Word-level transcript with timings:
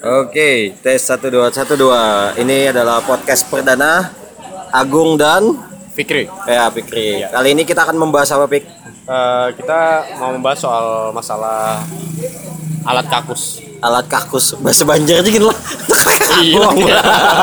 Oke, 0.00 0.50
tes 0.78 0.96
1 1.02 1.28
2 1.28 1.50
1 1.50 1.74
2. 1.74 2.38
Ini 2.38 2.70
adalah 2.70 3.02
podcast 3.02 3.44
perdana 3.44 4.08
Agung 4.72 5.18
dan 5.18 5.42
Fikri. 5.92 6.24
ya 6.46 6.70
Fikri. 6.70 7.26
Kali 7.26 7.48
ini 7.50 7.66
kita 7.66 7.82
akan 7.82 7.98
membahas 7.98 8.30
apa, 8.30 8.46
Pik? 8.46 8.64
Eh, 9.04 9.46
kita 9.58 9.80
mau 10.16 10.30
membahas 10.30 10.58
soal 10.58 10.86
masalah 11.10 11.82
alat 12.82 13.06
kakus. 13.08 13.58
Alat 13.78 14.06
kakus 14.06 14.54
bahasa 14.56 14.82
Banjar 14.82 15.20
aja 15.20 15.28
gitu 15.28 15.50
lah. 15.50 15.58
Iya. 16.38 16.70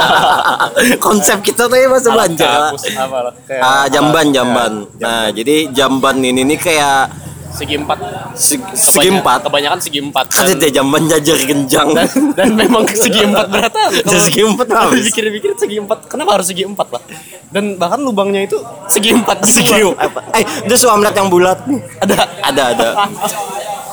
Konsep 1.06 1.44
kita 1.44 1.68
tuh 1.68 1.76
ya 1.76 1.92
bahasa 1.92 2.08
Alat 2.10 2.32
Banjar. 2.32 2.72
kakus 2.72 2.84
apa? 2.96 3.18
Kayak 3.44 3.62
Ah, 3.62 3.86
jamban, 3.86 4.26
jamban. 4.32 4.74
ya, 4.96 5.04
Nah, 5.04 5.26
jadi 5.30 5.56
jamban 5.70 6.16
ini 6.18 6.42
nih 6.46 6.58
kayak 6.58 7.12
segi 7.56 7.76
empat. 7.76 7.98
se- 8.34 8.60
Kebanyak- 8.60 8.76
segi 8.76 9.08
empat. 9.10 9.40
Kebanyakan 9.42 9.80
segi 9.80 10.00
empat. 10.02 10.26
Kan 10.28 10.44
Dan, 10.44 10.54
itu 10.54 10.68
jamban 10.70 11.04
jajar 11.08 11.38
genjang. 11.42 11.88
dan, 11.90 12.08
dan 12.34 12.50
memang 12.54 12.84
segi 13.04 13.22
empat 13.24 13.46
beratan. 13.48 13.90
Kalau 13.98 14.22
Segi 14.22 14.42
empat 14.44 14.68
kalau. 14.68 14.92
Dipikir-pikir 14.92 15.50
segi 15.56 15.78
empat. 15.80 15.98
Kenapa 16.06 16.30
harus 16.36 16.48
segi 16.48 16.64
empat 16.64 16.88
lah? 16.90 17.02
Dan 17.48 17.76
bahkan 17.76 18.00
lubangnya 18.00 18.44
itu 18.44 18.58
segi 18.86 19.10
empat. 19.12 19.42
Segi 19.42 19.80
apa? 19.88 20.20
Eh, 20.34 20.44
itu 20.62 20.76
suamlet 20.76 21.14
yang 21.14 21.28
bulat. 21.28 21.64
Ada. 21.98 22.16
Ada, 22.44 22.64
ada. 22.70 22.88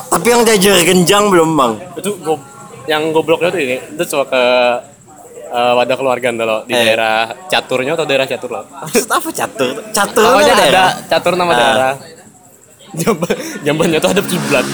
Tapi 0.09 0.27
yang 0.27 0.43
jajar 0.43 0.77
genjang 0.83 1.23
belum, 1.27 1.49
Bang. 1.51 1.73
itu 1.95 2.13
go, 2.19 2.37
yang 2.85 3.09
gobloknya 3.09 3.49
tuh 3.49 3.57
ini 3.57 3.75
itu 3.79 4.03
coba 4.07 4.23
ke 4.27 4.41
eh, 5.47 5.73
wadah 5.73 5.95
keluarga 5.95 6.27
lo 6.35 6.57
di 6.63 6.71
Eh. 6.71 6.81
daerah 6.83 7.15
caturnya 7.47 7.93
atau 7.93 8.03
daerah 8.03 8.25
catur 8.25 8.49
lo 8.51 8.61
Maksud 8.67 9.07
apa 9.07 9.29
catur? 9.31 9.73
Catur 9.89 10.25
Pokoknya 10.27 10.53
ada. 10.59 10.83
catur 11.07 11.33
nama 11.33 11.49
Ah. 11.49 11.57
daerah 11.57 11.91
Jamban, 12.93 13.33
jambannya 13.61 13.97
tuh 13.97 14.11
ada 14.11 14.21
kiblat 14.21 14.65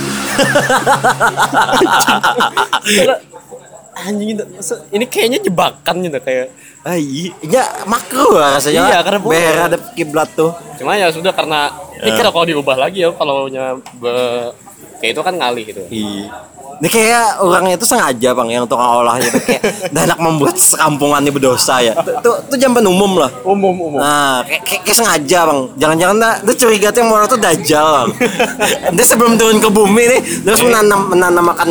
anjing 3.97 4.29
itu 4.31 4.43
ini 4.89 5.05
kayaknya 5.05 5.39
jebakan 5.41 5.95
gitu 6.01 6.19
kayak 6.19 6.47
Ah, 6.79 6.95
iya, 6.95 7.35
ya, 7.43 7.63
makro 7.83 8.39
lah 8.39 8.55
rasanya. 8.55 8.87
Iya, 8.87 8.97
karena. 9.03 9.19
Beher 9.19 9.59
ada 9.61 9.77
kiblat 9.91 10.31
tuh. 10.31 10.55
cuma 10.79 10.95
ya 10.95 11.11
sudah 11.11 11.35
karena 11.35 11.67
ini 11.93 12.15
kira 12.15 12.31
kalau 12.31 12.47
diubah 12.47 12.79
lagi 12.79 13.03
ya 13.03 13.11
kalau 13.11 13.51
nya 13.51 13.75
be- 13.99 14.55
kayak 14.97 15.11
itu 15.11 15.19
kan 15.19 15.35
ngalih 15.35 15.63
gitu 15.65 15.83
Iya. 15.91 16.31
Ini 16.79 16.87
kayak 16.87 17.43
orangnya 17.43 17.75
itu 17.75 17.83
sengaja 17.83 18.31
bang 18.31 18.47
yang 18.55 18.63
tukang 18.63 19.03
olahnya 19.03 19.27
tuh 19.35 19.43
kayak 19.43 19.61
dah 19.93 20.01
anak 20.07 20.19
membuat 20.23 20.55
sekampungan 20.55 21.19
ini 21.19 21.31
berdosa 21.35 21.83
ya. 21.83 21.91
Tuh, 22.23 22.39
tuh 22.47 22.55
jamban 22.55 22.87
umum 22.87 23.19
lah. 23.19 23.27
umum 23.43 23.75
umum 23.75 23.99
Nah, 23.99 24.47
kayak, 24.47 24.63
kayak, 24.63 24.81
kayak 24.87 24.97
sengaja 24.97 25.39
bang. 25.43 25.59
Jangan-jangan 25.75 26.15
dah, 26.23 26.33
dia 26.39 26.55
curiga 26.55 26.87
tuh 26.95 26.99
yang 27.03 27.09
mau 27.11 27.27
tuh 27.27 27.35
dajal 27.35 27.87
bang. 27.91 28.09
dia 28.95 29.05
sebelum 29.05 29.35
turun 29.35 29.59
ke 29.59 29.67
bumi 29.67 30.03
nih, 30.07 30.21
terus 30.47 30.63
menanam 30.63 31.11
menanamakan 31.11 31.69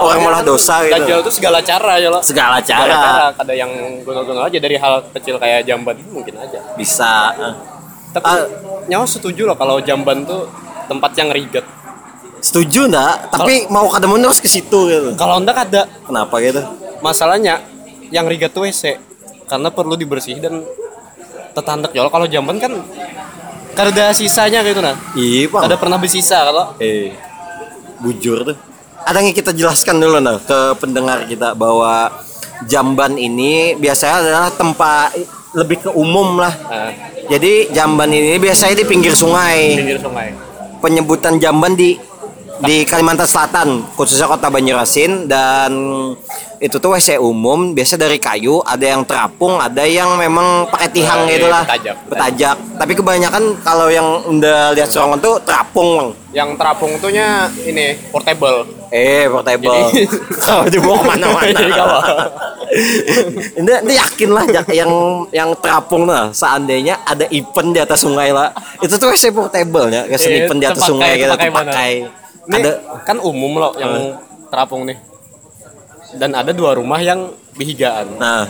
orang 0.00 0.18
molah 0.24 0.40
dosa 0.40 0.80
gitu. 0.88 0.96
Dajjal 0.96 1.18
tuh 1.20 1.34
segala 1.36 1.58
cara 1.60 1.92
ya 2.00 2.08
lo 2.08 2.20
Segala 2.24 2.56
Segala 2.64 2.88
cara 2.88 3.24
ada 3.36 3.52
yang 3.52 3.70
gunung-gunung 4.02 4.40
aja 4.40 4.56
dari 4.56 4.80
hal 4.80 5.04
kecil 5.12 5.36
kayak 5.36 5.68
jamban 5.68 6.00
itu 6.00 6.08
mungkin 6.08 6.32
aja 6.40 6.64
bisa. 6.74 7.36
tapi 8.16 8.24
Ah. 8.24 8.48
nyawa 8.88 9.04
setuju 9.04 9.44
loh 9.44 9.52
kalau 9.52 9.76
jamban 9.84 10.24
tuh 10.24 10.48
tempat 10.88 11.12
yang 11.20 11.28
riget 11.28 11.66
Setuju 12.46 12.86
nggak? 12.86 13.14
Tapi 13.28 13.66
mau 13.66 13.90
ketemu 13.90 14.14
terus 14.22 14.38
ke 14.38 14.46
situ 14.46 14.78
gitu. 14.86 15.08
kalau 15.14 15.36
enggak 15.36 15.66
ada 15.66 15.90
Kenapa 16.00 16.38
gitu? 16.38 16.62
masalahnya 16.98 17.58
yang 18.08 18.24
riget 18.24 18.50
tuh 18.50 18.62
WC 18.62 18.96
karena 19.44 19.68
perlu 19.68 19.94
dibersih 19.94 20.38
dan 20.38 20.62
tetandak 21.52 21.90
ya 21.90 22.06
kalau 22.06 22.26
jamban 22.26 22.56
kan 22.56 22.72
kada 23.72 24.10
sisanya 24.10 24.62
gitu 24.62 24.78
nah 24.78 24.94
Iya 25.12 25.48
bang. 25.48 25.62
ada 25.64 25.76
pernah 25.76 25.96
bersisa 25.96 26.38
kalau 26.40 26.72
Eh, 26.78 27.12
bujur 27.98 28.44
tuh. 28.44 28.56
Ada 29.02 29.20
yang 29.20 29.30
kita 29.32 29.50
jelaskan 29.50 29.98
dulu 29.98 30.18
nah 30.18 30.38
ke 30.38 30.58
pendengar 30.76 31.24
kita 31.24 31.52
bahwa 31.52 32.10
jamban 32.64 33.14
ini 33.14 33.74
biasanya 33.74 34.16
adalah 34.18 34.48
tempat 34.50 35.14
lebih 35.52 35.78
ke 35.80 35.90
umum 35.90 36.36
lah. 36.36 36.52
nah, 36.64 36.90
Jadi 37.26 37.70
jamban 37.70 38.08
ini 38.08 38.34
biasanya 38.36 38.74
di 38.76 38.84
pinggir 38.84 39.12
sungai. 39.12 39.74
pinggir 39.74 39.98
sungai 39.98 40.30
Penyebutan 40.76 41.36
jamban 41.36 41.72
di 41.72 41.96
di 42.64 42.88
Kalimantan 42.88 43.28
Selatan, 43.28 43.68
khususnya 43.98 44.30
kota 44.30 44.48
Banjarmasin 44.48 45.28
dan 45.28 45.72
itu 46.56 46.80
tuh 46.80 46.96
WC 46.96 47.20
umum 47.20 47.76
biasa 47.76 48.00
dari 48.00 48.16
kayu, 48.16 48.64
ada 48.64 48.96
yang 48.96 49.04
terapung, 49.04 49.60
ada 49.60 49.84
yang 49.84 50.16
memang 50.16 50.64
pakai 50.72 50.88
tihang 50.88 51.28
iya, 51.28 51.32
gitulah. 51.36 51.64
bertajak. 51.68 51.96
Bertajak. 52.08 52.56
Tapi 52.80 52.92
kebanyakan 52.96 53.44
kalau 53.60 53.92
yang 53.92 54.08
udah 54.24 54.72
lihat 54.72 54.88
sorongan 54.88 55.20
tuh 55.20 55.36
terapung, 55.44 55.90
Bang. 56.00 56.08
yang 56.32 56.48
terapung 56.56 56.96
tuhnya 56.96 57.52
ini 57.68 57.96
portable 58.08 58.64
Eh, 58.94 59.26
portable. 59.26 59.74
Kalau 60.46 60.64
dibawa 60.70 60.96
ke 61.02 61.06
mana-mana. 61.10 61.50
Jadi 61.50 61.72
kawal. 61.74 62.02
ini, 63.58 63.70
ini 63.82 63.94
yakin 63.98 64.30
lah 64.30 64.44
yang 64.70 64.92
yang 65.34 65.50
terapung 65.58 66.06
lah. 66.06 66.30
Seandainya 66.30 67.02
ada 67.02 67.26
event 67.34 67.74
di 67.74 67.80
atas 67.82 68.06
sungai 68.06 68.30
lah, 68.30 68.54
itu 68.78 68.94
tuh 68.94 69.10
WC 69.10 69.34
portable 69.34 69.90
ya, 69.90 70.06
kayak 70.06 70.20
Iya, 70.22 70.46
event 70.46 70.60
di 70.62 70.66
atas 70.70 70.82
sungai 70.86 71.18
gitu, 71.18 71.34
terpakai 71.34 71.50
mana? 71.50 71.70
pakai. 71.72 71.92
Ini 72.46 72.54
Ada 72.56 72.72
kan 73.02 73.18
umum 73.18 73.52
loh 73.56 73.72
yang 73.74 74.16
terapung 74.46 74.86
nih. 74.86 74.98
Dan 76.14 76.32
ada 76.32 76.50
dua 76.50 76.72
rumah 76.72 76.98
yang 76.98 77.28
bihigaan. 77.52 78.16
nah, 78.16 78.46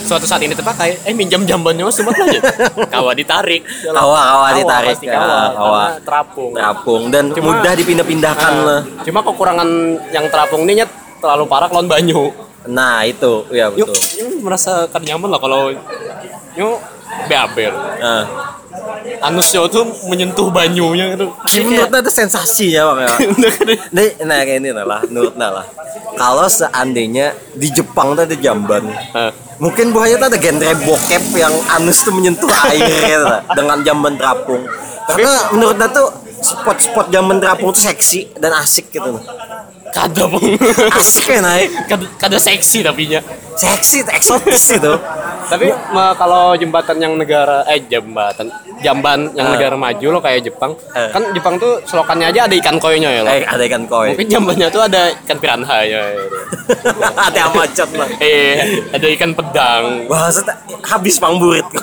Suatu 0.00 0.24
saat 0.24 0.40
ini 0.40 0.52
terpakai, 0.52 1.04
eh 1.04 1.12
minjam 1.12 1.44
jambannya 1.44 1.84
sempat 1.88 2.16
aja. 2.16 2.40
Kawa 2.94 3.12
ditarik. 3.12 3.60
Kawa, 3.84 4.20
kawa 4.26 4.48
ditarik. 4.54 4.88
pasti 4.94 5.04
kawa, 5.06 5.20
kawa. 5.52 5.52
karena 5.52 6.00
terapung. 6.00 6.50
terapung 6.50 7.02
dan 7.08 7.24
Cuma- 7.30 7.46
mudah 7.54 7.72
dipindah-pindahkan 7.74 8.52
Nah, 8.54 8.64
lah. 8.64 8.80
Cuma 9.04 9.20
kekurangan 9.20 9.68
yang 10.08 10.24
terapung 10.28 10.64
ini 10.64 10.80
nyet 10.80 10.90
terlalu 11.20 11.44
parah 11.44 11.68
lawan 11.68 11.84
banyu. 11.84 12.32
Nah, 12.64 13.04
itu 13.04 13.48
ya 13.50 13.68
Yuk, 13.70 13.84
betul. 13.84 14.00
yuk 14.16 14.32
merasa 14.40 14.84
kan 14.86 15.00
nyaman 15.00 15.28
lah 15.28 15.40
kalau 15.40 15.72
yuk 16.54 16.76
BAB. 17.26 17.56
Nah, 17.98 18.24
Anusnya 19.18 19.66
tuh 19.66 19.88
menyentuh 20.06 20.46
banyunya 20.52 21.16
gitu. 21.16 21.34
ini 21.58 21.74
menurut 21.74 21.90
ada 21.90 22.10
sensasinya 22.12 22.94
bang 22.94 22.98
ya. 23.02 23.10
Nih, 23.96 24.08
nah 24.22 24.38
kayak 24.46 24.62
ini 24.62 24.70
lah, 24.70 25.02
menurut 25.10 25.34
lah. 25.34 25.66
Kalau 26.14 26.46
seandainya 26.46 27.34
di 27.56 27.68
Jepang 27.74 28.14
tuh 28.14 28.22
ada 28.28 28.36
jamban, 28.38 28.84
Nah, 28.86 29.32
Mungkin 29.58 29.90
buahnya 29.90 30.22
tuh 30.22 30.28
ada 30.30 30.38
genre 30.38 30.70
bokep 30.86 31.24
yang 31.34 31.50
anus 31.74 32.06
tuh 32.06 32.14
menyentuh 32.14 32.46
air 32.70 32.86
gitu, 32.86 33.26
dengan 33.58 33.82
jamban 33.82 34.14
terapung. 34.14 34.62
Karena 35.10 35.50
menurut 35.50 35.74
dia 35.74 35.90
tuh 35.90 36.08
spot-spot 36.38 37.10
jamban 37.10 37.42
terapung 37.42 37.74
tuh 37.74 37.82
seksi 37.82 38.38
dan 38.38 38.54
asik 38.54 38.94
gitu. 38.94 39.18
kada 39.90 40.30
pun. 40.30 40.38
Asik 40.94 41.26
ya 41.26 41.42
naik. 41.42 41.74
kada, 41.90 42.06
kada 42.22 42.38
seksi 42.38 42.86
tapi 42.86 43.10
nya. 43.10 43.18
Seksi, 43.58 44.06
eksotis 44.06 44.70
itu. 44.72 44.92
Tapi 45.44 45.66
ma- 45.90 46.14
kalau 46.14 46.54
jembatan 46.54 46.96
yang 46.96 47.12
negara 47.12 47.64
eh 47.64 47.82
jembatan 47.82 48.46
jamban 48.78 49.32
yang 49.32 49.48
Ah. 49.48 49.52
negara 49.52 49.74
maju 49.74 50.06
lo 50.08 50.20
kayak 50.20 50.44
Jepang, 50.44 50.76
Eh. 50.92 51.10
kan 51.10 51.32
Jepang 51.32 51.58
tuh 51.58 51.82
selokannya 51.82 52.28
aja 52.28 52.46
ada 52.46 52.54
ikan 52.54 52.76
koinya 52.76 53.10
ya 53.10 53.20
lo. 53.20 53.28
Eh, 53.28 53.42
ada 53.42 53.62
ikan 53.64 53.82
koi. 53.84 54.14
Mungkin 54.14 54.28
jambannya 54.30 54.68
tuh 54.68 54.78
ada 54.80 55.02
ikan 55.18 55.36
piranha 55.36 55.76
ya. 55.82 56.02
ada 57.26 57.40
amacot 57.48 57.90
lah. 57.92 58.06
eh, 58.18 58.54
ada 58.88 59.06
ikan 59.10 59.32
pedang. 59.32 60.06
Wah, 60.06 60.30
set, 60.30 60.46
habis 60.84 61.18
pangburit 61.18 61.66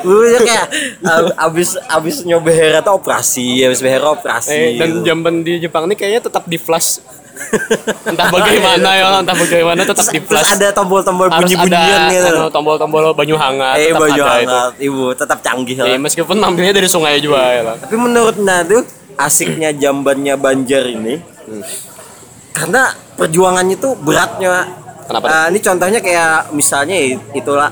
Gue 0.00 0.28
kayak 0.38 0.66
ab- 1.02 1.34
abis 1.40 1.78
abis 1.80 2.16
nyoba 2.22 2.50
hera 2.50 2.78
tuh 2.80 2.94
operasi, 2.94 3.62
abis 3.62 3.80
behera 3.80 4.12
operasi. 4.12 4.52
Eh, 4.52 4.76
dan 4.76 5.00
jamban 5.02 5.40
di 5.40 5.56
Jepang 5.58 5.86
ini 5.86 5.94
kayaknya 5.94 6.22
tetap 6.22 6.44
di 6.44 6.56
flash. 6.56 7.00
entah 8.10 8.26
bagaimana 8.28 8.88
ya, 8.94 9.04
entah 9.20 9.36
bagaimana 9.36 9.80
tetap 9.84 10.06
di 10.10 10.20
Terus 10.20 10.28
flash. 10.28 10.54
ada 10.58 10.68
tombol-tombol 10.74 11.26
bunyi-bunyian 11.32 12.00
gitu. 12.12 12.28
anu, 12.34 12.46
tombol-tombol 12.52 13.02
banyu 13.16 13.36
hangat. 13.38 13.76
Eh, 13.80 13.90
tetap 13.90 14.00
baju 14.02 14.22
ada 14.22 14.34
itu. 14.38 14.48
hangat, 14.50 14.72
ibu 14.78 15.04
tetap 15.16 15.38
canggih 15.40 15.76
lah. 15.80 15.88
Eh, 15.94 15.98
meskipun 16.00 16.36
ambilnya 16.40 16.74
dari 16.76 16.88
sungai 16.88 17.18
juga 17.22 17.40
ya 17.52 17.62
lah. 17.62 17.74
Tapi 17.80 17.96
menurut 17.96 18.36
Nadu 18.40 18.84
asiknya 19.18 19.74
jambannya 19.74 20.38
Banjar 20.38 20.86
ini 20.86 21.18
karena 22.58 22.90
perjuangannya 23.14 23.76
tuh 23.78 23.94
beratnya. 23.98 24.66
Kenapa? 25.08 25.26
Ah, 25.30 25.46
ini 25.48 25.58
contohnya 25.62 26.00
kayak 26.02 26.52
misalnya 26.52 26.96
itulah 27.32 27.70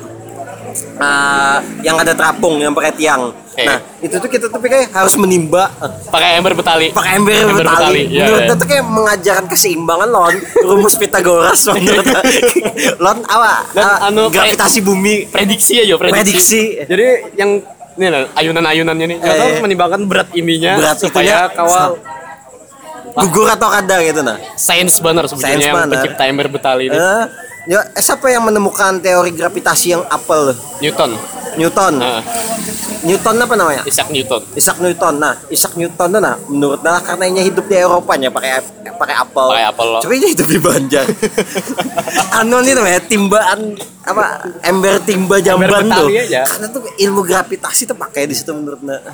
ah, 1.03 1.59
yang 1.83 1.99
ada 1.99 2.15
terapung 2.15 2.63
yang 2.63 2.73
pakai 2.73 2.95
tiang. 2.95 3.35
Eh. 3.57 3.65
Nah, 3.65 3.81
itu 3.99 4.13
tuh 4.15 4.29
kita 4.29 4.47
tuh 4.47 4.61
kayak 4.61 4.93
harus 4.93 5.17
menimba 5.17 5.73
eh, 5.79 5.89
Pakai 6.07 6.37
ember 6.37 6.53
betali. 6.53 6.87
pakai 6.91 7.17
ember, 7.17 7.33
Ember 7.35 7.57
betali. 7.59 7.73
betali, 7.73 8.03
iya, 8.07 8.23
menurut 8.23 8.43
dia 8.45 8.55
tuh 8.55 8.69
kayak 8.69 8.85
mengajarkan 8.87 9.45
keseimbangan 9.47 10.09
lon 10.09 10.35
rumus 10.63 10.95
Pitagoras 10.95 11.61
menurut 11.75 12.05
lon 12.99 13.19
apa? 13.25 13.55
Dan 13.73 13.83
Ah, 13.83 14.07
anu, 14.07 14.29
gravitasi 14.29 14.79
bumi. 14.81 15.25
prediksi 15.27 15.79
aja 15.79 15.97
prediksi. 15.97 16.21
Prediksi. 16.23 16.63
Jadi 16.85 17.07
yang 17.35 17.51
ini 17.97 18.07
lah 18.07 18.29
ayunan-ayunannya 18.35 19.07
nih. 19.07 19.17
Kita 19.19 19.33
Eh. 19.33 19.41
harus 19.41 19.59
menimbangkan 19.59 20.01
berat 20.05 20.29
ininya 20.33 20.77
Berat 20.77 20.97
supaya 20.99 21.49
itunya 21.49 21.57
kawal 21.57 21.91
Gugur 23.17 23.49
atau 23.49 23.73
kada 23.73 23.97
gitu 24.03 24.21
nah. 24.21 24.37
sains 24.55 25.01
benar 25.01 25.25
sebetulnya 25.25 25.73
yang 25.73 25.89
pencipta 25.89 26.29
ember 26.29 26.53
betali 26.53 26.93
ini. 26.93 26.97
Eh, 26.97 27.25
Ya, 27.67 27.83
eh, 27.83 28.03
siapa 28.03 28.31
yang 28.31 28.47
menemukan 28.47 29.03
teori 29.03 29.35
gravitasi 29.35 29.99
yang 29.99 30.07
apel? 30.07 30.55
Newton 30.79 31.19
Newton. 31.59 31.99
Nah, 31.99 32.23
Newton 33.03 33.35
apa 33.43 33.55
namanya? 33.59 33.83
Isaac 33.89 34.13
Newton 34.13 34.43
Isaac 34.55 34.79
Newton. 34.79 35.15
Nah, 35.19 35.35
Isaac 35.51 35.75
Newton 35.75 36.09
tuh 36.15 36.21
nah, 36.23 36.37
menurut 36.47 36.81
Nala 36.85 37.01
karena 37.03 37.27
dia 37.33 37.45
hidup 37.49 37.65
di 37.67 37.75
Eropa 37.75 38.15
ya 38.15 38.31
pakai 38.31 38.63
pakai 38.95 39.17
apel. 39.19 39.47
Pakai 39.51 39.67
apel 39.67 39.87
loh. 39.89 40.01
Coba 40.05 40.15
dia 40.15 40.31
hidup 40.31 40.47
di 40.47 40.61
Banjar. 40.63 41.05
anu 42.39 42.57
nih 42.63 42.73
namanya 42.77 43.01
timbaan 43.03 43.61
apa 44.07 44.25
ember 44.63 45.03
timba 45.03 45.37
jamban 45.43 45.91
tuh. 45.91 46.07
Betawi 46.07 46.17
aja. 46.23 46.43
Karena 46.47 46.67
tuh 46.71 46.83
ilmu 46.87 47.21
gravitasi 47.27 47.83
tuh 47.89 47.97
pakai 47.99 48.31
di 48.31 48.35
situ 48.37 48.55
menurut 48.55 48.81
Nala. 48.87 49.11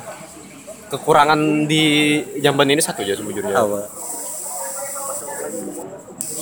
kekurangan 0.93 1.65
di 1.65 2.21
jamban 2.37 2.69
ini 2.69 2.77
satu 2.77 3.01
aja 3.01 3.17
sejujurnya 3.17 3.57
Apa? 3.57 3.89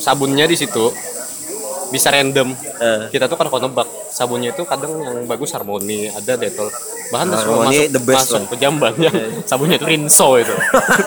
sabunnya 0.01 0.43
di 0.43 0.59
situ 0.59 0.91
bisa 1.91 2.07
random. 2.09 2.55
Eh. 2.55 3.11
kita 3.11 3.27
tuh 3.27 3.37
kan 3.37 3.51
kalau 3.51 3.67
nebak 3.67 3.87
sabunnya 4.09 4.55
itu 4.55 4.63
kadang 4.63 4.97
yang 5.03 5.27
bagus 5.27 5.51
harmoni 5.53 6.07
ada 6.09 6.33
detol 6.39 6.71
bahkan 7.11 7.27
semua 7.35 7.67
Harmoni 7.67 7.77
masuk, 7.77 7.91
the 7.91 8.01
best 8.01 8.17
masuk 8.17 8.39
lah. 8.39 8.47
ke 8.47 8.55
jambannya 8.57 9.11
sabunnya 9.49 9.75
itu 9.77 9.87
rinso 9.87 10.27
itu. 10.39 10.55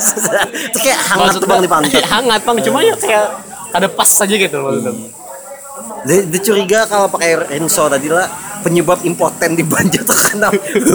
Itu 0.71 0.79
kayak 0.85 1.01
hangat 1.01 1.41
tuh 1.41 1.49
bang 1.49 1.61
di 1.65 1.71
pantat. 1.73 1.97
Iya, 1.97 2.05
hangat 2.21 2.41
bang 2.45 2.57
cuma 2.61 2.79
ya 2.85 2.95
kayak 2.95 3.27
ada 3.73 3.89
pas 3.89 4.07
saja 4.07 4.35
gitu 4.37 4.57
maksudnya. 4.61 4.93
Dia, 6.05 6.21
dia 6.29 6.41
curiga 6.45 6.79
kalau 6.87 7.09
pakai 7.09 7.57
rinso 7.57 7.89
tadi 7.89 8.13
lah 8.13 8.29
penyebab 8.61 9.01
impoten 9.09 9.57
di 9.57 9.65
Banjar 9.65 10.05
tuh 10.05 10.17
karena 10.17 10.49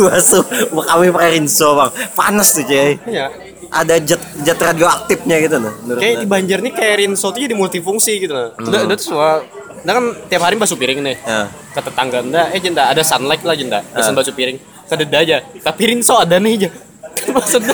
basuh 0.09 0.45
kami 0.69 1.09
pakai 1.09 1.29
rinso 1.41 1.73
bang. 1.73 1.89
Panas 2.13 2.53
tuh 2.53 2.63
cuy. 2.69 2.95
Iya. 3.09 3.27
ada 3.69 4.01
jet 4.01 4.17
jet 4.41 4.57
radioaktifnya 4.57 5.45
gitu 5.45 5.61
nah 5.61 5.69
menurut 5.85 6.01
kayak 6.01 6.25
di 6.25 6.27
Banjar 6.29 6.57
nih 6.57 6.73
kayak 6.73 7.05
rinso 7.05 7.29
tuh 7.29 7.37
jadi 7.37 7.53
multifungsi 7.53 8.17
gitu 8.17 8.33
nah 8.33 8.49
udah 8.57 8.81
udah 8.89 8.97
tuh 8.97 9.05
semua 9.13 9.45
Nah 9.79 9.91
kan 9.93 10.05
tiap 10.25 10.41
hari 10.41 10.55
basuh 10.55 10.75
piring 10.75 10.99
nih 10.99 11.17
Ya. 11.19 11.47
ke 11.69 11.79
tetangga 11.79 12.19
nda 12.19 12.49
eh 12.49 12.59
jenda 12.59 12.85
ada 12.85 13.01
sunlight 13.01 13.41
lah 13.41 13.53
jenda 13.53 13.79
pesen 13.85 14.11
Ah. 14.11 14.17
basuh 14.17 14.31
piring 14.31 14.57
kededa 14.85 15.17
aja 15.19 15.37
tapi 15.59 15.81
rinso 15.87 16.15
ada 16.15 16.35
nih 16.35 16.51
aja 16.57 16.69
maksudnya 17.35 17.73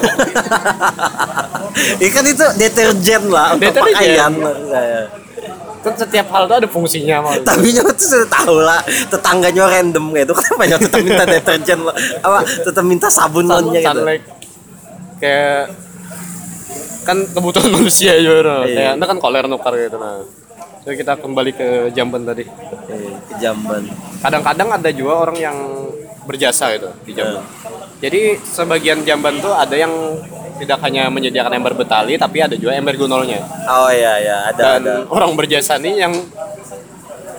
Ya 1.95 2.09
kan 2.09 2.23
itu 2.23 2.45
deterjen 2.55 3.23
lah 3.27 3.53
untuk 3.53 3.67
Deterjen. 3.67 3.93
pakaian. 3.93 4.31
Ya. 4.65 5.03
kan 5.77 5.93
setiap 5.95 6.27
hal 6.29 6.43
tuh 6.45 6.57
ada 6.57 6.65
fungsinya 6.67 7.21
maksudnya. 7.21 7.45
Tapi 7.45 7.67
nyawa 7.71 7.91
tuh 7.93 8.07
sudah 8.09 8.29
tahu 8.31 8.57
lah 8.59 8.81
tetangganya 9.05 9.63
random 9.69 10.05
gitu. 10.13 10.33
Kenapa 10.33 10.63
nyawa 10.65 10.79
tetap 10.81 10.99
minta 10.99 11.23
deterjen 11.29 11.79
lo? 11.79 11.93
Apa 12.19 12.37
tetap 12.41 12.83
minta 12.83 13.07
sabun 13.07 13.45
nonnya 13.45 13.79
gitu? 13.79 13.89
sunlight 13.91 14.23
kayak 15.15 15.71
kan 17.03 17.17
kebutuhan 17.27 17.69
manusia 17.77 18.17
juga 18.17 18.65
Iya. 18.65 18.73
kayak 18.73 18.93
nah 18.97 19.05
kan 19.05 19.17
koler 19.17 19.45
nukar 19.45 19.73
gitu 19.75 19.95
nah 19.95 20.25
jadi 20.85 20.95
kita 20.95 21.13
kembali 21.17 21.51
ke 21.51 21.67
jamban 21.91 22.21
tadi 22.23 22.45
Eh, 22.85 23.11
ke 23.19 23.33
jamban. 23.37 23.81
kadang-kadang 24.19 24.69
ada 24.71 24.89
juga 24.89 25.13
orang 25.19 25.37
yang 25.39 25.57
berjasa 26.23 26.69
gitu 26.71 26.89
di 27.01 27.11
jamban 27.11 27.41
Iya. 27.41 27.49
jadi 27.99 28.21
sebagian 28.39 29.01
jamban 29.01 29.37
tuh 29.37 29.51
ada 29.51 29.73
yang 29.73 29.91
tidak 30.55 30.79
hanya 30.79 31.09
menyediakan 31.09 31.51
ember 31.53 31.73
betali 31.73 32.15
tapi 32.15 32.39
ada 32.39 32.53
juga 32.53 32.73
ember 32.73 32.95
gunolnya 32.95 33.43
Oh 33.67 33.89
iya 33.89 34.13
ya 34.19 34.37
ada 34.47 34.77
dan 34.77 34.81
ada. 34.81 34.93
orang 35.07 35.33
berjasa 35.33 35.75
nih 35.75 35.99
yang 35.99 36.13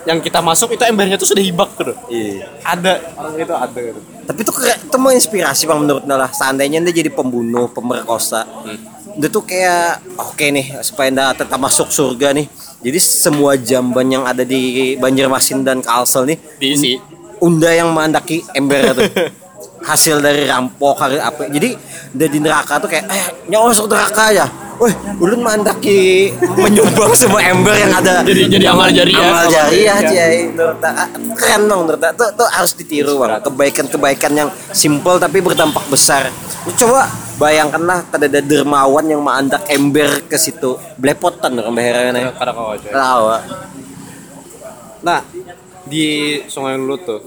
yang 0.03 0.19
kita 0.19 0.39
masuk 0.39 0.71
itu 0.71 0.83
embernya 0.83 1.15
tuh 1.15 1.27
sudah 1.27 1.41
hibak 1.41 1.67
gitu 1.73 1.93
Iya. 2.07 2.47
ada 2.61 2.91
orang 3.17 3.35
itu 3.35 3.53
ada 3.53 3.79
gitu 3.81 3.99
Tapi 4.23 4.39
itu 4.41 4.51
keren, 4.51 4.75
itu 4.77 4.97
menginspirasi 4.97 5.63
bang 5.63 5.79
menurut 5.79 6.03
Nala. 6.03 6.27
Seandainya 6.29 6.83
dia 6.83 6.91
jadi 6.93 7.07
pembunuh, 7.07 7.71
pemerkosa, 7.71 8.43
dia 9.15 9.31
tuh 9.31 9.39
kayak 9.41 10.03
oke 10.13 10.43
nih 10.43 10.83
supaya 10.83 11.07
tetap 11.31 11.55
masuk 11.55 11.87
surga 11.87 12.35
nih. 12.35 12.43
Jadi 12.77 12.99
semua 13.01 13.57
jamban 13.57 14.05
yang 14.05 14.23
ada 14.27 14.45
di 14.45 14.93
Banjarmasin 15.01 15.65
dan 15.65 15.81
Kalsel 15.81 16.29
nih 16.29 16.37
diisi. 16.61 16.93
Unda 17.41 17.69
yang 17.73 17.93
mendaki 17.93 18.41
ember 18.53 18.97
tuh 18.97 19.09
hasil 19.89 20.21
dari 20.21 20.45
rampok 20.45 20.97
hari 20.97 21.17
apa. 21.21 21.49
Jadi 21.49 21.77
udah 22.17 22.27
di 22.29 22.39
neraka 22.41 22.81
tuh 22.81 22.89
kayak 22.89 23.05
eh 23.09 23.25
nyawa 23.49 23.73
masuk 23.73 23.85
neraka 23.89 24.23
aja 24.33 24.45
Wih, 24.77 24.93
ulun 25.17 25.41
mendaki 25.41 26.29
menyumbang 26.53 27.09
semua 27.17 27.41
ember 27.41 27.73
yang 27.73 27.89
ada 27.89 28.21
Jadi- 28.21 28.45
jadi 28.45 28.65
amal 28.69 28.93
jariah. 28.93 29.25
amal 29.25 29.45
jariah 29.49 29.97
Iya. 30.05 30.25
Tak- 30.77 31.17
keren 31.33 31.65
dong 31.65 31.89
menurut 31.89 32.01
tuh, 32.13 32.29
tuh 32.31 32.45
harus 32.45 32.77
ditiru 32.77 33.17
bang 33.17 33.41
kebaikan-kebaikan 33.41 34.31
yang 34.33 34.49
simple 34.69 35.17
tapi 35.17 35.41
berdampak 35.41 35.81
besar 35.89 36.29
Lu 36.61 36.71
coba 36.75 37.09
bayangkanlah 37.37 38.05
ada 38.11 38.25
ada 38.27 38.37
dermawan 38.37 39.05
yang 39.07 39.23
mengandak 39.23 39.65
ember 39.67 40.21
ke 40.25 40.37
situ 40.37 40.77
belepotan 40.93 41.57
dong 41.57 41.73
beherannya 41.73 42.29
tahu 42.87 43.23
ah. 43.27 43.41
Nah, 44.97 45.21
di 45.85 46.03
Sungai 46.45 46.75
Lulut 46.75 47.01
tuh. 47.01 47.21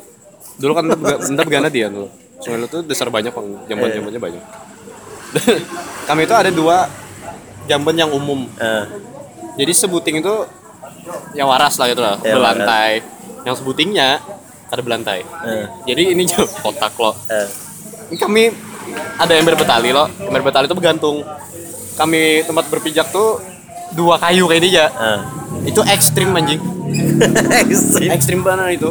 Dulu 0.61 0.73
kan 0.77 0.85
bentar 0.93 1.45
begana 1.47 1.73
dia 1.73 1.89
tuh. 1.89 2.11
Sungai 2.43 2.61
Lulut 2.61 2.71
tuh 2.71 2.83
dasar 2.85 3.09
banyak 3.09 3.33
bang, 3.33 3.47
jamban-jambannya 3.65 4.21
banyak. 4.21 4.45
Kami 6.11 6.21
itu 6.27 6.35
ada 6.35 6.51
dua 6.51 6.91
jamban 7.71 7.95
yang 7.95 8.11
umum. 8.11 8.51
Eh, 8.59 8.85
Jadi 9.57 9.73
sebuting 9.73 10.19
itu 10.19 10.35
yang 11.33 11.47
waras 11.47 11.77
lah 11.77 11.87
gitu 11.87 12.01
lah, 12.01 12.19
Ya, 12.21 12.35
belantai. 12.35 12.91
Yang 13.43 13.63
sebutingnya 13.63 14.19
ada 14.67 14.81
belantai. 14.81 15.23
eh, 15.23 15.65
Jadi 15.85 16.03
ini 16.11 16.27
kotak 16.63 16.95
loh. 16.97 17.15
eh. 17.29 17.47
Ini 18.11 18.17
kami 18.17 18.43
ada 19.17 19.33
ember 19.33 19.55
betali 19.55 19.91
loh. 19.91 20.11
Ember 20.19 20.43
betali 20.43 20.67
itu 20.67 20.75
bergantung. 20.75 21.23
Kami 21.95 22.43
tempat 22.43 22.67
berpijak 22.67 23.07
tuh 23.09 23.39
dua 23.93 24.17
kayu 24.17 24.47
kayak 24.47 24.61
ini 24.61 24.71
ya. 24.73 24.87
Eh. 24.89 25.21
Itu 25.67 25.83
ekstrim 25.85 26.33
anjing. 26.33 26.59
Ekstrim. 27.63 28.11
Ekstrim 28.11 28.41
banget 28.43 28.83
itu. 28.83 28.91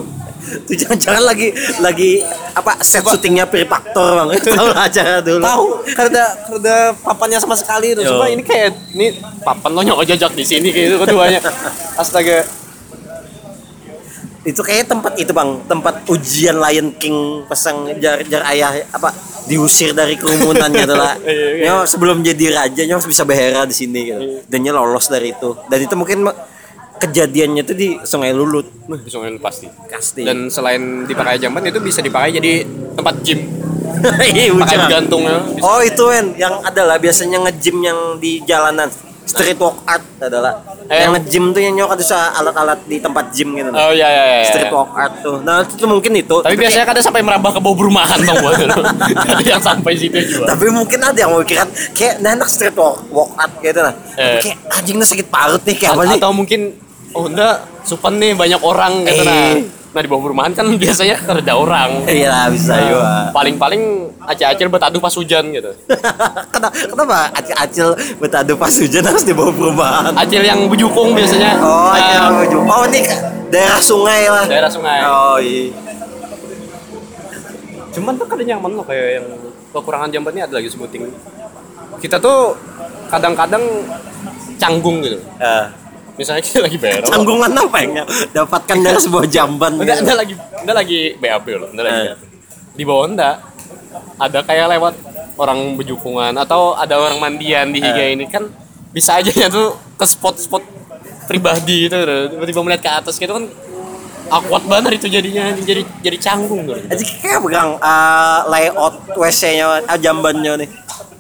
Tuh 0.50 0.76
jangan-jangan 0.76 1.24
lagi 1.24 1.48
lagi 1.80 2.24
apa 2.58 2.82
set 2.82 3.06
syutingnya 3.06 3.46
Prefaktor 3.46 4.18
bang. 4.18 4.28
Tahu. 4.42 4.68
acara 4.90 5.20
dulu. 5.22 5.44
Tahu 5.44 5.68
karena 5.94 6.24
karena 6.48 6.76
papannya 6.98 7.40
sama 7.42 7.56
sekali 7.56 7.94
itu 7.94 8.02
Yo. 8.02 8.18
cuma 8.18 8.26
ini 8.30 8.42
kayak 8.42 8.74
ini 8.98 9.18
papan 9.46 9.72
lo 9.74 9.82
nyokok 9.86 10.06
jajak 10.10 10.32
di 10.34 10.46
sini 10.46 10.74
kayak 10.74 10.88
itu 10.94 10.98
keduanya. 10.98 11.40
Astaga. 11.98 12.46
Itu 14.48 14.62
kayak 14.66 14.90
tempat 14.90 15.14
itu 15.22 15.32
bang. 15.36 15.62
Tempat 15.70 16.10
ujian 16.10 16.58
Lion 16.58 16.90
King 16.98 17.46
pasang 17.46 17.94
jar 18.02 18.24
jar 18.26 18.44
ayah 18.50 18.74
apa 18.90 19.14
diusir 19.50 19.98
dari 19.98 20.18
kerumunannya 20.18 20.86
tuh 20.86 20.98
lah. 20.98 21.14
Iya, 21.30 21.48
iya. 21.58 21.64
Nyawa 21.70 21.84
sebelum 21.86 22.22
jadi 22.26 22.46
raja 22.54 22.82
nyawa 22.86 23.02
bisa 23.06 23.24
behera 23.26 23.66
di 23.66 23.76
sini 23.76 24.02
gitu. 24.10 24.24
Dan 24.50 24.66
dia 24.66 24.74
lolos 24.74 25.10
dari 25.10 25.34
itu. 25.34 25.54
Dan 25.70 25.78
itu 25.86 25.94
mungkin 25.94 26.26
kejadiannya 27.00 27.64
tuh 27.64 27.76
di 27.76 27.96
Sungai 28.04 28.36
Lulut. 28.36 28.68
Di 28.86 29.10
sungai 29.10 29.32
lu 29.32 29.40
pasti. 29.40 29.72
Pasti. 29.88 30.28
Dan 30.28 30.52
selain 30.52 31.08
dipakai 31.08 31.40
jamban 31.40 31.64
itu 31.64 31.80
bisa 31.80 32.04
dipakai 32.04 32.36
jadi 32.36 32.68
tempat 32.94 33.16
gym. 33.24 33.40
Iya, 34.32 34.56
pakai 34.56 34.88
gantungnya. 34.88 35.44
Oh 35.60 35.82
itu 35.84 36.04
kan 36.08 36.32
yang 36.40 36.56
adalah 36.64 36.96
biasanya 36.96 37.42
nge-gym 37.48 37.84
yang 37.84 38.00
di 38.16 38.40
jalanan. 38.46 38.88
Street 39.30 39.62
walk 39.62 39.86
art 39.86 40.02
adalah. 40.18 40.58
Eh, 40.90 41.06
yang 41.06 41.14
nge-gym 41.14 41.54
tuh 41.54 41.62
yang 41.62 41.78
nyawa 41.78 41.94
ada 41.94 42.34
alat-alat 42.34 42.80
di 42.90 42.98
tempat 42.98 43.30
gym 43.30 43.54
gitu. 43.54 43.70
Oh 43.70 43.92
iya 43.94 44.08
iya 44.10 44.24
iya 44.42 44.48
street 44.50 44.74
walk 44.74 44.90
art 44.96 45.22
tuh. 45.22 45.38
Nah 45.46 45.62
itu 45.62 45.78
tuh 45.78 45.86
mungkin 45.86 46.18
itu. 46.18 46.34
Tapi 46.42 46.56
biasanya 46.58 46.86
kadang 46.90 47.04
sampai 47.06 47.22
merambah 47.22 47.52
ke 47.54 47.60
bawah 47.62 47.78
perumahan 47.78 48.18
buat 48.26 48.58
ada 49.38 49.44
yang 49.46 49.62
sampai 49.62 49.94
situ 50.00 50.18
juga. 50.18 50.50
Tapi 50.56 50.66
mungkin 50.74 51.00
ada 51.04 51.20
yang 51.20 51.30
mikiran 51.36 51.68
kayak 51.94 52.24
nah, 52.26 52.34
anak 52.34 52.50
street 52.50 52.74
walk, 52.74 53.06
walk 53.14 53.36
art 53.38 53.54
gitu 53.62 53.78
nah 53.84 53.94
Eh. 54.18 54.42
kayak 54.42 54.58
anjingnya 54.74 55.06
sakit 55.06 55.28
parut 55.30 55.62
nih. 55.62 55.76
Kayak 55.78 55.92
apa 55.94 56.02
A- 56.02 56.10
nih 56.10 56.18
atau 56.24 56.32
mungkin 56.34 56.62
oh 57.12 57.26
enggak. 57.26 57.56
Supan 57.82 58.16
nih 58.16 58.34
banyak 58.34 58.62
orang 58.62 59.02
gitu 59.02 59.24
nah 59.24 59.56
Eh. 59.56 59.66
nah 59.90 60.00
di 60.00 60.08
bawah 60.08 60.22
perumahan 60.24 60.54
kan 60.54 60.70
biasanya 60.78 61.18
ada 61.24 61.54
orang. 61.54 62.06
Iya 62.06 62.28
lah 62.28 62.46
bisa 62.48 62.72
Nah, 62.72 62.82
juga. 62.86 63.12
paling-paling 63.32 63.82
acil-acil 64.22 64.68
bertaduh 64.68 65.00
pas 65.00 65.10
hujan 65.12 65.50
gitu. 65.50 65.72
Kenapa 66.54 66.76
kenapa? 66.86 67.18
Acil-acil 67.34 67.88
betadu 68.18 68.54
pas 68.54 68.70
hujan 68.72 69.02
harus 69.02 69.24
di 69.24 69.34
bawah 69.34 69.50
perumahan. 69.50 70.14
Acil 70.14 70.44
yang 70.44 70.66
bujukung 70.66 71.14
biasanya. 71.14 71.58
Oh 71.58 71.90
Nah, 71.90 71.98
iya 71.98 72.20
oh 72.54 72.84
ini 72.86 73.02
daerah 73.50 73.82
sungai 73.82 74.22
lah. 74.28 74.46
Daerah 74.46 74.70
sungai. 74.70 75.00
Oh 75.04 75.38
iya. 75.38 75.74
Cuman 77.90 78.14
tuh 78.16 78.28
kadang 78.28 78.48
nyaman 78.48 78.72
loh 78.72 78.86
kayak 78.86 79.08
yang 79.18 79.26
kekurangan 79.70 80.10
jambannya 80.10 80.46
ada 80.46 80.54
lagi 80.56 80.70
sebuting 80.70 81.10
kita 82.00 82.16
tuh 82.16 82.54
kadang-kadang 83.08 83.60
canggung 84.56 85.02
gitu. 85.02 85.18
Eh, 85.36 85.66
misalnya 86.20 86.44
kita 86.44 86.60
lagi 86.68 86.78
bayar 86.78 87.02
canggungan 87.08 87.52
apa 87.56 87.78
yang 87.80 87.92
dapatkan 88.36 88.78
dari 88.84 89.00
sebuah 89.08 89.26
jamban 89.32 89.72
udah 89.80 89.96
gitu. 89.96 90.12
lagi 90.12 90.34
udah 90.36 90.76
lagi 90.76 91.00
BAB 91.16 91.46
loh 91.56 91.70
udah 91.72 91.84
lagi 91.88 92.02
Eh. 92.12 92.18
Di 92.76 92.84
bawah 92.88 93.08
enggak 93.08 93.36
ada 94.20 94.40
kayak 94.44 94.68
lewat 94.76 94.94
orang 95.40 95.80
bejukungan 95.80 96.36
atau 96.36 96.76
ada 96.76 97.00
orang 97.00 97.20
mandian 97.20 97.72
di 97.72 97.80
higa 97.80 98.04
Eh. 98.04 98.20
ini 98.20 98.28
kan 98.28 98.52
bisa 98.92 99.20
aja 99.20 99.32
ya 99.32 99.48
tuh 99.48 99.80
ke 99.96 100.04
spot-spot 100.04 100.64
pribadi 101.28 101.88
gitu 101.88 101.96
tiba-tiba 102.36 102.60
melihat 102.64 102.82
ke 102.84 102.92
atas 102.92 103.16
gitu 103.16 103.32
kan 103.32 103.48
awkward 104.30 104.66
banget 104.70 105.02
itu 105.02 105.08
jadinya 105.10 105.54
jadi 105.58 105.82
jadi 106.06 106.18
canggung 106.22 106.70
gitu. 106.70 106.78
Jadi 106.86 107.04
kayak 107.22 107.40
pegang 107.42 107.70
eh, 107.82 108.40
layout 108.48 108.96
WC-nya, 109.18 109.66
ah, 109.90 109.98
jambannya 109.98 110.66
nih 110.66 110.70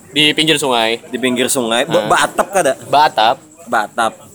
di 0.10 0.24
pinggir 0.34 0.58
sungai 0.58 1.01
di 1.10 1.18
pinggir 1.18 1.50
sungai. 1.50 1.86
Ba 1.89 2.06
Batap 2.10 2.48
kada? 2.53 2.74
batap 2.89 3.38
Batap. 3.70 4.29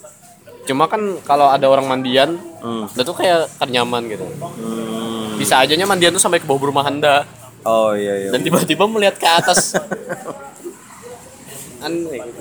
Cuma 0.64 0.85
kan 0.85 1.21
kalau 1.23 1.47
ada 1.47 1.64
orang 1.64 1.85
mandian, 1.85 2.35
Hmm. 2.59 2.88
itu 2.88 3.12
kayak 3.12 3.44
kan 3.54 3.66
nyaman 3.66 4.06
gitu. 4.06 4.25
Hmm. 4.25 5.35
Bisa 5.35 5.59
aja 5.59 5.71
nya 5.71 5.85
mandian 5.85 6.11
tuh 6.11 6.18
sampai 6.18 6.38
ke 6.38 6.44
bawah 6.44 6.64
rumah 6.64 6.83
anda 6.83 7.23
Oh 7.62 7.92
iya 7.92 8.18
iya. 8.18 8.28
dan 8.28 8.40
tiba-tiba 8.40 8.83
melihat 8.87 9.14
ke 9.14 9.26
atas. 9.26 9.73
Aneh 11.80 12.18
gitu. 12.23 12.40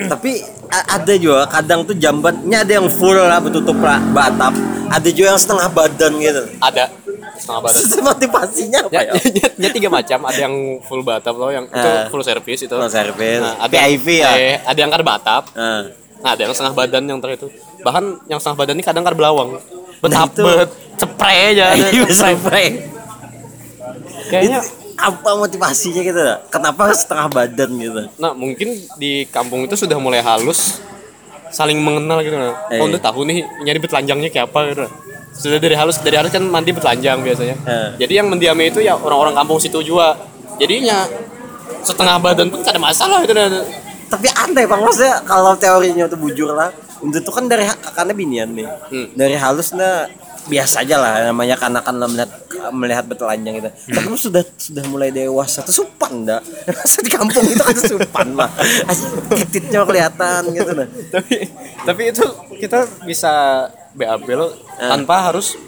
Tapi 0.00 0.40
ada 0.70 1.12
juga 1.14 1.44
kadang 1.46 1.84
tuh 1.84 1.94
jambannya 1.94 2.56
ada 2.56 2.72
yang 2.72 2.88
full 2.88 3.12
lah 3.12 3.38
bertutup 3.38 3.76
lah 3.78 4.00
batap. 4.08 4.52
Ada 4.88 5.08
juga 5.08 5.26
yang 5.30 5.38
setengah 5.38 5.68
badan 5.68 6.12
gitu. 6.16 6.40
Ada 6.58 6.88
setengah 7.36 7.60
badan. 7.60 7.80
Motivasinya 8.08 8.78
apa 8.80 8.92
Ya, 8.92 9.00
ya? 9.04 9.12
ya, 9.36 9.48
ya 9.52 9.68
tiga 9.70 9.86
macam, 9.86 10.18
ada 10.24 10.40
yang 10.40 10.54
full 10.82 11.04
batap 11.04 11.36
loh, 11.36 11.48
yang 11.48 11.64
itu 11.64 11.86
Eh. 11.86 12.08
full 12.08 12.24
service 12.24 12.60
itu. 12.60 12.72
Full 12.72 12.90
service. 12.90 13.40
Nah, 13.40 13.54
ada 13.60 13.70
PIV 13.70 14.06
ya? 14.16 14.30
eh, 14.34 14.56
ada 14.58 14.74
yang 14.74 14.88
kar 14.88 15.04
batap, 15.04 15.52
Nah, 15.52 15.92
nah 16.20 16.36
ada 16.36 16.42
yang 16.44 16.52
setengah 16.52 16.74
badan 16.76 17.02
yang 17.08 17.18
ter 17.18 17.36
itu. 17.36 17.48
Bahkan 17.80 18.04
yang 18.28 18.38
setengah 18.38 18.58
badan 18.60 18.74
ini 18.76 18.84
kadang 18.84 19.02
kar 19.04 19.16
belawang. 19.16 19.56
Betap 20.00 20.32
itu- 20.32 20.44
bet, 20.44 20.70
spray 20.96 21.36
aja, 21.52 21.66
Iya, 21.76 21.84
spray. 22.08 22.12
sampai. 22.12 22.64
Kayaknya 24.30 24.60
Itu 24.62 24.80
apa 25.00 25.30
motivasinya 25.32 26.00
gitu? 26.04 26.20
Kenapa 26.52 26.92
setengah 26.92 27.26
badan 27.32 27.70
gitu? 27.80 28.02
Nah 28.20 28.36
mungkin 28.36 28.76
di 29.00 29.24
kampung 29.32 29.64
itu 29.64 29.74
sudah 29.74 29.96
mulai 29.96 30.20
halus 30.20 30.80
saling 31.50 31.80
mengenal 31.80 32.20
gitu 32.22 32.36
nah. 32.36 32.54
Eh. 32.70 32.78
Oh 32.78 32.86
udah 32.86 33.00
tahu 33.00 33.26
nih 33.26 33.42
nyari 33.64 33.80
betelanjangnya 33.80 34.28
kayak 34.28 34.52
apa 34.52 34.60
gitu. 34.70 34.84
Sudah 35.34 35.58
dari 35.58 35.74
halus 35.74 35.98
dari 36.04 36.20
halus 36.20 36.30
kan 36.30 36.44
mandi 36.44 36.70
betelanjang 36.70 37.24
biasanya. 37.24 37.56
Eh. 37.64 37.88
Jadi 38.06 38.12
yang 38.20 38.28
mendiami 38.28 38.70
itu 38.70 38.84
ya 38.84 38.94
orang-orang 38.94 39.34
kampung 39.34 39.58
situ 39.58 39.80
juga. 39.80 40.20
Jadinya 40.60 41.08
setengah 41.80 42.20
badan 42.20 42.52
pun 42.52 42.60
ada 42.60 42.76
masalah 42.76 43.24
gitu 43.24 43.32
nah. 43.32 43.48
Tapi 44.10 44.26
aneh 44.26 44.66
bang 44.66 44.80
maksudnya 44.82 45.22
kalau 45.22 45.54
teorinya 45.54 46.10
tuh 46.10 46.18
bujur 46.18 46.50
lah. 46.50 46.74
Untuk 47.00 47.24
itu 47.24 47.30
kan 47.32 47.48
dari 47.48 47.64
kakaknya 47.64 48.12
binian 48.12 48.50
nih. 48.52 48.66
Hmm. 48.66 49.06
Dari 49.16 49.38
halus 49.38 49.72
nah 49.72 50.04
biasa 50.40 50.82
aja 50.82 50.96
lah 50.98 51.30
namanya 51.30 51.54
kanakan 51.54 52.00
lah 52.00 52.08
melihat 52.10 52.30
melihat 52.74 53.04
betelanjang 53.06 53.54
gitu. 53.62 53.70
Hmm. 53.70 53.94
Tapi 53.96 54.06
kan 54.10 54.18
sudah 54.18 54.42
sudah 54.58 54.84
mulai 54.90 55.08
dewasa 55.08 55.62
tuh 55.62 55.86
supan 55.86 56.26
dah. 56.26 56.42
Masa 56.68 56.98
di 57.00 57.10
kampung 57.14 57.46
itu 57.46 57.62
kan 57.62 57.78
supan 57.78 58.28
lah. 58.36 58.50
Asli, 58.84 59.16
Titiknya 59.46 59.86
kelihatan 59.86 60.42
gitu 60.52 60.72
nah. 60.74 60.88
tapi 61.08 61.34
tapi 61.86 62.02
itu 62.10 62.24
kita 62.60 62.84
bisa 63.06 63.32
BAB 63.94 64.26
lo 64.36 64.48
Eh. 64.80 64.88
tanpa 64.88 65.28
harus 65.28 65.60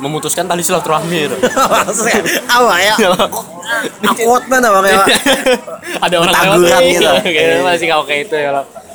memutuskan 0.00 0.48
tali 0.48 0.64
silaturahmi. 0.64 1.30
Maksudnya 1.30 2.20
apa 2.56 2.74
ya? 2.80 2.94
Akuat 4.08 4.44
mana 4.48 4.68
bang 4.80 4.86
ya? 4.88 5.04
ada 6.04 6.16
orang 6.16 6.34
Taguran 6.34 6.60
lewat 6.64 6.82
gitu. 6.90 7.10
kayak 7.36 7.62
masih 7.62 7.86
kau 7.92 8.02
kayak 8.08 8.22
itu 8.26 8.36
ya. 8.36 8.50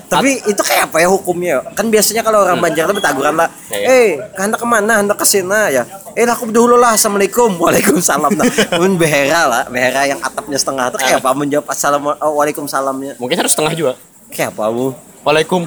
Tapi 0.05 0.38
itu 0.45 0.62
kayak 0.62 0.93
apa 0.93 0.97
ya 1.01 1.07
hukumnya? 1.09 1.65
Kan 1.74 1.89
biasanya 1.89 2.21
kalau 2.21 2.45
orang 2.45 2.62
Banjar 2.62 2.85
itu 2.85 2.93
bertaguran 2.93 3.35
lah. 3.41 3.50
Iya. 3.74 3.88
Eh, 3.89 4.09
hendak 4.38 4.62
ke 4.62 4.67
mana? 4.69 5.01
Hendak 5.01 5.17
ke 5.17 5.25
sana 5.25 5.74
ya. 5.74 5.83
Eh, 6.13 6.29
aku 6.29 6.45
dulu 6.53 6.77
lah. 6.77 6.93
Assalamualaikum. 6.93 7.57
Waalaikumsalam. 7.57 8.31
Nah, 8.38 8.45
mun 8.77 9.01
behera 9.01 9.50
lah. 9.50 9.63
Behera 9.65 10.05
yang 10.05 10.21
atapnya 10.21 10.62
setengah 10.62 10.93
itu 10.93 10.97
kayak 11.01 11.17
apa? 11.25 11.29
Menjawab 11.33 11.65
assalamualaikum. 11.74 12.21
Oh, 12.21 12.38
waalaikumsalamnya. 12.38 13.13
Mungkin 13.17 13.35
harus 13.41 13.51
setengah 13.57 13.74
juga. 13.74 13.91
Kayak 14.29 14.53
apa 14.53 14.69
bu? 14.69 14.93
Waalaikum. 15.25 15.65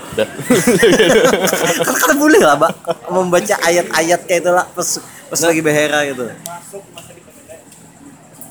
Kan 1.83 1.95
kan 1.99 2.15
boleh 2.15 2.39
lah, 2.39 2.55
Mbak. 2.55 2.73
Membaca 3.11 3.55
ayat-ayat 3.67 4.21
kayak 4.23 4.41
itu 4.47 4.51
lah 4.55 4.65
pas 5.29 5.41
lagi 5.45 5.61
behera 5.61 5.99
gitu. 6.09 6.25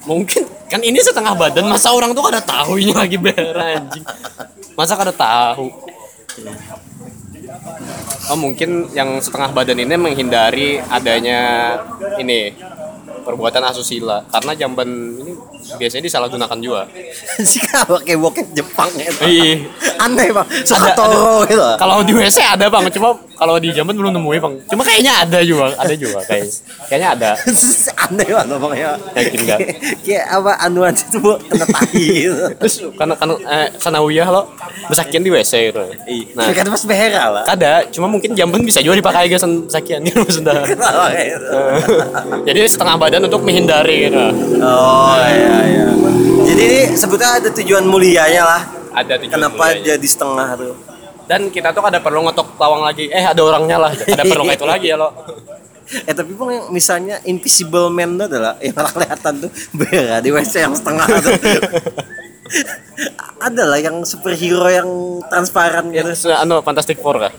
Mungkin 0.07 0.43
kan 0.71 0.79
ini 0.79 1.03
setengah 1.03 1.35
badan 1.35 1.67
masa 1.67 1.91
orang 1.91 2.15
tuh 2.15 2.23
kada 2.31 2.39
tahu 2.39 2.79
ini 2.79 2.95
lagi 2.95 3.19
berak 3.19 3.51
anjing. 3.51 4.05
Masa 4.77 4.95
kada 4.95 5.11
tahu. 5.11 5.67
Oh 8.31 8.37
mungkin 8.37 8.91
yang 8.93 9.17
setengah 9.19 9.51
badan 9.51 9.79
ini 9.83 9.95
menghindari 9.97 10.79
adanya 10.91 11.73
ini 12.19 12.53
perbuatan 13.27 13.63
asusila 13.67 14.23
karena 14.31 14.51
jamban 14.55 14.87
ini 15.19 15.33
biasanya 15.75 16.03
disalahgunakan 16.07 16.57
juga. 16.63 16.81
si 17.49 17.59
kalau 17.59 17.99
kayak 17.99 18.19
bokep 18.23 18.47
Jepang 18.55 18.89
gitu. 18.95 19.21
Iya. 19.27 19.67
Aneh, 19.99 20.31
Bang. 20.31 20.47
Ada- 20.47 20.63
Suka 20.63 20.89
toro 20.95 21.43
gitu. 21.43 21.63
Kalau 21.75 21.99
di 22.05 22.13
WC 22.15 22.37
ada 22.39 22.65
bang, 22.71 22.87
cuma 22.93 23.17
kalau 23.35 23.59
di 23.59 23.69
jamban 23.75 23.97
belum 23.97 24.13
nemuin 24.15 24.39
bang. 24.39 24.53
Cuma 24.71 24.81
kayaknya 24.85 25.25
ada 25.25 25.39
juga, 25.43 25.73
ada 25.75 25.93
juga 25.93 26.19
kayak 26.23 26.47
kayaknya 26.87 27.09
ada. 27.17 27.29
Aneh 28.07 28.27
banget 28.29 28.57
Bang 28.57 28.73
ya. 28.73 28.91
Yakin 29.17 29.39
nggak? 29.43 29.59
Kayak 30.07 30.25
apa 30.31 30.51
anuan 30.63 30.93
itu 30.95 31.17
bu 31.19 31.35
kena 31.49 31.65
tahi 31.67 32.05
gitu. 32.23 32.43
Terus 32.55 32.75
karena 32.95 33.13
kan 33.19 33.27
eh, 33.35 33.67
sanawiyah 33.75 34.27
lo 34.31 34.41
besakian 34.87 35.19
di 35.19 35.29
WC 35.33 35.73
gitu. 35.73 35.83
Nah, 36.37 36.47
kan 36.55 36.65
pas 36.69 36.83
behera 36.87 37.23
lah. 37.27 37.43
Ada, 37.43 37.89
cuma 37.91 38.07
mungkin 38.07 38.31
jamban 38.31 38.63
bisa 38.63 38.79
juga 38.79 38.95
dipakai 38.95 39.27
guys 39.27 39.43
sakian 39.67 39.99
gitu 40.07 40.23
maksudnya. 40.23 40.63
Gitu? 40.63 40.83
Jadi 42.47 42.59
setengah 42.69 42.95
badan 42.95 43.27
untuk 43.27 43.43
menghindari 43.43 44.07
gitu. 44.07 44.21
Oh 44.63 45.17
iya 45.27 45.56
iya. 45.63 45.85
Jadi 46.47 46.61
ini 46.61 46.81
sebetulnya 46.93 47.33
ada 47.39 47.49
tujuan 47.53 47.85
mulianya 47.85 48.43
lah. 48.43 48.61
Ada 48.93 49.13
tujuan 49.21 49.33
Kenapa 49.37 49.63
mulianya. 49.71 49.85
jadi 49.95 50.07
setengah 50.07 50.47
tuh? 50.57 50.73
Dan 51.27 51.41
kita 51.51 51.75
tuh 51.75 51.83
ada 51.83 51.99
perlu 51.99 52.23
ngetok 52.27 52.55
lawang 52.55 52.83
lagi. 52.87 53.11
Eh 53.11 53.23
ada 53.23 53.41
orangnya 53.43 53.77
lah. 53.77 53.91
Ada 53.93 54.23
perlu 54.23 54.47
itu 54.55 54.65
lagi 54.65 54.87
ya 54.91 54.97
lo. 54.97 55.09
Eh 55.87 56.13
tapi 56.15 56.35
bang 56.35 56.49
yang 56.51 56.65
misalnya 56.71 57.15
Invisible 57.23 57.87
Man 57.87 58.19
itu 58.19 58.27
adalah 58.27 58.59
yang 58.59 58.75
kelihatan 58.75 59.33
tuh 59.47 59.51
bera 59.71 60.19
di 60.19 60.29
WC 60.35 60.67
yang 60.67 60.75
setengah 60.75 61.07
tuh. 61.07 61.33
ada 63.47 63.63
lah 63.67 63.79
yang 63.79 64.03
superhero 64.03 64.67
yang 64.67 64.89
transparan 65.27 65.91
gitu. 65.91 66.09
Itu 66.11 66.29
anu 66.33 66.63
Fantastic 66.63 66.99
Four 66.99 67.21
kah? 67.21 67.33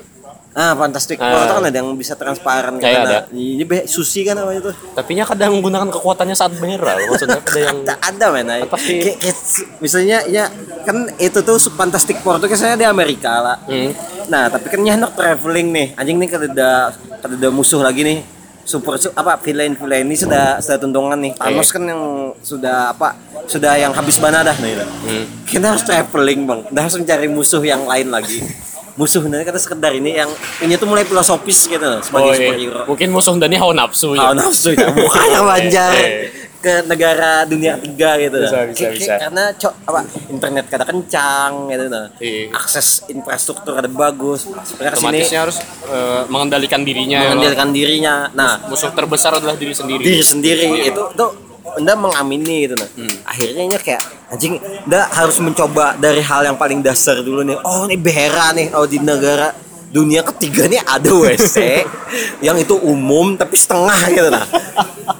Ah, 0.58 0.74
Fantastic 0.74 1.16
Four 1.16 1.38
Ah. 1.38 1.54
kan 1.54 1.62
ada 1.62 1.76
yang 1.76 1.94
bisa 1.94 2.12
transparan 2.12 2.74
Kayak 2.76 2.98
kan. 2.98 3.06
ada. 3.06 3.18
Ini 3.30 3.62
be, 3.62 3.86
Susi 3.86 4.26
kan 4.26 4.34
namanya 4.34 4.58
tuh. 4.60 4.74
Tapi 4.74 5.14
nya 5.14 5.22
kadang 5.22 5.54
menggunakan 5.54 5.86
kekuatannya 5.88 6.34
saat 6.34 6.50
merah. 6.56 6.98
Maksudnya 6.98 7.38
ada 7.46 7.60
yang 7.60 7.76
ada 7.78 7.94
ada 8.02 8.26
men? 8.34 8.50
Kayak- 8.66 9.22
kayak 9.22 9.36
su- 9.38 9.70
misalnya 9.78 10.26
ya 10.26 10.50
kan 10.82 11.06
itu 11.16 11.38
tuh 11.40 11.62
Fantastic 11.70 12.18
Four 12.18 12.36
tuh 12.36 12.48
kesannya 12.48 12.74
di 12.76 12.86
Amerika 12.86 13.38
lah 13.38 13.56
Hmm. 13.62 13.94
nah 14.26 14.48
tapi 14.48 14.66
kan 14.66 14.82
hendak 14.82 15.14
traveling 15.14 15.68
nih 15.68 15.86
anjing 15.94 16.16
nih 16.16 16.26
kada 16.26 16.46
ada 16.48 16.70
kada 17.18 17.34
ada 17.34 17.48
musuh 17.48 17.78
lagi 17.78 18.02
nih 18.02 18.18
super 18.62 18.96
su- 18.96 19.12
apa 19.12 19.38
villain 19.38 19.72
villain 19.72 20.02
ini 20.02 20.16
sudah 20.16 20.58
sudah 20.58 20.76
tuntungan 20.76 21.16
nih 21.16 21.32
Thanos 21.34 21.68
kan 21.68 21.80
yang 21.82 22.02
sudah 22.38 22.90
apa 22.90 23.16
sudah 23.44 23.76
yang 23.76 23.92
habis 23.92 24.16
mana 24.16 24.42
dah 24.42 24.52
nih 24.54 24.74
Hmm. 24.74 25.24
kita 25.44 25.70
harus 25.70 25.80
traveling 25.82 26.40
bang 26.42 26.60
kita 26.66 26.80
harus 26.82 26.96
mencari 26.96 27.28
musuh 27.28 27.62
yang 27.62 27.84
lain 27.84 28.08
lagi 28.08 28.40
musuh 28.98 29.22
nanti 29.22 29.46
kata 29.46 29.56
sekedar 29.56 29.94
ini 29.94 30.10
yang 30.12 30.26
ini 30.58 30.74
tuh 30.74 30.84
mulai 30.84 31.02
filosofis 31.02 31.64
gitu 31.64 31.78
loh, 31.78 31.96
Oh, 31.96 32.02
sebagai 32.02 32.28
iya. 32.28 32.38
superhero 32.42 32.80
Mungkin 32.84 33.08
musuh 33.08 33.32
Dani 33.32 33.56
hawa 33.56 33.72
nafsu 33.72 34.12
ya. 34.12 34.20
Hawa 34.20 34.34
nafsu 34.36 34.74
ya 34.74 34.90
mukanya 34.90 35.40
banjar 35.48 35.92
Eh. 35.94 36.10
ke 36.58 36.82
negara 36.84 37.46
dunia 37.46 37.78
ketiga 37.78 38.18
gitu 38.18 38.34
Bisa, 38.42 38.58
bisa, 38.66 38.90
kayak 38.90 39.18
karena 39.22 39.44
cok 39.54 39.74
apa 39.84 40.00
internet 40.28 40.64
kada 40.66 40.84
kencang 40.84 41.50
gitu 41.68 41.86
nah. 41.86 42.10
Iya. 42.18 42.50
akses 42.52 43.06
infrastruktur 43.06 43.72
kada 43.72 43.86
bagus 43.86 44.42
sebenarnya 44.66 44.98
sini 45.22 45.38
harus 45.38 45.62
eh, 45.86 46.22
mengendalikan 46.26 46.82
dirinya. 46.82 47.18
ya, 47.20 47.30
mengendalikan 47.30 47.70
dirinya 47.70 48.14
nah 48.34 48.58
Musuh 48.66 48.90
terbesar 48.90 49.38
adalah 49.38 49.54
diri 49.54 49.70
sendiri. 49.70 50.02
diri 50.02 50.18
sendiri 50.20 50.66
itu 50.84 50.98
tuh 51.14 51.30
anda 51.70 51.94
mengamini 51.94 52.66
gitu 52.66 52.74
nah 52.74 52.90
Hmm. 52.90 53.14
akhirnya 53.22 53.62
nya 53.64 53.78
kayak 53.78 54.02
anjing 54.28 54.61
anda 54.61 55.08
harus 55.12 55.40
mencoba 55.40 55.97
dari 55.97 56.20
hal 56.20 56.44
yang 56.44 56.56
paling 56.61 56.85
dasar 56.85 57.20
dulu 57.25 57.40
nih. 57.44 57.58
Oh 57.64 57.88
ini 57.88 57.97
behera 57.97 58.52
nih 58.52 58.73
oh 58.76 58.85
di 58.85 59.00
negara 59.00 59.52
dunia 59.88 60.20
ketiga 60.20 60.68
nih 60.68 60.85
ada 60.85 61.08
WC 61.08 61.56
yang 62.47 62.61
itu 62.61 62.76
umum 62.76 63.37
tapi 63.40 63.56
setengah 63.56 64.00
gitu 64.12 64.28
nah. 64.28 64.44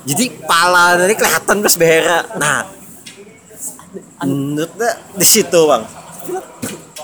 Jadi 0.05 0.25
pala 0.45 1.01
dari 1.01 1.17
kelihatan 1.17 1.65
pas 1.65 1.75
behera 1.77 2.25
nah 2.37 2.69
menurut 4.25 4.71
anda 4.77 4.91
di 5.17 5.27
situ 5.27 5.61
bang. 5.65 5.83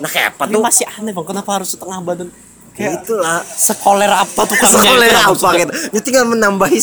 Nah 0.00 0.08
kayak 0.10 0.36
apa 0.36 0.44
tuh 0.50 0.60
masih 0.60 0.84
aneh 1.00 1.12
bang, 1.14 1.26
kenapa 1.26 1.50
harus 1.56 1.72
setengah 1.72 1.98
badan? 2.04 2.28
kayak 2.74 3.06
itulah. 3.06 3.40
Sekoler 3.46 4.10
apa 4.10 4.42
sekolah 4.50 5.06
itu 5.06 5.20
apa 5.22 5.48
gitu. 5.62 5.72
dia 5.94 6.02
tinggal 6.02 6.26
menambahi 6.26 6.80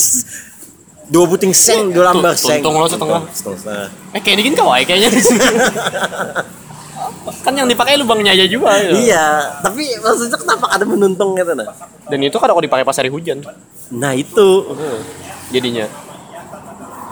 dua 1.12 1.24
buting 1.28 1.52
seng 1.52 1.92
dua 1.92 2.08
lambar 2.08 2.32
seng 2.32 2.64
tuntung 2.64 2.80
lo 2.80 2.88
setengah. 2.88 3.20
Setengah. 3.36 3.92
Eh 4.16 4.20
kayak 4.24 4.40
ini 4.40 4.42
kan 4.48 4.64
kawaii 4.64 4.84
kayaknya. 4.88 5.12
kan 7.44 7.52
yang 7.52 7.68
dipakai 7.68 8.00
lubangnya 8.00 8.32
aja 8.32 8.46
juga. 8.48 8.80
ya. 8.80 8.90
Iya, 8.96 9.26
tapi 9.60 9.92
maksudnya 10.00 10.38
kenapa 10.40 10.72
ada 10.72 10.84
menuntung 10.88 11.36
gitu 11.36 11.52
nah? 11.52 11.68
Dan 12.08 12.18
itu 12.24 12.36
kadang 12.40 12.56
kalau 12.56 12.64
dipakai 12.64 12.84
pas 12.86 12.96
hari 12.96 13.12
hujan. 13.12 13.44
Nah 13.92 14.16
itu, 14.16 14.48
Jadinya. 15.52 15.84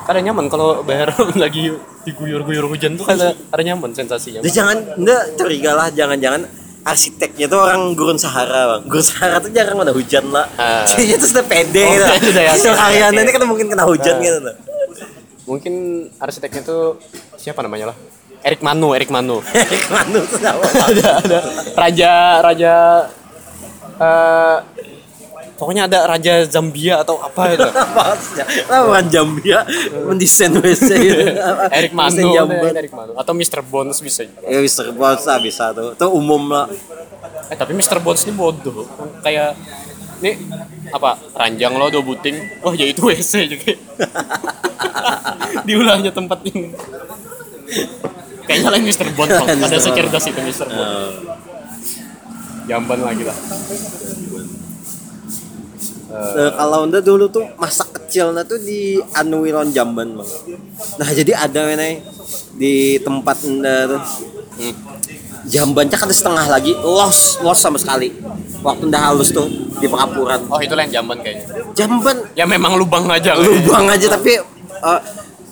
Kadang 0.08 0.32
nyaman 0.32 0.48
kalau 0.48 0.80
bayar 0.82 1.12
lagi 1.42 1.70
diguyur-guyur 2.08 2.64
hujan 2.66 2.96
tuh 2.96 3.04
kadang 3.04 3.36
ada 3.36 3.62
nyaman 3.62 3.92
sensasinya. 3.92 4.40
jangan, 4.40 4.80
enggak 4.96 5.36
curiga 5.36 5.76
lah, 5.76 5.92
jangan-jangan 5.92 6.48
arsiteknya 6.82 7.46
tuh 7.46 7.60
orang 7.60 7.92
gurun 7.92 8.16
Sahara 8.16 8.76
bang. 8.76 8.82
Gurun 8.88 9.04
Sahara 9.04 9.36
tuh 9.38 9.50
jarang 9.50 9.76
ada 9.78 9.92
hujan 9.92 10.24
lah. 10.28 10.46
Ah. 10.54 10.84
Jadi 10.90 11.14
itu 11.14 11.26
sudah 11.26 11.44
pede 11.44 11.84
Oh, 11.84 11.94
gitu. 12.16 12.30
sudah 12.62 12.76
karyanya 12.76 13.20
ini 13.20 13.30
kan 13.30 13.42
mungkin 13.44 13.66
kena 13.68 13.84
hujan 13.84 14.16
Ah. 14.16 14.22
gitu. 14.22 14.38
Nah. 14.40 14.56
Mungkin 15.44 15.74
arsiteknya 16.16 16.62
tuh 16.62 16.96
siapa 17.34 17.60
namanya 17.60 17.90
lah? 17.90 17.96
Erik 18.40 18.64
Manu, 18.64 18.96
Erik 18.96 19.10
Manu. 19.10 19.44
Manu 19.94 20.20
tuh 20.24 20.38
ada 20.40 21.08
ada 21.20 21.38
raja 21.76 22.12
raja 22.40 22.74
Eh, 24.00 24.56
pokoknya 25.60 25.84
ada 25.84 26.08
raja 26.08 26.40
Zambia 26.42 27.04
atau 27.04 27.20
apa 27.20 27.52
itu 27.52 27.68
orang 28.72 29.06
Jambia 29.06 29.68
mendesain 30.02 30.48
WC 30.50 30.88
gitu? 30.96 31.22
Eric 31.68 31.92
Manu 31.92 32.32
atau 33.14 33.32
Mr. 33.32 33.60
Bones 33.60 34.00
bisa 34.00 34.24
juga. 34.24 34.40
Ya 34.42 34.58
Mr. 34.58 34.90
Bones 34.90 35.22
lah 35.22 35.38
bisa 35.38 35.70
tuh. 35.70 35.92
Itu 35.92 36.06
umum 36.08 36.48
lah. 36.48 36.64
eh 37.46 37.56
tapi 37.56 37.74
Mr. 37.74 38.00
Bones 38.00 38.24
ini 38.24 38.32
bodoh 38.32 38.88
kayak 39.20 39.52
nih 40.20 40.36
apa 40.90 41.16
ranjang 41.34 41.74
lo 41.74 41.88
do 41.88 42.00
buting 42.00 42.36
wah 42.60 42.72
ya 42.72 42.84
itu 42.84 43.00
WC 43.02 43.32
juga 43.48 43.72
diulangnya 45.66 46.08
tempat 46.10 46.38
ini 46.46 46.70
kayaknya 48.44 48.68
lain 48.70 48.84
Mr. 48.84 49.08
Bones 49.12 49.34
ada 49.34 49.78
secerdas 49.78 50.24
itu 50.24 50.40
Mr. 50.40 50.68
Bones 50.68 50.92
Eh, 50.92 51.10
jamban 52.68 53.00
lagi 53.00 53.24
lah 53.24 53.34
Eh, 56.10 56.50
kalau 56.58 56.90
anda 56.90 56.98
dulu 56.98 57.30
tuh 57.30 57.46
masa 57.54 57.86
kecilnya 57.86 58.42
tuh 58.42 58.58
di 58.58 58.98
Anuilon 59.14 59.70
Jamban 59.70 60.18
bang. 60.18 60.30
Nah 60.98 61.08
jadi 61.14 61.38
ada 61.38 61.70
nih 61.70 62.02
di 62.58 62.98
tempat 62.98 63.46
anda 63.46 63.94
tuh 63.94 64.02
hmm. 64.58 64.74
jambannya 65.46 65.94
kan 65.94 66.10
setengah 66.10 66.50
lagi 66.50 66.74
los 66.82 67.38
los 67.46 67.58
sama 67.62 67.78
sekali. 67.78 68.10
Waktu 68.60 68.90
udah 68.90 69.02
halus 69.06 69.30
tuh 69.30 69.46
di 69.78 69.86
pengapuran. 69.86 70.50
oh 70.50 70.60
itu 70.60 70.74
lain 70.76 70.92
jamban 70.92 71.16
kayaknya 71.22 71.46
Jamban 71.72 72.16
ya 72.36 72.44
memang 72.44 72.76
lubang 72.76 73.06
aja 73.08 73.38
kayaknya. 73.38 73.46
lubang 73.46 73.86
aja 73.88 74.06
tapi 74.10 74.36
eh, 74.36 75.00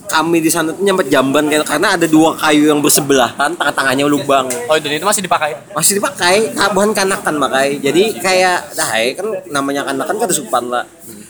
kami 0.08 0.40
di 0.40 0.48
sana 0.48 0.72
tuh 0.72 0.82
nyampe 0.82 1.04
jamban 1.12 1.44
kan 1.46 1.62
karena 1.62 1.88
ada 1.94 2.06
dua 2.08 2.32
kayu 2.40 2.72
yang 2.72 2.80
bersebelahan 2.80 3.52
tengah-tengahnya 3.54 4.08
lubang. 4.08 4.48
Oh 4.66 4.76
dan 4.80 4.96
itu 4.96 5.04
masih 5.04 5.22
dipakai? 5.22 5.52
Masih 5.76 6.00
dipakai 6.00 6.56
ah, 6.56 6.72
bukan 6.72 6.96
kanakan 6.96 7.36
makai. 7.36 7.78
Jadi 7.78 8.16
kayak 8.18 8.72
dah 8.74 8.90
eh, 8.96 9.12
kan 9.12 9.28
namanya 9.52 9.84
kanakan 9.86 10.16
kan 10.16 10.28
supan 10.32 10.64
lah 10.72 10.84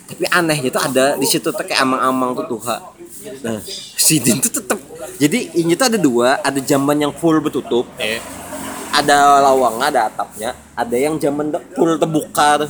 tapi 0.09 0.25
anehnya 0.33 0.73
tuh 0.73 0.81
ada 0.81 1.07
di 1.21 1.27
situ 1.29 1.53
tuh 1.53 1.65
kayak 1.69 1.85
amang-amang 1.85 2.33
tuh 2.33 2.57
tuha. 2.57 2.81
Nah 3.45 3.61
sidin 3.95 4.41
tuh 4.41 4.51
tetep. 4.51 4.81
Jadi 5.21 5.61
ini 5.61 5.77
tuh 5.77 5.87
ada 5.93 5.99
dua 6.01 6.41
ada 6.41 6.59
jamban 6.65 6.97
yang 6.97 7.13
full 7.13 7.37
betutup 7.45 7.85
eh 8.01 8.19
ada 8.89 9.45
lawangnya 9.45 9.87
ada 9.93 10.01
atapnya 10.09 10.51
ada 10.73 10.97
yang 10.97 11.21
jamban 11.21 11.53
full 11.77 12.01
terbuka 12.01 12.67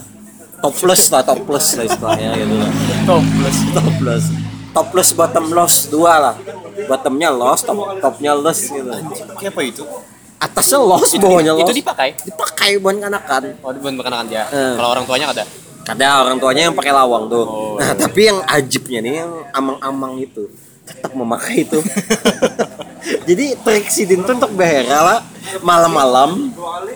topless 0.58 1.08
lah 1.14 1.22
topless 1.22 1.78
lah 1.78 1.84
istilahnya 1.86 2.30
gitu 2.42 2.54
lah. 2.58 2.70
Topless. 3.06 3.56
Topless 3.78 4.47
topless 4.72 5.10
bottom 5.16 5.46
loss 5.52 5.88
dua 5.88 6.12
lah. 6.20 6.34
Bottomnya 6.86 7.28
loss 7.32 7.64
top 7.64 8.00
topnya 8.00 8.32
less 8.36 8.68
gitu. 8.68 8.88
Apa 8.88 9.60
itu? 9.64 9.84
Atasnya 10.38 10.78
loss 10.78 11.10
bawahnya 11.18 11.52
loss. 11.56 11.66
itu 11.66 11.82
dipakai? 11.82 12.14
Dipakai 12.22 12.78
buat 12.78 12.96
kanakan 12.98 13.42
oh 13.64 13.70
di 13.74 13.78
bukan 13.82 14.12
kan 14.12 14.26
dia. 14.28 14.46
Eh. 14.48 14.74
kalau 14.78 14.94
orang 14.94 15.04
tuanya 15.08 15.26
ada 15.34 15.44
ada 15.88 16.06
orang 16.20 16.36
tuanya 16.36 16.62
yang 16.68 16.76
pakai 16.76 16.92
lawang 16.92 17.26
tuh. 17.32 17.44
Oh. 17.44 17.74
nah 17.80 17.96
tapi 17.96 18.28
yang 18.28 18.38
ajibnya 18.44 19.00
nih 19.00 19.14
yang 19.24 19.32
amang-amang 19.56 20.20
itu 20.20 20.46
tetap 20.84 21.12
memakai 21.12 21.68
itu. 21.68 21.80
Jadi 23.28 23.56
trik 23.60 23.86
sidin 23.92 24.24
tuh 24.24 24.36
untuk 24.36 24.52
behera 24.52 25.00
lah 25.04 25.18
malam-malam. 25.64 26.52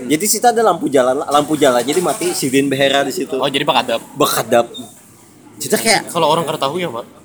Jadi 0.08 0.24
situ 0.28 0.44
ada 0.44 0.60
lampu 0.60 0.88
jalan 0.88 1.24
lampu 1.24 1.56
jalan. 1.56 1.80
Jadi 1.80 2.00
mati 2.04 2.32
sidin 2.36 2.68
behera 2.68 3.04
di 3.04 3.12
situ. 3.12 3.36
Oh 3.40 3.48
jadi 3.48 3.64
pakadap 3.64 4.00
bekadap 4.16 4.66
kita 5.62 5.78
kayak 5.78 6.10
kalau 6.10 6.26
orang 6.26 6.42
kada 6.42 6.58
tahu 6.58 6.82
ya 6.82 6.90
pak 6.90 7.21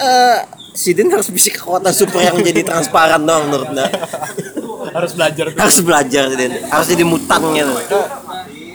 eh 0.00 0.38
sidin 0.72 1.06
harus 1.06 1.28
bisa 1.28 1.50
kekuatan 1.50 1.92
super 1.92 2.18
yang 2.18 2.40
jadi 2.40 2.62
transparan 2.62 3.20
dong 3.20 3.46
menurutnya 3.46 3.86
harus 4.90 5.12
belajar. 5.12 5.44
Tuh 5.46 5.60
harus 5.60 5.78
belajar 5.80 6.22
sidin 6.26 6.52
harus 6.64 6.86
jadi 6.88 7.04
mutan 7.04 7.40
gitu. 7.52 7.72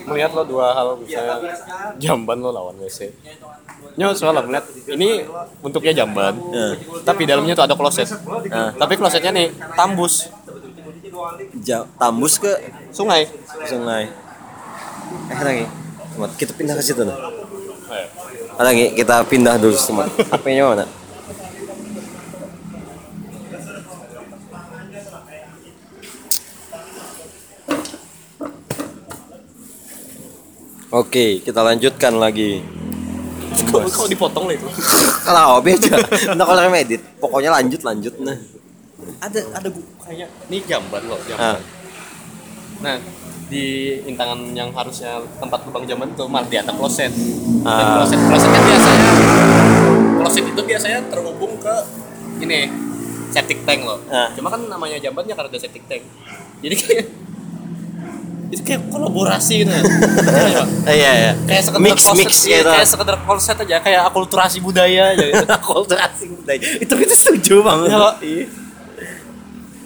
Melihat 0.06 0.32
lo 0.32 0.44
dua 0.46 0.70
hal 0.72 0.88
misalnya 0.96 1.42
jamban 1.98 2.38
lo 2.38 2.50
lawan 2.50 2.78
WC 2.78 3.10
Nyo 3.96 4.12
soalnya 4.12 4.44
melihat 4.44 4.66
ini 4.92 5.24
bentuknya 5.60 5.94
jamban 5.98 6.36
Eh. 6.52 6.74
tapi 7.02 7.24
dalamnya 7.24 7.56
tuh 7.56 7.64
ada 7.64 7.74
kloset. 7.74 8.06
Eh. 8.46 8.70
tapi 8.76 8.94
klosetnya 8.96 9.32
nih 9.32 9.48
tambus 9.74 10.30
Ja- 11.58 11.88
tambus 11.96 12.38
ke 12.38 12.52
sungai. 12.92 13.26
Sungai. 13.64 14.12
Eh 15.26 15.42
lagi? 15.42 15.66
Kita 16.36 16.52
pindah 16.54 16.76
ke 16.76 16.84
situ 16.84 17.02
nih 17.02 17.16
Eh. 17.88 18.08
lagi? 18.58 18.86
Kita 18.94 19.24
pindah 19.24 19.56
dulu 19.56 19.74
teman 19.74 20.06
HP-nya 20.12 20.64
mana 20.68 20.86
Oke, 30.96 31.44
kita 31.44 31.60
lanjutkan 31.60 32.16
lagi. 32.16 32.64
kok, 33.68 33.84
kok 33.84 34.08
dipotong 34.08 34.46
lah 34.50 34.56
itu 34.56 34.68
Kalau 35.22 35.60
beda, 35.60 35.96
nah 36.36 36.44
kalau 36.44 36.62
yang 36.62 36.76
edit, 36.76 37.02
pokoknya 37.18 37.52
lanjut 37.52 37.82
lanjut 37.82 38.14
nah. 38.20 38.36
ada 39.18 39.40
ada 39.52 39.68
gua 39.68 39.84
kayak 40.02 40.28
ini 40.48 40.58
jamban 40.64 41.04
loh 41.06 41.20
Ah, 41.32 41.56
jamban 41.56 41.60
nah 42.78 42.96
di 43.46 43.66
intangan 44.04 44.40
yang 44.52 44.72
harusnya 44.72 45.20
tempat 45.38 45.64
lubang 45.64 45.84
jamban 45.84 46.10
tuh 46.14 46.28
malah 46.28 46.48
di 46.48 46.56
atas 46.56 46.74
kloset 46.74 47.12
Ah. 47.64 48.00
kloset 48.00 48.20
kloset 48.22 48.50
kan 48.50 48.64
biasanya 48.66 49.12
kloset 50.16 50.44
itu 50.46 50.62
biasanya 50.64 51.00
terhubung 51.08 51.54
ke 51.58 51.76
ini 52.40 52.68
septic 53.30 53.64
tank 53.64 53.84
loh 53.84 54.00
Ah. 54.08 54.32
cuma 54.32 54.48
kan 54.48 54.64
namanya 54.64 54.96
jambannya 54.98 55.32
karena 55.32 55.48
ada 55.48 55.60
septic 55.60 55.84
tank 55.88 56.04
jadi 56.60 56.76
kayak 56.76 57.06
itu 58.54 58.62
kayak 58.62 58.82
kolaborasi 58.94 59.66
gitu 59.66 59.72
ya. 59.78 59.82
Iya, 59.82 60.64
iya 60.92 61.12
iya. 61.12 61.32
kayak 61.50 61.64
sekedar 61.66 61.82
mix 61.82 62.00
kloset, 62.06 62.18
mix 62.22 62.32
iya, 62.46 62.58
gitu. 62.62 62.72
kayak 62.72 62.88
sekedar 62.88 63.16
kloset 63.26 63.58
aja 63.66 63.78
kayak 63.82 64.02
akulturasi 64.10 64.58
budaya 64.62 65.04
aja 65.18 65.26
gitu. 65.26 65.46
Akulturasi 65.62 66.24
budaya. 66.30 66.60
Itu 66.82 66.94
kita 66.94 67.14
setuju 67.18 67.56
banget. 67.66 67.90
Ya, 67.90 68.00
Pak. 68.00 68.16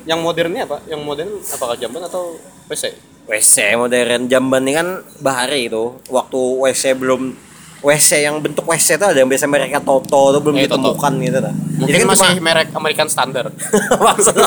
yang 0.09 0.25
modernnya 0.25 0.65
apa 0.65 0.81
yang 0.89 1.05
modern 1.05 1.37
apakah 1.53 1.77
jamban 1.77 2.01
atau 2.01 2.33
WC 2.65 2.97
WC 3.29 3.77
modern 3.77 4.25
jamban 4.25 4.65
ini 4.65 4.73
kan 4.73 4.87
bahari 5.21 5.69
itu 5.69 6.01
waktu 6.09 6.39
WC 6.65 6.97
belum 6.97 7.37
WC 7.79 8.09
yang 8.21 8.35
bentuk 8.37 8.63
WC 8.63 8.95
itu 8.95 9.05
ada 9.05 9.15
yang 9.15 9.25
biasa 9.25 9.45
mereka 9.45 9.79
Toto 9.79 10.03
itu 10.29 10.39
belum 10.39 10.55
Eh, 10.55 10.65
Toto. 10.65 10.91
ditemukan 10.91 11.13
gitu 11.21 11.39
lah. 11.39 11.53
mungkin 11.77 11.95
kan 11.95 12.07
masih 12.07 12.27
cuma- 12.29 12.43
merek 12.43 12.67
American 12.71 13.07
Standard 13.07 13.51
maksudnya 14.05 14.45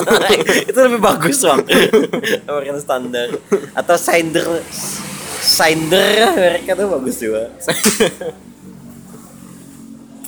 itu 0.63 0.79
lebih 0.79 0.99
bagus 0.99 1.37
bang. 1.39 1.59
American 2.47 2.77
standar 2.77 3.27
atau 3.73 3.95
Sinder 3.95 4.47
Sinder 5.35 6.13
mereka 6.31 6.71
tuh 6.73 6.87
bagus 6.89 7.15
juga. 7.17 7.49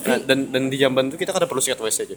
Nah, 0.02 0.18
dan 0.20 0.38
dan 0.48 0.62
di 0.66 0.76
jamban 0.76 1.06
tuh 1.06 1.16
kita 1.16 1.30
kada 1.30 1.44
perlu 1.44 1.58
sikat 1.58 1.78
WC 1.78 1.98
aja 2.04 2.16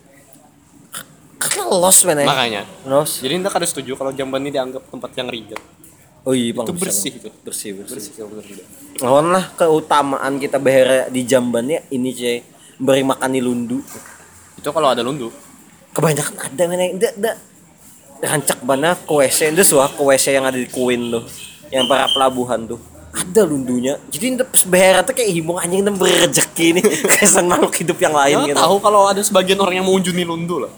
Karena 1.39 1.63
lost 1.71 2.03
men 2.03 2.17
ya. 2.17 2.25
makanya 2.25 2.61
Lost. 2.83 3.17
jadi 3.19 3.37
kita 3.37 3.49
kada 3.49 3.65
setuju 3.65 3.93
kalau 3.93 4.11
jamban 4.11 4.41
ini 4.41 4.51
dianggap 4.51 4.85
tempat 4.85 5.09
yang 5.15 5.27
reject 5.27 5.63
Oh 6.27 6.33
iya 6.35 6.51
bang. 6.51 6.65
itu 6.67 6.73
bisa, 6.75 6.83
bersih. 6.85 7.11
Bang. 7.11 7.19
itu 7.19 7.29
Bersih 7.43 7.69
bersih. 7.79 7.95
bersih 7.95 8.11
kalau 8.19 8.43
tidak 8.43 8.65
Lawan 8.99 9.27
lah 9.31 9.45
keutamaan 9.55 10.33
kita 10.35 10.59
behera 10.59 11.07
di 11.07 11.23
jambannya 11.23 11.87
ini 11.93 12.09
cuy. 12.11 12.39
Beri 12.79 13.03
makan 13.03 13.29
di 13.31 13.41
lundu. 13.43 13.79
itu 14.59 14.69
kalau 14.75 14.91
ada 14.91 14.99
lundu. 14.99 15.31
Kebanyakan 15.95 16.35
ada 16.35 16.63
mana 16.67 16.83
enggak 16.83 17.13
enggak. 17.15 17.35
Rancak 18.19 18.59
mana 18.67 18.99
ke 18.99 19.13
WC 19.15 19.55
itu 19.55 19.63
suah 19.63 19.87
ke 19.87 20.03
WC 20.03 20.35
yang 20.35 20.43
ada 20.43 20.59
di 20.59 20.67
Queen 20.67 21.07
tuh. 21.07 21.23
Yang 21.71 21.85
para 21.87 22.11
pelabuhan 22.11 22.67
tuh. 22.67 22.79
Ada 23.15 23.47
lundunya. 23.47 23.95
Jadi 24.11 24.35
itu 24.35 24.43
pas 24.43 24.63
behera 24.67 24.99
tuh 25.01 25.15
kayak 25.15 25.31
himung 25.31 25.55
anjing 25.55 25.87
dan 25.87 25.95
berrezeki 25.95 26.67
nih 26.79 26.83
kesan 27.15 27.47
makhluk 27.47 27.71
hidup 27.79 27.97
yang 28.03 28.11
lain 28.11 28.35
ya, 28.43 28.47
gitu. 28.51 28.59
tahu 28.59 28.75
kalau 28.83 29.07
ada 29.07 29.23
sebagian 29.23 29.59
orang 29.63 29.79
yang 29.79 29.87
mengunjungi 29.87 30.23
lundu 30.27 30.67
lah 30.67 30.71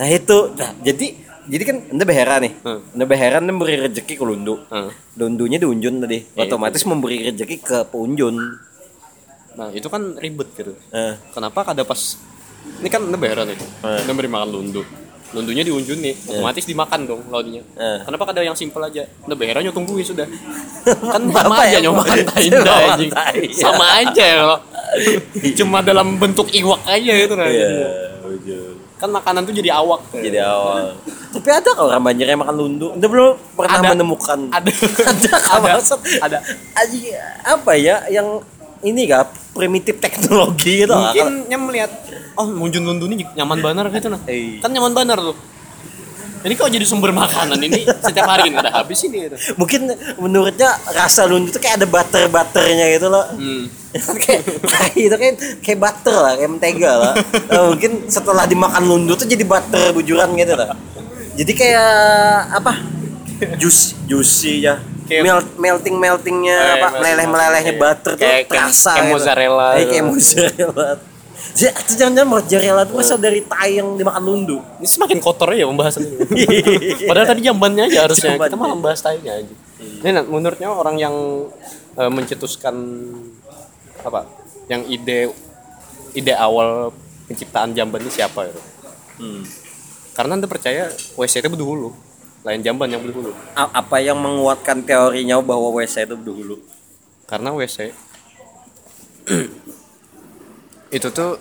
nah 0.00 0.08
itu. 0.08 0.38
Nah 0.56 0.72
jadi 0.80 1.06
jadi 1.50 1.62
kan 1.66 1.76
anda 1.90 2.04
behera 2.04 2.38
nih. 2.38 2.52
Hmm. 2.62 2.80
anda 2.94 3.04
behera 3.04 3.36
anda 3.38 3.50
memberi 3.50 3.74
rezeki 3.76 4.14
ke 4.14 4.24
lundu. 4.24 4.54
Hmm. 4.70 4.90
lundunya 5.14 5.58
diunjun 5.58 5.98
tadi. 5.98 6.22
Iya, 6.22 6.46
otomatis 6.46 6.82
memberi 6.84 7.26
rezeki 7.26 7.56
ke 7.58 7.78
pengunjun 7.90 8.36
nah 9.50 9.66
itu 9.68 9.90
kan 9.90 10.14
ribet 10.16 10.46
gitu. 10.54 10.72
Nah, 10.88 11.18
kenapa 11.34 11.66
kada 11.66 11.82
pas 11.82 11.98
ini 12.78 12.86
kan 12.86 13.02
nebera 13.02 13.42
nih. 13.42 13.58
Eh. 13.58 13.98
kita 14.06 14.14
beri 14.14 14.30
makan 14.30 14.48
lundu. 14.48 14.82
Lundunya 15.30 15.62
diunjun 15.62 15.98
nih. 15.98 16.14
Otomatis 16.26 16.64
dimakan 16.64 17.00
dong 17.04 17.22
lautnya 17.28 17.60
Eh. 17.74 17.98
kenapa 18.02 18.30
kada 18.30 18.40
yang 18.40 18.54
simpel 18.54 18.80
aja? 18.80 19.04
Nebera 19.26 19.58
nyo 19.60 19.74
tungguin 19.74 20.06
sudah. 20.06 20.24
Kan 21.12 21.22
sama 21.28 21.54
aja 21.60 21.76
ya? 21.76 21.78
nyo 21.82 21.92
makan 21.92 22.16
Sama 22.16 22.30
tainda 22.30 22.72
anjing. 22.88 23.10
sama 23.52 23.86
aja 23.98 24.24
ya 24.24 24.44
cuma 25.58 25.78
dalam 25.82 26.18
bentuk 26.18 26.50
iwak 26.50 26.82
aja 26.82 27.12
itu 27.14 27.34
nah 27.34 27.46
iya 27.46 27.62
jadinya. 27.62 27.90
Kan 29.00 29.08
makanan 29.08 29.48
tuh 29.48 29.56
jadi 29.56 29.80
awak. 29.80 30.04
Jadi 30.12 30.38
awal 30.38 30.94
tapi 31.30 31.48
ada 31.50 31.70
kok. 31.70 31.86
Orang 31.86 32.02
yang 32.18 32.42
makan 32.42 32.54
lundu. 32.58 32.86
Anda 32.90 33.06
belum 33.06 33.30
pernah 33.54 33.78
Ada. 33.78 33.88
menemukan. 33.94 34.38
Ada. 34.50 34.70
Ada 35.10 35.30
ada. 35.54 35.72
ada. 36.26 36.38
Aji, 36.74 37.14
apa 37.46 37.72
ya 37.78 38.02
yang 38.10 38.42
ini 38.82 39.06
gak 39.06 39.30
primitif 39.54 40.02
teknologi 40.02 40.82
gitu. 40.84 40.90
Mungkin 40.90 41.46
yang 41.46 41.62
melihat 41.70 41.90
oh 42.34 42.46
munjun 42.50 42.82
lundu 42.82 43.06
nih 43.06 43.26
nyaman 43.36 43.58
banar 43.60 43.86
gitu 43.92 44.08
nah. 44.08 44.20
Eh. 44.24 44.56
kan 44.64 44.72
nyaman 44.72 44.96
banar 44.96 45.18
tuh 45.20 45.36
ini 46.40 46.52
kok 46.54 46.68
jadi 46.68 46.84
sumber 46.84 47.12
makanan 47.12 47.60
ini 47.60 47.84
setiap 47.84 48.24
hari 48.26 48.48
nggak 48.48 48.64
ada 48.64 48.72
habis 48.78 49.00
ini 49.04 49.28
gitu. 49.28 49.36
Mungkin 49.54 49.92
menurutnya 50.16 50.72
rasa 50.90 51.24
lundu 51.24 51.48
itu 51.48 51.58
kayak 51.58 51.80
ada 51.80 51.86
butter 51.86 52.24
butternya 52.26 52.86
gitu 52.94 53.06
loh. 53.06 53.26
Hmm. 53.30 53.68
kayak 54.24 54.42
itu 54.94 55.12
kan 55.12 55.32
kayak 55.60 55.78
butter 55.78 56.16
lah, 56.16 56.32
kayak 56.34 56.50
mentega 56.50 56.92
lah. 56.96 57.14
Eh, 57.50 57.64
mungkin 57.66 57.92
setelah 58.06 58.46
dimakan 58.46 58.82
lundu 58.82 59.12
tuh 59.14 59.26
jadi 59.26 59.42
butter 59.42 59.92
bujuran 59.92 60.32
gitu 60.34 60.54
lah. 60.54 60.72
Jadi 61.34 61.52
kayak 61.52 61.92
apa? 62.54 62.72
Juice, 63.56 63.96
juicy 64.04 64.64
ya. 64.64 64.80
Kayak- 65.04 65.24
Melt, 65.26 65.48
melting 65.58 65.96
meltingnya 65.98 66.54
Eh, 66.54 66.74
apa 66.78 66.88
meleleh 66.94 67.26
melelehnya 67.26 67.74
iya. 67.74 67.82
butter 67.82 68.12
tuh 68.14 68.22
Kayak- 68.22 68.46
kayak- 68.46 68.70
terasa 68.70 68.90
kayak 68.94 69.02
gitu. 69.02 69.12
mozzarella 69.12 69.68
gitu. 69.74 69.88
kayak 69.90 70.04
mozzarella 70.06 70.88
itu 71.50 71.92
jangan-jangan 71.98 72.30
mozzarella 72.30 72.82
itu 72.86 72.94
masa 72.94 73.14
dari 73.18 73.42
tai 73.42 73.82
yang 73.82 73.98
dimakan 73.98 74.22
lundu 74.22 74.58
Ini 74.78 74.86
semakin 74.86 75.18
kotor 75.18 75.50
ya 75.52 75.66
pembahasan 75.66 76.06
ini. 76.06 76.16
Padahal 77.10 77.26
tadi 77.26 77.40
jambannya 77.42 77.90
aja 77.90 78.06
harusnya. 78.06 78.38
Kita 78.38 78.48
Jambannya. 78.48 78.56
malah 78.56 78.78
bahas 78.78 79.00
tainya 79.02 79.32
aja. 79.34 79.54
Ini 79.80 80.08
nah, 80.12 80.24
menurutnya 80.24 80.68
orang 80.70 80.96
yang 80.96 81.14
eh, 81.96 82.10
mencetuskan 82.10 82.74
apa? 84.00 84.24
Yang 84.70 84.82
ide 84.88 85.18
ide 86.14 86.34
awal 86.34 86.94
penciptaan 87.26 87.74
jamban 87.74 88.00
ini 88.02 88.10
siapa 88.10 88.46
ya? 88.46 88.54
Hmm. 89.20 89.42
Karena 90.14 90.36
anda 90.36 90.48
percaya 90.48 90.88
WC 91.14 91.40
itu 91.40 91.48
berdahulu, 91.48 91.92
lain 92.42 92.60
jamban 92.60 92.88
yang 92.90 93.00
berdahulu. 93.00 93.32
A- 93.54 93.72
apa 93.74 94.00
yang 94.00 94.18
menguatkan 94.18 94.82
teorinya 94.82 95.38
bahwa 95.40 95.70
WC 95.76 96.04
itu 96.04 96.16
dulu 96.18 96.56
Karena 97.24 97.54
WC 97.54 97.94
itu 100.90 101.08
tuh 101.10 101.38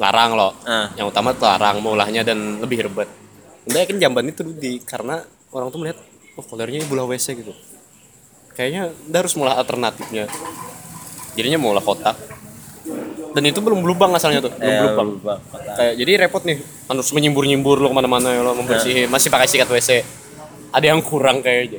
larang 0.00 0.32
loh. 0.34 0.52
Ah. 0.64 0.90
Yang 0.96 1.12
utama 1.12 1.36
tuh 1.36 1.46
larang 1.46 1.82
maulahnya 1.82 2.24
dan 2.24 2.62
lebih 2.62 2.88
ribet. 2.88 3.10
Anda 3.68 3.84
yakin 3.84 4.00
jamban 4.00 4.26
itu 4.30 4.42
di 4.46 4.80
karena 4.80 5.20
orang 5.52 5.68
tuh 5.68 5.78
melihat 5.78 5.98
oh 6.38 6.44
kolernya 6.46 6.86
bola 6.88 7.04
WC 7.04 7.44
gitu. 7.44 7.52
Kayaknya 8.56 8.90
Anda 8.90 9.18
harus 9.20 9.34
mulai 9.36 9.54
alternatifnya. 9.58 10.24
Jadinya 11.36 11.58
mulai 11.60 11.82
kotak. 11.84 12.16
Dan 13.30 13.46
itu 13.46 13.62
belum 13.62 13.86
berlubang 13.86 14.10
asalnya 14.18 14.42
tuh, 14.42 14.50
belum 14.50 14.74
Eh, 14.74 14.80
berlubang. 14.82 15.38
Kayak 15.78 15.94
jadi 16.02 16.10
repot 16.26 16.42
nih, 16.42 16.58
harus 16.90 17.08
menyimbur-nyimbur 17.14 17.78
lo 17.78 17.94
ke 17.94 17.94
mana-mana 17.94 18.34
ya 18.34 18.42
lo 18.42 18.58
membersihin, 18.58 19.06
masih 19.06 19.30
pakai 19.30 19.46
sikat 19.46 19.70
WC. 19.70 20.02
Ada 20.74 20.90
yang 20.90 20.98
kurang 20.98 21.38
kayaknya. 21.38 21.78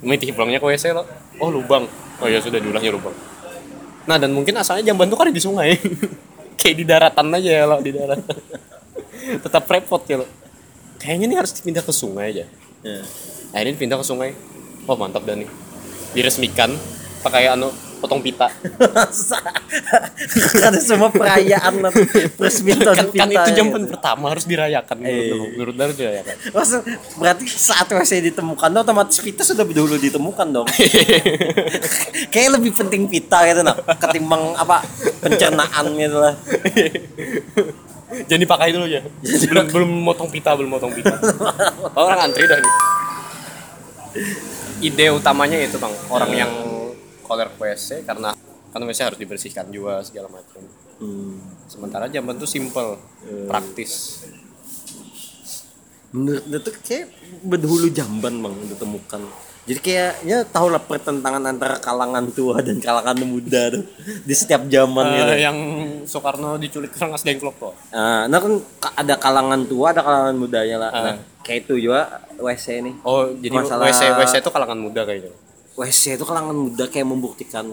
Miti 0.00 0.32
pulangnya 0.32 0.56
ke 0.56 0.64
WC 0.64 0.96
lo, 0.96 1.04
oh 1.36 1.52
lubang. 1.52 1.84
Oh 2.16 2.28
ya 2.32 2.40
sudah 2.40 2.56
diulangnya 2.56 2.96
lubang. 2.96 3.12
Nah 4.06 4.16
dan 4.16 4.30
mungkin 4.30 4.54
asalnya 4.58 4.90
jamban 4.90 5.10
tuh 5.10 5.18
kan 5.18 5.28
di 5.30 5.42
sungai, 5.42 5.74
kayak 6.60 6.76
di 6.78 6.84
daratan 6.86 7.26
aja 7.34 7.50
ya 7.50 7.64
lo 7.66 7.82
di 7.82 7.90
daratan. 7.90 8.36
Tetap 9.44 9.66
repot 9.66 10.02
ya 10.06 10.22
lo. 10.22 10.26
Kayaknya 10.96 11.24
ini 11.28 11.34
harus 11.36 11.52
dipindah 11.52 11.82
ke 11.82 11.92
sungai 11.92 12.32
aja. 12.32 12.44
Ya. 12.86 13.02
Akhirnya 13.52 13.72
dipindah 13.74 13.98
ke 13.98 14.06
sungai. 14.06 14.30
Oh 14.86 14.94
mantap 14.94 15.26
dah 15.26 15.34
nih. 15.34 15.50
Diresmikan 16.14 16.72
pakai 17.20 17.50
anu 17.50 17.74
potong 17.96 18.20
pita. 18.20 18.46
Karena 20.62 20.80
semua 20.80 21.08
perayaan 21.08 21.74
lah 21.80 21.92
peresmian 22.36 22.78
kan, 22.80 23.08
kan 23.08 23.28
itu 23.28 23.50
jamban 23.56 23.82
gitu. 23.84 23.92
pertama 23.96 24.24
harus 24.32 24.44
dirayakan 24.44 24.96
menurut 25.00 25.24
Eh. 25.24 25.32
lo. 25.32 25.44
menurut 25.56 25.74
Dar 25.76 25.90
dirayakan. 25.92 26.34
Maksud, 26.52 26.80
berarti 27.16 27.44
saat 27.48 27.88
WC 27.88 28.12
ditemukan 28.32 28.70
otomatis 28.76 29.18
pita 29.20 29.42
sudah 29.42 29.64
dulu 29.64 29.96
ditemukan 29.96 30.46
dong. 30.52 30.68
Kayak 32.32 32.60
lebih 32.60 32.72
penting 32.76 33.08
pita 33.08 33.44
gitu 33.48 33.60
nah 33.60 33.76
ketimbang 33.76 34.56
apa 34.56 34.84
pencernaan 35.20 35.84
gitu 35.96 36.16
lah. 36.20 36.34
Jangan 38.30 38.40
dipakai 38.40 38.70
dulu 38.70 38.86
ya. 38.86 39.02
belum 39.50 39.66
belum 39.72 39.90
motong 40.06 40.30
pita, 40.30 40.54
belum 40.54 40.70
motong 40.70 40.94
pita. 40.94 41.16
Orang 41.92 42.30
antri 42.30 42.46
dah 42.46 42.58
nih. 42.60 42.72
Ide 44.76 45.08
utamanya 45.12 45.56
itu 45.56 45.76
bang, 45.80 45.92
orang 46.12 46.30
yang 46.36 46.52
koler 47.26 47.50
WC 47.52 48.06
karena 48.06 48.32
kan 48.70 48.80
WC 48.80 49.00
harus 49.04 49.18
dibersihkan 49.18 49.66
juga 49.68 50.00
segala 50.00 50.30
macam. 50.30 50.62
Hmm. 50.96 51.36
Sementara 51.66 52.06
jamban 52.06 52.38
tuh 52.38 52.46
simple, 52.46 52.96
praktis. 53.44 54.22
Menurut 56.14 56.44
dia 56.46 56.60
tuh 56.62 56.72
kayak 56.78 57.06
berdahulu 57.42 57.90
jamban 57.90 58.38
bang 58.38 58.54
ditemukan. 58.70 59.22
Jadi 59.66 59.80
kayaknya 59.82 60.46
tahu 60.46 60.70
lah 60.70 60.78
pertentangan 60.78 61.42
antara 61.42 61.82
kalangan 61.82 62.30
tua 62.30 62.62
dan 62.62 62.78
kalangan 62.78 63.18
muda 63.18 63.74
tuh 63.74 63.82
di 64.22 64.30
setiap 64.30 64.62
zaman 64.70 65.04
gitu. 65.10 65.32
Eh, 65.34 65.42
yang 65.42 65.58
Soekarno 66.06 66.54
diculik 66.54 66.94
Rengas 66.94 67.26
Dengklok 67.26 67.56
tuh. 67.58 67.74
Nah, 67.90 68.30
nah 68.30 68.38
kan 68.38 68.52
ka- 68.78 68.94
ada 68.94 69.18
kalangan 69.18 69.66
tua, 69.66 69.90
ada 69.90 70.06
kalangan 70.06 70.38
mudanya 70.38 70.76
lah. 70.78 70.90
Nah, 70.94 71.02
Ah. 71.02 71.16
kayak 71.42 71.66
itu 71.66 71.90
juga 71.90 72.22
WC 72.38 72.78
nih. 72.78 72.94
Oh, 73.02 73.26
jadi 73.34 73.58
Masalah- 73.58 73.90
WC 73.90 74.02
WC 74.14 74.34
itu 74.38 74.50
kalangan 74.54 74.78
muda 74.78 75.02
kayaknya. 75.02 75.34
WC 75.76 76.16
itu 76.16 76.24
kalangan 76.24 76.56
muda 76.56 76.84
kayak 76.86 77.04
membuktikan 77.04 77.68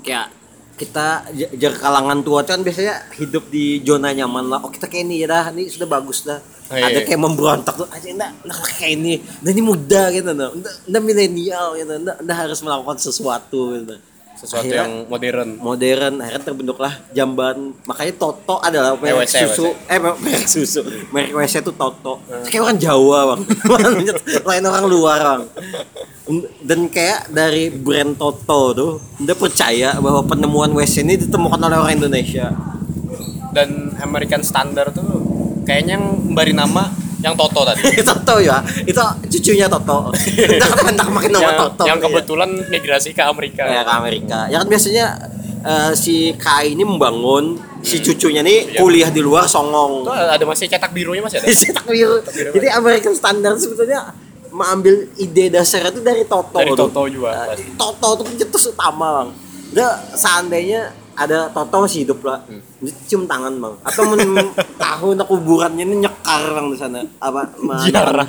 kayak 0.00 0.30
kita 0.72 1.06
j- 1.30 1.52
jar 1.56 1.74
kalangan 1.76 2.22
tua 2.22 2.42
kan 2.42 2.58
biasanya 2.58 3.06
hidup 3.12 3.46
di 3.48 3.78
zona 3.80 4.10
nyaman 4.10 4.48
lah. 4.48 4.58
Oh 4.58 4.70
kita 4.70 4.86
kayak 4.86 5.04
ini 5.04 5.20
ya 5.20 5.28
dah, 5.28 5.44
ini 5.50 5.68
sudah 5.68 5.86
bagus 5.86 6.24
dah. 6.24 6.40
Oh, 6.72 6.74
iya, 6.74 6.88
ada 6.88 6.96
iya. 6.96 7.04
kayak 7.04 7.20
memberontak 7.20 7.74
tuh 7.76 7.86
aja 7.86 8.08
enggak, 8.08 8.30
enggak 8.40 8.58
kayak 8.72 8.92
ini. 8.96 9.14
Nah 9.38 9.50
ini 9.50 9.62
muda 9.62 10.02
gitu. 10.08 10.26
Enggak, 10.26 10.50
enggak 10.82 11.02
milenial 11.02 11.66
gitu. 11.76 11.92
Enggak, 11.92 12.16
enggak 12.18 12.36
harus 12.40 12.58
melakukan 12.60 12.96
sesuatu 12.98 13.60
gitu. 13.76 13.94
Sesuatu 14.32 14.64
Akhirnya- 14.64 14.80
yang 14.80 14.92
modern. 15.06 15.48
modern 15.60 16.14
akhirnya 16.18 16.42
terbentuklah 16.42 16.92
jamban 17.12 17.56
makanya 17.84 18.14
Toto 18.16 18.58
adalah 18.58 18.96
merek 18.96 19.28
WC, 19.28 19.34
susu 19.44 19.66
eh 19.86 19.98
merek 20.00 20.46
susu 20.48 20.80
merek 21.12 21.30
WC 21.30 21.54
itu 21.60 21.70
Toto 21.70 22.18
kayak 22.42 22.62
orang 22.64 22.78
Jawa 22.80 23.18
bang 23.28 23.40
lain 24.48 24.64
orang 24.64 24.84
luar 24.88 25.20
bang 25.22 25.42
dan 26.60 26.86
kayak 26.86 27.28
dari 27.28 27.68
brand 27.68 28.14
Toto 28.14 28.60
tuh 28.70 28.90
udah 29.18 29.34
percaya 29.34 29.96
bahwa 29.96 30.22
penemuan 30.22 30.70
WC 30.70 31.02
ini 31.02 31.18
ditemukan 31.18 31.58
oleh 31.60 31.76
orang 31.76 31.94
Indonesia 31.96 32.54
Dan 33.50 33.92
American 33.98 34.40
Standard 34.40 34.92
tuh 34.92 35.04
kayaknya 35.62 35.96
yang 35.96 36.04
memberi 36.24 36.52
nama 36.52 36.88
yang 37.18 37.34
Toto 37.34 37.62
tadi. 37.62 37.84
Toto 38.04 38.38
ya 38.38 38.58
itu 38.80 38.98
cucunya 39.30 39.66
Toto 39.66 40.14
entah 40.52 40.70
entah 40.84 41.08
makin 41.08 41.30
nama 41.30 41.42
yang, 41.44 41.58
Toto 41.60 41.82
yang 41.84 41.98
ya. 41.98 42.04
kebetulan 42.04 42.50
migrasi 42.66 43.10
ke 43.10 43.20
Amerika. 43.20 43.62
ya 43.64 43.82
ke 43.82 43.92
Amerika 43.92 44.38
ya 44.46 44.56
kan 44.58 44.68
biasanya 44.68 45.06
eh, 45.60 45.92
si 45.92 46.14
Kai 46.34 46.72
ini 46.72 46.82
membangun 46.82 47.58
si 47.80 47.98
Hmm. 47.98 48.04
cucunya 48.04 48.40
nih 48.40 48.58
Iya. 48.68 48.78
kuliah 48.78 49.10
di 49.10 49.18
luar 49.18 49.42
songong 49.44 50.06
Itu 50.06 50.10
ada 50.10 50.44
masih 50.44 50.66
cetak 50.66 50.90
birunya 50.90 51.18
masih 51.18 51.38
ada. 51.38 51.50
cetak 51.66 51.82
biru. 51.84 52.22
Jadi 52.24 52.66
American 52.70 53.10
Standard 53.12 53.58
sebetulnya 53.58 54.14
mengambil 54.52 55.08
ide 55.16 55.48
dasar 55.48 55.88
itu 55.88 55.98
dari 55.98 56.22
Toto. 56.22 56.54
Dari 56.54 56.70
tuh. 56.70 56.86
Toto 56.86 57.02
juga, 57.08 57.32
Nah, 57.32 57.46
pasti. 57.50 57.72
Toto 57.74 58.08
itu 58.14 58.22
pencetus 58.28 58.64
utama 58.68 59.06
bang. 59.18 59.28
Dia 59.72 59.88
seandainya 60.12 60.80
ada 61.12 61.48
Toto 61.48 61.82
masih 61.82 62.04
hidup 62.04 62.20
lah, 62.22 62.44
Hmm. 62.44 62.60
dia 62.78 62.92
cium 63.06 63.24
tangan 63.24 63.52
bang. 63.52 63.74
Atau 63.82 64.02
men 64.08 64.32
tahu 64.84 65.12
nak 65.12 65.26
kuburannya 65.26 65.82
ini 65.82 65.96
nyekar 66.00 66.52
bang 66.52 66.66
di 66.68 66.76
sana. 66.76 67.00
Apa? 67.18 67.48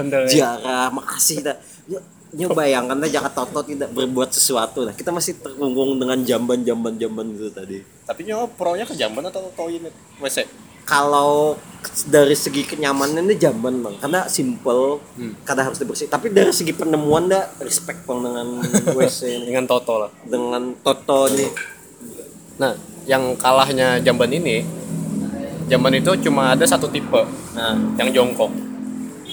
dah. 0.09 0.23
Ziarah, 0.25 0.87
makasih 0.89 1.43
dah. 1.43 1.55
Ya, 1.85 1.99
ya 2.33 2.47
bayangkan 2.49 2.97
dah 2.97 3.07
jika 3.07 3.29
Toto 3.29 3.59
tidak 3.61 3.91
berbuat 3.91 4.31
sesuatu 4.31 4.83
lah. 4.83 4.93
Kita 4.95 5.11
masih 5.11 5.37
terkungkung 5.37 5.95
dengan 5.95 6.23
jamban-jamban 6.23 6.95
jamban 6.95 7.27
itu 7.29 7.51
tadi. 7.51 7.83
Tapi 8.03 8.21
nyawa 8.23 8.47
pronya 8.49 8.83
ke 8.83 8.95
jamban 8.95 9.27
atau 9.27 9.51
toilet 9.53 9.91
WC? 10.17 10.47
Kalau 10.83 11.55
dari 12.07 12.31
segi 12.33 12.63
kenyamanan 12.63 13.23
ini 13.23 13.35
jamban 13.35 13.79
bang 13.79 13.95
karena 13.99 14.25
simple 14.25 15.03
Hmm. 15.13 15.35
kadang 15.43 15.67
harus 15.67 15.77
dibersih 15.77 16.07
tapi 16.07 16.29
dari 16.29 16.49
segi 16.49 16.71
penemuan 16.71 17.27
dah 17.27 17.43
respect 17.59 18.03
bang 18.03 18.19
dengan 18.19 18.47
WC 18.97 19.19
ini 19.37 19.45
Dengan 19.47 19.65
Toto 19.65 19.95
lah. 19.99 20.09
dengan 20.23 20.73
Toto 20.79 21.27
ini 21.29 21.47
Nah, 22.53 22.77
yang 23.03 23.33
kalahnya 23.33 23.97
jamban 23.99 24.29
ini, 24.29 24.61
jamban 25.65 25.97
itu 25.97 26.13
cuma 26.21 26.53
ada 26.53 26.61
satu 26.63 26.85
tipe, 26.85 27.17
nah 27.51 27.73
yang 27.97 28.13
jongkok. 28.13 28.53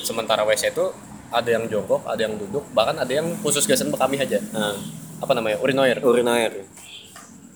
Sementara 0.01 0.41
WC 0.43 0.73
itu 0.73 0.89
ada 1.29 1.45
yang 1.45 1.69
jongkok, 1.69 2.01
ada 2.09 2.17
yang 2.17 2.35
duduk, 2.35 2.65
bahkan 2.73 2.97
ada 2.97 3.13
yang 3.13 3.29
khusus 3.45 3.69
gasan 3.69 3.93
bekami 3.93 4.17
aja. 4.17 4.41
nah 4.51 4.73
Apa 5.21 5.37
namanya? 5.37 5.61
Urinoir. 5.61 6.01
urinoir 6.01 6.65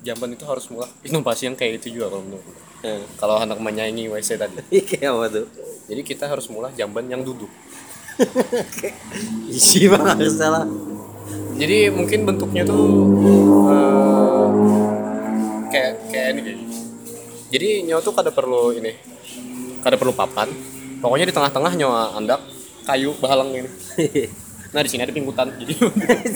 Jamban 0.05 0.37
itu 0.37 0.45
harus 0.45 0.69
mulai 0.69 0.93
inovasi 1.01 1.49
yang 1.49 1.57
kayak 1.57 1.81
itu 1.81 1.97
juga 1.97 2.13
kalau 2.13 2.23
menurut 2.29 2.45
gue. 2.45 2.57
nah. 2.85 3.01
Kalau 3.17 3.35
hendak 3.41 3.57
menyaingi 3.57 4.13
WC 4.13 4.37
tadi. 4.37 4.61
kayak 4.85 5.09
apa 5.17 5.27
tuh 5.33 5.47
Jadi 5.89 6.01
kita 6.05 6.29
harus 6.29 6.45
mulai 6.53 6.77
jamban 6.77 7.09
yang 7.09 7.25
duduk. 7.25 7.49
isi 9.51 9.91
bang 9.91 10.07
harus 10.07 10.39
salah 10.39 10.63
Jadi 11.59 11.91
mungkin 11.91 12.23
bentuknya 12.29 12.63
tuh 12.63 12.85
eh, 13.73 14.47
kayak 15.73 15.93
kayak 16.13 16.29
ini. 16.39 16.53
Jadi 17.49 17.69
nyawa 17.87 18.03
tuh 18.03 18.15
kada 18.15 18.35
perlu 18.35 18.75
ini, 18.75 18.99
kada 19.79 19.95
perlu 19.95 20.11
papan. 20.11 20.51
Pokoknya 20.99 21.31
di 21.31 21.35
tengah-tengah 21.35 21.73
nyawa 21.79 22.19
andak 22.19 22.43
kayu 22.83 23.15
bahalang 23.23 23.55
ini. 23.55 23.71
Nah 24.75 24.81
di 24.81 24.91
sini 24.91 25.01
ada 25.01 25.11
pinggutan, 25.11 25.47
jadi 25.55 25.73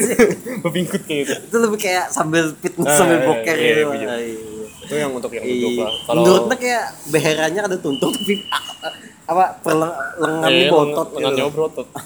berpingkut 0.62 1.03
kayak 1.03 1.22
gitu. 1.24 1.35
itu 1.42 1.57
lebih 1.59 1.79
kayak 1.81 2.07
sambil 2.09 2.55
fitness 2.55 2.87
Ah, 2.87 2.96
sambil 2.96 3.18
iya, 3.18 3.27
boker 3.27 3.51
iya, 3.53 3.66
gitu 3.68 3.81
iya, 3.92 4.07
Ah, 4.07 4.16
iya. 4.16 4.37
itu 4.81 4.94
yang 4.94 5.11
untuk 5.11 5.31
yang 5.33 5.42
Iya. 5.42 5.68
lah 5.77 5.92
kalau 6.07 6.20
Menurutnya 6.22 6.57
kayak 6.57 6.85
beherannya 7.09 7.62
ada 7.64 7.77
tuntung 7.77 8.11
tapi 8.16 8.35
apa 9.27 9.44
perleng 9.59 9.92
lengannya 10.16 10.62
eh, 10.62 10.70
botot 10.70 11.07
gitu. 11.09 11.16
lengannya 11.18 11.42
berotot 11.51 11.88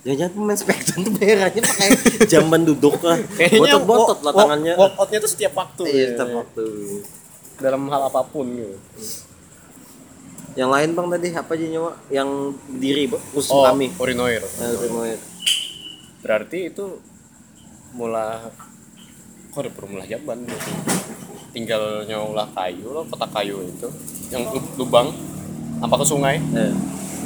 Jangan-jangan 0.00 0.32
pemain 0.32 0.56
Spectrum 0.56 1.00
tuh 1.02 1.12
beherannya 1.12 1.60
pakai 1.62 1.88
jamban 2.24 2.64
duduk 2.64 2.96
lah. 3.00 3.20
Botot-botot 3.36 4.18
lah 4.24 4.32
tangannya. 4.34 4.72
walkoutnya 4.74 5.18
tuh 5.20 5.28
setiap 5.28 5.52
waktu 5.54 5.82
Iya, 5.84 5.92
ya. 5.92 6.08
setiap 6.16 6.30
waktu. 6.34 6.64
dalam 7.58 7.82
hal 7.86 8.08
apa 8.08 8.24
pun 8.24 8.48
gitu 8.48 8.80
Yang 10.52 10.70
lain 10.70 10.88
bang 10.92 11.06
tadi 11.08 11.28
apa 11.32 11.52
aja 11.52 11.66
nyawa? 11.68 11.92
Yang 12.08 12.28
diri 12.74 13.02
bang, 13.06 13.22
khusus 13.30 13.50
oh 13.50 13.62
kami. 13.64 13.86
urinoir 13.94 14.42
Nah, 14.42 14.70
remote. 14.76 15.22
berarti 16.20 16.58
itu 16.68 16.84
mulai 17.90 18.44
kok 19.48 19.58
udah 19.58 19.88
mulai 19.88 20.06
jamban 20.06 20.36
gitu. 20.42 20.70
tinggal 21.50 22.04
nyaulah 22.04 22.46
kayu 22.52 22.86
loh 22.86 23.02
kotak 23.04 23.26
kayu 23.32 23.58
itu 23.64 23.88
yang 24.30 24.46
lu- 24.46 24.62
lubang 24.76 25.10
apa 25.80 25.94
ke 25.96 26.04
sungai 26.04 26.38
Eh. 26.54 26.70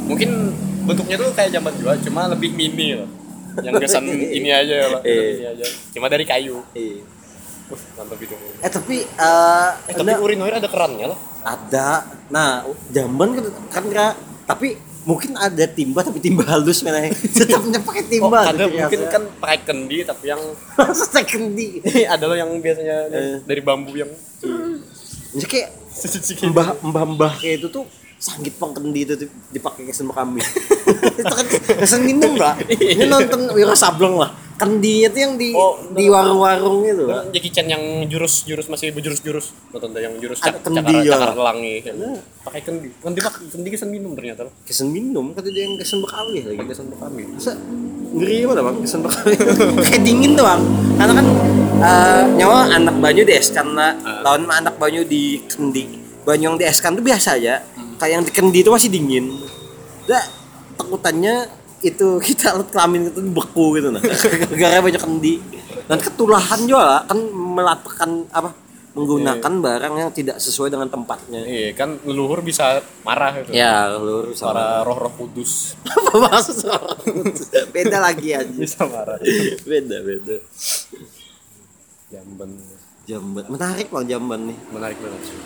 mungkin 0.03 0.49
bentuknya 0.85 1.19
tuh 1.19 1.29
kayak 1.31 1.53
jamban 1.53 1.75
juga 1.75 1.93
cuma 2.01 2.25
lebih 2.27 2.55
mini 2.55 2.97
loh 2.97 3.05
yang 3.61 3.77
kesan 3.77 4.09
ini 4.39 4.49
aja 4.49 4.89
loh 4.89 5.03
Iya. 5.03 5.21
ini 5.29 5.45
aja 5.51 5.67
cuma 5.93 6.07
dari 6.07 6.25
kayu 6.25 6.65
Iya. 6.73 7.05
Uh, 7.67 7.81
mantap 7.95 8.19
itu 8.19 8.35
Eh 8.61 8.69
tapi 8.69 8.97
eh 9.01 9.71
eh, 9.87 9.95
tapi 9.95 10.11
ada- 10.11 10.21
urinoir 10.21 10.55
ada 10.57 10.69
kerannya 10.69 11.07
loh 11.09 11.19
ada. 11.41 12.09
Nah, 12.29 12.65
jamban 12.89 13.37
kan 13.37 13.45
kan 13.71 13.85
tapi 14.45 14.77
mungkin 15.05 15.37
ada 15.37 15.65
timba 15.67 16.01
tapi 16.01 16.17
timba 16.17 16.45
halus 16.47 16.81
mana 16.81 17.13
Tetapnya 17.13 17.77
pakai 17.81 18.03
oh, 18.03 18.09
timba. 18.09 18.39
ada 18.49 18.65
gitu, 18.65 18.77
mungkin 18.81 19.01
kan 19.09 19.23
pakai 19.37 19.59
kendi 19.63 20.01
tapi 20.01 20.33
yang 20.33 20.41
second 21.13 21.53
di. 21.53 21.85
ada 22.05 22.25
loh 22.25 22.33
yang 22.35 22.49
biasanya 22.57 22.97
Eh. 23.13 23.37
dari 23.45 23.61
bambu 23.61 23.93
yang 23.93 24.09
Jadi 25.35 25.47
kayak 25.47 25.69
mbah 26.47 26.69
mbah 26.81 27.05
mbah 27.07 27.33
kayak 27.37 27.61
itu 27.61 27.69
tuh 27.69 27.85
sanggit 28.17 28.57
pang 28.57 28.73
kendi 28.73 29.05
itu 29.05 29.15
dipakai 29.53 29.85
kesan 29.85 30.09
kami 30.09 30.41
itu 31.21 31.29
kan 31.29 31.47
kesan 31.77 32.01
minum 32.03 32.41
lah 32.41 32.57
ini 32.93 33.05
nonton 33.05 33.53
Wira 33.53 33.77
Sableng 33.77 34.17
lah 34.17 34.33
kendinya 34.55 35.09
tuh 35.11 35.21
yang 35.21 35.35
di 35.35 35.49
Oh, 35.51 35.75
di 35.91 36.07
warung-warung 36.07 36.83
itu. 36.83 37.05
Jackie 37.31 37.51
Chan 37.51 37.67
yang 37.67 37.83
jurus-jurus 38.07 38.67
masih 38.67 38.91
berjurus-jurus. 38.91 39.51
Nonton 39.71 39.91
yang 39.95 40.15
jurus 40.19 40.39
cak- 40.39 40.63
kendi 40.63 40.81
cakar, 40.81 41.03
ya. 41.03 41.13
cakar 41.13 41.31
pelangi. 41.35 41.75
Pakai 42.41 42.61
kendi 42.63 42.87
kendi 42.95 43.19
pak 43.19 43.35
kendi 43.51 43.69
kesan 43.69 43.89
minum 43.89 44.15
ternyata 44.15 44.47
loh. 44.47 44.53
Kesan 44.63 44.89
minum? 44.89 45.35
Kata 45.35 45.49
dia 45.49 45.67
yang 45.67 45.75
kesan 45.77 45.99
bekali 46.01 46.41
lagi. 46.41 46.59
Kesan 46.65 46.87
kami 46.91 47.23
Masa 47.31 47.53
ngeri 48.15 48.37
mana 48.45 48.61
bang? 48.63 48.77
Kesan 48.81 49.01
bekali. 49.03 49.35
Kayak 49.85 50.03
dingin 50.03 50.31
tuh 50.35 50.45
bang. 50.45 50.61
Karena 50.95 51.13
kan 51.15 51.27
eh, 51.81 52.23
nyawa 52.39 52.59
anak 52.71 52.97
banyu 52.99 53.23
di 53.23 53.35
eskan 53.35 53.67
lah 53.73 53.93
lawan 54.23 54.47
anak 54.47 54.79
banyu 54.79 55.03
di 55.03 55.43
kendi 55.45 55.85
banyu 56.23 56.51
yang 56.51 56.57
di 56.57 56.65
eskan 56.65 56.95
tuh 56.95 57.03
biasa 57.03 57.37
aja. 57.37 57.61
Kayak 57.99 58.13
yang 58.13 58.25
di 58.25 58.33
kendi 58.33 58.59
itu 58.63 58.71
masih 58.71 58.91
dingin. 58.91 59.35
Dah, 60.05 60.21
takutannya 60.77 61.49
itu 61.85 62.09
kita 62.19 62.57
alat 62.57 62.69
kelamin 62.75 63.13
itu 63.13 63.21
beku 63.29 63.77
gitu 63.77 63.93
nah. 63.93 64.01
Gara 64.57 64.81
banyak 64.81 65.03
kendi. 65.03 65.35
Dan 65.85 66.01
ketulahan 66.01 66.65
juga 66.65 67.05
kan 67.05 67.19
melakukan 67.29 68.11
apa 68.33 68.65
menggunakan 68.95 69.53
barang 69.59 69.95
yang 69.99 70.11
tidak 70.15 70.39
sesuai 70.39 70.71
dengan 70.71 70.87
tempatnya. 70.87 71.43
Iya 71.43 71.75
kan 71.75 71.99
leluhur 72.07 72.47
bisa 72.47 72.79
marah 73.03 73.35
itu 73.43 73.51
ya 73.51 73.91
lu 73.91 74.31
sama 74.39 74.55
para 74.55 74.67
roh-roh 74.87 75.13
kudus. 75.19 75.75
Apa 75.91 76.31
maksud 76.31 76.63
beda 77.75 77.99
lagi 77.99 78.39
aja. 78.39 78.55
Bisa 78.55 78.87
marah. 78.87 79.19
Beda 79.67 79.99
beda. 79.99 80.37
Jamban. 82.07 82.51
Jamban. 83.03 83.45
Menarik 83.51 83.91
bang 83.91 84.07
jamban 84.07 84.41
nih. 84.47 84.59
Menarik 84.71 84.99
banget 85.03 85.23
sih. 85.27 85.37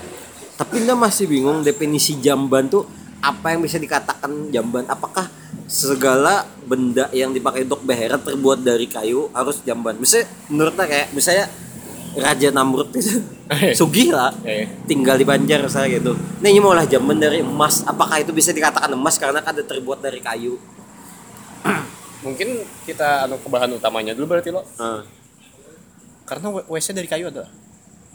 Tapi 0.60 0.84
anda 0.84 0.92
masih 0.92 1.24
bingung 1.24 1.64
definisi 1.64 2.20
jamban 2.20 2.68
tuh 2.68 2.84
apa 3.24 3.56
yang 3.56 3.64
bisa 3.64 3.80
dikatakan 3.80 4.52
jamban? 4.52 4.84
Apakah 4.92 5.24
segala 5.68 6.48
benda 6.64 7.12
yang 7.12 7.30
dipakai 7.36 7.68
untuk 7.68 7.84
beheran 7.84 8.18
terbuat 8.24 8.64
dari 8.64 8.88
kayu 8.88 9.28
harus 9.36 9.60
jamban. 9.62 10.00
Misalnya 10.00 10.26
menurutnya 10.48 10.86
kayak 10.88 11.08
misalnya 11.12 11.46
Raja 12.16 12.48
Namrud 12.48 12.88
gitu. 12.96 13.20
Sugih 13.76 14.16
lah. 14.16 14.32
Eh. 14.48 14.64
tinggal 14.88 15.20
di 15.20 15.28
Banjar 15.28 15.60
saya 15.68 15.92
gitu. 15.92 16.16
Nih 16.40 16.56
ini 16.56 16.60
maulah 16.64 16.88
jamban 16.88 17.20
dari 17.20 17.44
emas. 17.44 17.84
Apakah 17.84 18.24
itu 18.24 18.32
bisa 18.32 18.50
dikatakan 18.50 18.88
emas 18.96 19.20
karena 19.20 19.44
kan 19.44 19.52
ada 19.52 19.62
terbuat 19.62 20.00
dari 20.00 20.24
kayu? 20.24 20.56
Mungkin 22.24 22.64
kita 22.88 23.28
anu 23.28 23.36
ke 23.36 23.46
bahan 23.52 23.76
utamanya 23.76 24.16
dulu 24.16 24.34
berarti 24.34 24.50
lo. 24.50 24.64
Ah. 24.80 25.04
karena 26.28 26.52
WC 26.68 26.92
dari 26.92 27.08
kayu 27.08 27.32
ada. 27.32 27.48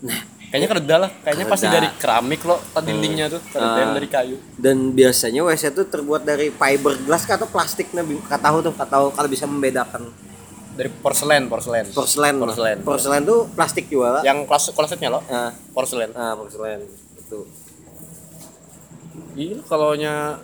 Nah 0.05 0.21
kayaknya 0.53 0.69
kereda 0.69 0.95
lah. 1.01 1.09
Kayaknya 1.25 1.45
pasti 1.49 1.65
dari 1.65 1.89
keramik 1.97 2.45
lo 2.45 2.61
tadi 2.69 2.93
dindingnya 2.93 3.25
tuh. 3.25 3.41
Kereda 3.41 3.79
yang 3.81 3.89
Ah. 3.89 3.97
dari 3.97 4.05
kayu. 4.05 4.37
Dan 4.53 4.93
biasanya 4.93 5.41
WC 5.41 5.73
itu 5.73 5.81
terbuat 5.89 6.21
dari 6.21 6.53
fiberglass 6.53 7.25
atau 7.25 7.49
plastik 7.49 7.89
nah 7.89 8.05
nggak 8.05 8.37
tahu 8.37 8.61
tuh 8.61 8.71
nggak 8.77 8.85
tahu 8.85 9.05
kalau 9.17 9.25
bisa 9.25 9.49
membedakan. 9.49 10.13
Dari 10.77 10.93
porselen 10.93 11.49
porselen. 11.49 11.89
Porselen. 11.89 12.37
Porselen. 12.37 12.77
porselen 12.85 13.21
tuh 13.25 13.49
plastik 13.49 13.89
juga 13.89 14.17
lah 14.17 14.21
yang 14.21 14.45
kelas 14.45 14.69
klosetnya 14.77 15.09
lo? 15.09 15.25
Ah. 15.25 15.49
Porselen. 15.73 16.13
Ah 16.13 16.37
porselen. 16.37 16.85
Itu 17.17 17.49
iya 19.33 19.57
kalau 19.65 19.97
nya 19.97 20.37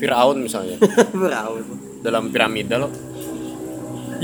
Firaun 0.00 0.40
misalnya. 0.40 0.80
Berapa 1.12 1.60
dalam 2.00 2.32
piramida 2.32 2.80
lo. 2.80 2.88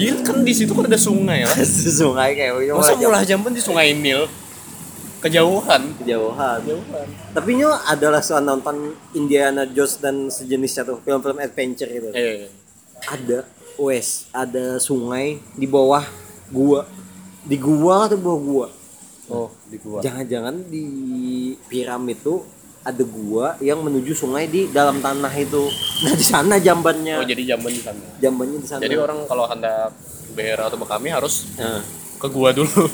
Iya 0.01 0.17
kan 0.25 0.41
di 0.41 0.53
situ 0.57 0.73
kan 0.73 0.89
ada 0.89 0.97
sungai 0.97 1.45
lah 1.45 1.57
sungai 2.01 2.33
kayak 2.33 2.57
gitu. 2.65 2.73
Masa 2.73 2.97
mulai 2.97 3.29
jamban 3.29 3.53
di 3.53 3.61
sungai 3.61 3.93
Nil 3.93 4.25
kejauhan. 5.21 5.83
Kejauhan. 6.01 6.59
Kejauhan. 6.65 7.07
Tapi 7.37 7.51
nyo 7.61 7.71
adalah 7.87 8.21
soal 8.25 8.43
nonton 8.45 8.97
Indiana 9.13 9.69
Jones 9.69 10.01
dan 10.01 10.33
sejenisnya 10.33 10.89
tuh 10.89 10.99
film-film 11.05 11.39
adventure 11.39 11.89
gitu? 11.89 12.09
Eh 12.17 12.49
ada. 13.09 13.47
Wes 13.81 14.29
ada 14.35 14.77
sungai 14.77 15.41
di 15.57 15.65
bawah 15.65 16.05
gua. 16.53 16.85
Di 17.41 17.57
gua 17.57 18.05
atau 18.05 18.21
bawah 18.21 18.41
gua? 18.41 18.67
Oh 19.33 19.49
di 19.71 19.81
gua. 19.81 20.05
Jangan-jangan 20.05 20.69
di 20.69 20.87
piramid 21.65 22.21
tuh 22.21 22.45
ada 22.81 23.05
gua 23.05 23.61
yang 23.61 23.81
menuju 23.85 24.13
sungai 24.13 24.49
di 24.49 24.69
dalam 24.69 25.01
tanah 25.01 25.33
itu. 25.37 25.65
Nah 26.05 26.13
di 26.17 26.25
sana 26.25 26.61
jambannya. 26.61 27.21
Oh 27.21 27.27
jadi 27.29 27.57
jamban 27.57 27.73
di 27.73 27.81
sana. 27.81 28.05
Jambannya 28.21 28.59
di 28.61 28.69
sana. 28.69 28.81
Jadi 28.85 28.97
orang 28.97 29.25
kalau 29.25 29.45
hendak 29.49 29.97
behera 30.37 30.69
atau 30.69 30.79
bekami 30.79 31.09
harus 31.11 31.49
Nah, 31.59 31.81
ke 32.21 32.29
gua 32.29 32.53
dulu 32.53 32.69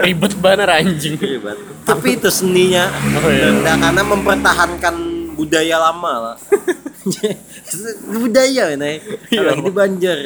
ribet 0.00 0.32
banget 0.38 0.70
anjing 0.70 1.14
ribet. 1.16 1.58
tapi 1.82 2.14
itu 2.14 2.30
seninya 2.30 2.86
Oh, 3.18 3.26
iya. 3.26 3.50
Nah, 3.58 3.74
karena 3.76 4.02
mempertahankan 4.04 4.94
budaya 5.34 5.76
lama 5.80 6.12
lah 6.24 6.36
budaya 8.14 8.74
nih 8.74 8.96
Iya. 9.28 9.40
kalau 9.44 9.60
di 9.60 9.72
Banjar 9.72 10.18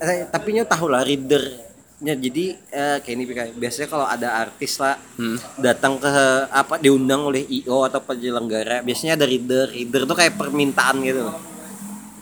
Eh, 0.00 0.24
tapi 0.26 0.56
nyo 0.56 0.64
tahu 0.64 0.88
lah 0.88 1.04
readernya 1.04 1.68
jadi 2.16 2.44
eh, 2.70 2.96
kayak 2.98 3.14
ini 3.14 3.24
biasanya 3.52 3.84
kalau 3.86 4.06
ada 4.06 4.32
artis 4.34 4.80
lah 4.80 4.96
Hmm. 5.14 5.36
datang 5.58 6.00
ke 6.00 6.08
apa 6.48 6.80
diundang 6.80 7.20
oleh 7.22 7.44
IO 7.44 7.84
atau 7.84 8.00
penyelenggara 8.00 8.80
biasanya 8.80 9.12
ada 9.14 9.26
reader 9.26 9.68
reader 9.68 10.08
tuh 10.08 10.16
kayak 10.16 10.34
permintaan 10.34 11.04
gitu 11.04 11.20
loh. 11.22 11.36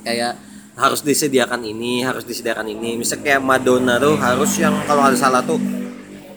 kayak 0.01 0.35
harus 0.79 1.03
disediakan 1.03 1.61
ini 1.65 2.01
harus 2.01 2.23
disediakan 2.23 2.67
ini. 2.67 2.95
Misalnya 2.97 3.23
kayak 3.27 3.43
Madonna 3.43 3.99
tuh 3.99 4.15
harus 4.17 4.55
yang 4.57 4.79
kalau 4.87 5.03
ada 5.03 5.15
salah 5.15 5.43
tuh 5.43 5.59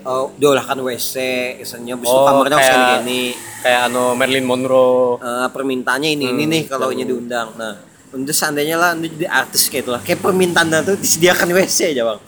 eh, 0.01 0.25
diolahkan 0.36 0.75
WC 0.75 1.13
misalnya 1.58 1.93
bisa 1.95 2.10
Oh, 2.10 2.25
kamarnya 2.25 2.58
harus 2.58 2.65
kayak- 2.65 2.82
kayak 2.82 2.99
gini. 2.99 3.23
kayak 3.62 3.82
anu 3.86 4.04
Marilyn 4.13 4.43
Monroe. 4.43 5.21
Eh, 5.21 5.47
permintaannya 5.47 6.10
ini 6.12 6.25
ini 6.27 6.43
Hmm, 6.43 6.51
nih 6.51 6.63
kalau 6.65 6.89
ini 6.89 7.04
diundang. 7.04 7.54
Nah 7.54 7.77
untuk 8.12 8.34
seandainya 8.34 8.75
lah 8.75 8.91
untuk 8.91 9.13
jadi 9.13 9.30
artis 9.30 9.69
kayak 9.69 9.86
itu 9.86 9.91
lah 9.91 10.01
kayak 10.01 10.19
permintaan 10.19 10.67
tuh 10.82 10.97
disediakan 10.97 11.47
WC 11.54 11.93
aja 11.93 12.04
bang. 12.04 12.19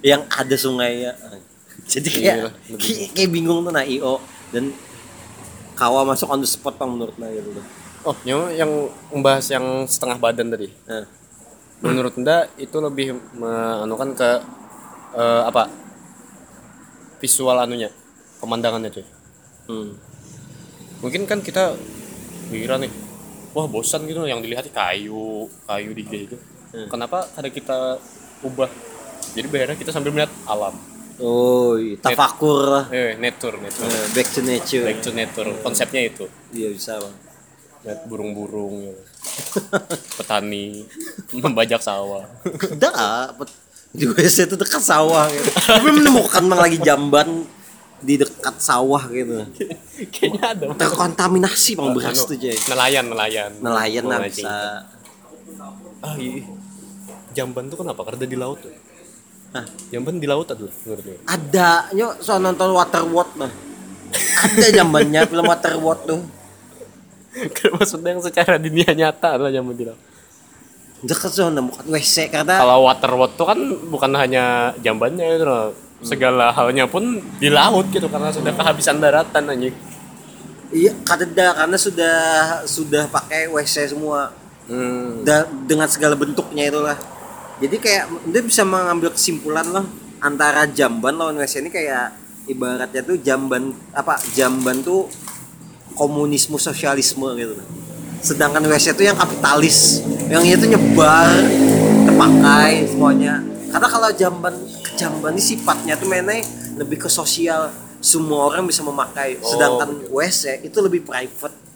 Yang 0.00 0.22
ada 0.28 0.56
sungainya 0.56 1.12
jadi 1.84 2.08
kayak 2.08 2.24
Iya, 2.24 2.34
lebih- 2.66 2.78
kayak, 2.78 3.08
kayak 3.12 3.30
bingung 3.30 3.58
tuh 3.60 3.70
nah 3.70 3.84
IO 3.84 4.16
dan 4.48 4.72
kawa 5.74 6.04
masuk 6.04 6.24
on 6.26 6.38
the 6.38 6.46
spot 6.46 6.74
bang 6.74 6.88
menurut 6.88 7.16
nah 7.16 7.28
gitu. 7.28 7.52
Oh 8.00 8.16
nyo 8.24 8.48
yang 8.48 8.70
membahas 9.10 9.44
yang 9.46 9.64
setengah 9.84 10.16
badan 10.16 10.48
tadi? 10.48 10.72
Nah, 10.88 11.04
menurut 11.80 12.14
anda 12.20 12.48
itu 12.60 12.76
lebih 12.80 13.16
meanukan 13.36 14.12
ke 14.16 14.30
eh, 15.16 15.42
apa? 15.44 15.68
Visual 17.20 17.56
anunya 17.56 17.92
pemandangannya 18.40 18.90
cuy. 18.92 19.06
Hmm. 19.70 19.94
mungkin 21.00 21.24
kan 21.24 21.40
kita 21.40 21.78
kira 22.50 22.76
nih. 22.80 22.92
Wah 23.50 23.66
bosan 23.66 24.06
gitu 24.06 24.22
yang 24.26 24.44
dilihat 24.44 24.68
kayu 24.70 25.48
kayu 25.66 25.90
di 25.96 26.04
gitu 26.06 26.38
Hmm. 26.70 26.86
kenapa 26.86 27.26
ada 27.34 27.50
kita 27.50 27.98
ubah? 28.46 28.70
Jadi 29.34 29.46
bayarnya 29.50 29.74
kita 29.74 29.90
sambil 29.90 30.14
melihat 30.14 30.30
alam. 30.46 30.70
Oh 31.18 31.74
iya. 31.74 31.98
tafakur 31.98 32.62
lah. 32.62 32.84
Eh 32.94 33.18
nature 33.18 33.58
nature. 33.58 33.90
Eh, 33.90 34.06
back 34.14 34.28
to 34.30 34.40
nature. 34.46 34.86
Back 34.86 35.02
to 35.02 35.10
nature. 35.10 35.50
Konsepnya 35.66 36.06
itu. 36.06 36.30
Iya 36.54 36.70
bisa 36.70 37.02
bang 37.02 37.29
lihat 37.80 38.00
burung-burung 38.06 38.74
gitu. 38.84 39.02
petani 40.18 40.84
membajak 41.32 41.80
sawah 41.80 42.28
pet- 43.34 43.58
di 43.90 44.06
WC 44.06 44.46
itu 44.46 44.54
dekat 44.54 44.78
sawah 44.78 45.26
gitu. 45.26 45.50
tapi 45.50 45.90
menemukan 45.90 46.44
bang 46.44 46.60
lagi 46.60 46.78
jamban 46.78 47.28
di 47.98 48.14
dekat 48.16 48.56
sawah 48.56 49.02
gitu 49.08 49.44
Kayaknya 50.08 50.42
ada. 50.46 50.64
terkontaminasi 50.74 51.74
bang 51.74 51.90
beras 51.90 52.22
tuh 52.22 52.32
Jay 52.34 52.56
Nelayan, 52.66 53.06
nelayan. 53.06 53.50
nelayan 53.58 54.04
lah 54.06 54.18
Mancing. 54.20 54.44
bisa 54.44 54.86
Ah, 56.00 56.16
iya. 56.16 56.48
Jamban 57.30 57.68
tuh 57.68 57.76
kenapa? 57.76 58.00
Karena 58.02 58.24
di 58.24 58.32
laut 58.32 58.56
tuh. 58.58 58.72
Hah? 59.52 59.66
Jamban 59.90 60.16
di 60.16 60.24
laut 60.24 60.48
ada 60.48 60.64
menurut 60.64 61.02
gue. 61.02 61.18
ada 61.26 61.90
nyo 61.92 62.16
so 62.18 62.38
nonton 62.38 62.70
Waterworld 62.70 63.32
mah 63.36 63.52
ada 64.40 64.66
zamannya 64.70 65.20
film 65.26 65.44
Waterworld 65.44 66.00
tuh 66.06 66.20
Maksudnya 67.78 68.10
yang 68.12 68.22
secara 68.22 68.56
dunia 68.56 68.90
nyata 68.90 69.38
adalah 69.38 69.50
di 69.50 69.84
laut. 69.84 70.00
dekat 71.00 71.32
zona 71.32 71.64
bukan 71.64 71.88
WC 71.88 72.28
karena 72.28 72.60
Kalau 72.60 72.84
waterworld 72.84 73.32
tuh 73.32 73.48
kan 73.48 73.56
bukan 73.88 74.12
hanya 74.14 74.44
jambannya 74.78 75.24
itu 75.32 75.44
loh. 75.44 75.72
Segala 76.00 76.48
halnya 76.50 76.84
pun 76.84 77.02
di 77.36 77.48
laut 77.48 77.88
gitu 77.88 78.04
karena 78.06 78.28
sudah 78.28 78.52
kehabisan 78.52 78.98
daratan 78.98 79.44
anjing. 79.46 79.76
iya 80.70 80.94
kadeda 81.02 81.50
karena 81.52 81.74
sudah 81.74 82.16
sudah 82.62 83.08
pakai 83.08 83.48
WC 83.48 83.90
semua 83.90 84.30
Hmm. 84.64 85.26
Da- 85.26 85.50
dengan 85.66 85.90
segala 85.90 86.14
bentuknya 86.14 86.70
itulah 86.70 86.94
jadi 87.58 87.74
kayak 87.74 88.04
dia 88.30 88.38
bisa 88.38 88.62
mengambil 88.62 89.10
kesimpulan 89.10 89.66
loh 89.66 89.82
antara 90.18 90.62
jamban 90.64 91.10
lawan 91.10 91.34
WC 91.34 91.58
ini 91.58 91.68
kayak 91.68 92.14
ibaratnya 92.46 93.02
tuh 93.02 93.18
jamban 93.18 93.74
apa 93.90 94.14
jamban 94.30 94.78
tuh 94.78 95.10
komunisme 96.00 96.56
sosialisme 96.56 97.28
gitu 97.36 97.60
sedangkan 98.20 98.64
WC 98.64 98.96
itu 98.96 99.04
yang 99.04 99.16
kapitalis 99.16 100.00
yang 100.26 100.40
itu 100.40 100.64
nyebar 100.64 101.28
terpakai 102.04 102.88
semuanya 102.88 103.44
karena 103.68 103.86
kalau 103.86 104.08
jamban 104.12 104.54
jamban 104.96 105.32
ini 105.32 105.44
sifatnya 105.44 105.94
tuh 105.96 106.08
mainnya 106.08 106.40
lebih 106.76 107.00
ke 107.00 107.08
sosial 107.08 107.68
semua 108.00 108.48
orang 108.48 108.64
bisa 108.64 108.80
memakai 108.80 109.36
Oh, 109.36 109.44
sedangkan 109.46 110.08
WC 110.08 110.64
itu 110.64 110.78
lebih 110.80 111.04
private 111.04 111.68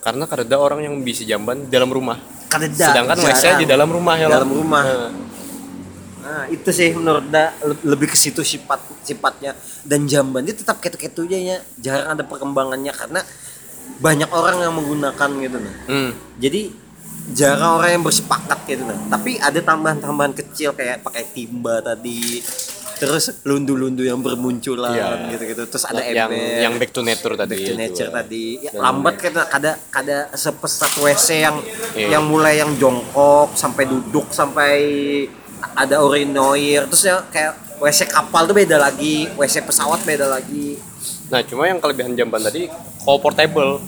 Karena 0.00 0.24
ada 0.24 0.56
orang 0.56 0.80
yang 0.80 0.94
bisa 1.04 1.28
jamban 1.28 1.60
di 1.60 1.68
dalam 1.68 1.92
rumah. 1.92 2.16
Kadeda, 2.48 2.88
Sedangkan 2.88 3.20
WC 3.20 3.44
jarang. 3.44 3.60
di 3.60 3.66
dalam 3.68 3.84
rumah 3.86 4.16
ya. 4.16 4.32
Dalam 4.32 4.48
Lam. 4.48 4.56
rumah. 4.56 4.80
Nah, 4.82 5.12
Nah, 6.20 6.44
itu 6.48 6.68
sih 6.70 6.92
menurut 6.92 7.28
Da 7.28 7.52
le- 7.60 7.84
lebih 7.84 8.08
ke 8.08 8.16
situ 8.16 8.40
sifat 8.40 8.80
sifatnya 9.02 9.52
dan 9.82 10.04
jamban 10.04 10.40
itu 10.42 10.64
tetap 10.64 10.80
ketu-ketunya 10.80 11.38
ya. 11.38 11.56
Jarang 11.76 12.16
ada 12.16 12.24
perkembangannya 12.24 12.92
karena 12.92 13.20
banyak 13.98 14.30
orang 14.30 14.62
yang 14.62 14.74
menggunakan 14.76 15.30
gitu 15.40 15.56
nah. 15.58 15.74
Hmm. 15.88 16.10
Jadi 16.38 16.70
jarang 17.30 17.78
orang 17.78 17.90
yang 17.98 18.04
bersepakat 18.04 18.58
gitu 18.64 18.82
nah. 18.84 18.98
Tapi 19.10 19.36
ada 19.36 19.58
tambahan-tambahan 19.58 20.34
kecil 20.36 20.72
kayak 20.72 21.02
pakai 21.02 21.26
timba 21.30 21.82
tadi. 21.82 22.38
Terus 23.00 23.32
lundu-lundu 23.42 24.04
yang 24.04 24.20
bermunculan 24.20 24.92
Iya. 24.92 25.32
gitu-gitu. 25.32 25.64
Terus 25.66 25.88
ada 25.88 26.04
yang 26.04 26.28
ember. 26.28 26.60
yang 26.60 26.74
back 26.76 26.92
to 26.92 27.00
nature 27.00 27.32
tadi. 27.32 27.56
Back 27.56 27.64
to 27.64 27.72
itu. 27.72 27.80
nature 27.80 28.10
tadi 28.12 28.44
ya, 28.60 28.70
lambat 28.76 29.14
kan 29.16 29.32
kada 29.48 29.72
kada 29.88 30.16
sepesat 30.36 30.92
WC 31.00 31.28
yang 31.40 31.56
Iya. 31.96 32.08
yang 32.14 32.24
mulai 32.28 32.60
yang 32.60 32.76
jongkok 32.76 33.56
sampai 33.56 33.88
duduk 33.88 34.28
sampai 34.30 34.74
ada 35.72 36.00
urinoir 36.00 36.88
terus 36.88 37.04
ya 37.04 37.24
kayak 37.28 37.52
WC 37.80 38.08
kapal 38.08 38.44
tuh 38.44 38.52
beda 38.52 38.76
lagi 38.76 39.28
WC 39.32 39.64
pesawat 39.64 40.04
beda 40.04 40.28
lagi 40.28 40.76
Nah, 41.30 41.40
cuma 41.42 41.62
yang 41.64 41.78
kelebihan 41.78 42.12
jamban 42.12 42.42
tadi 42.42 42.66
kau 43.00 43.16
portable. 43.16 43.78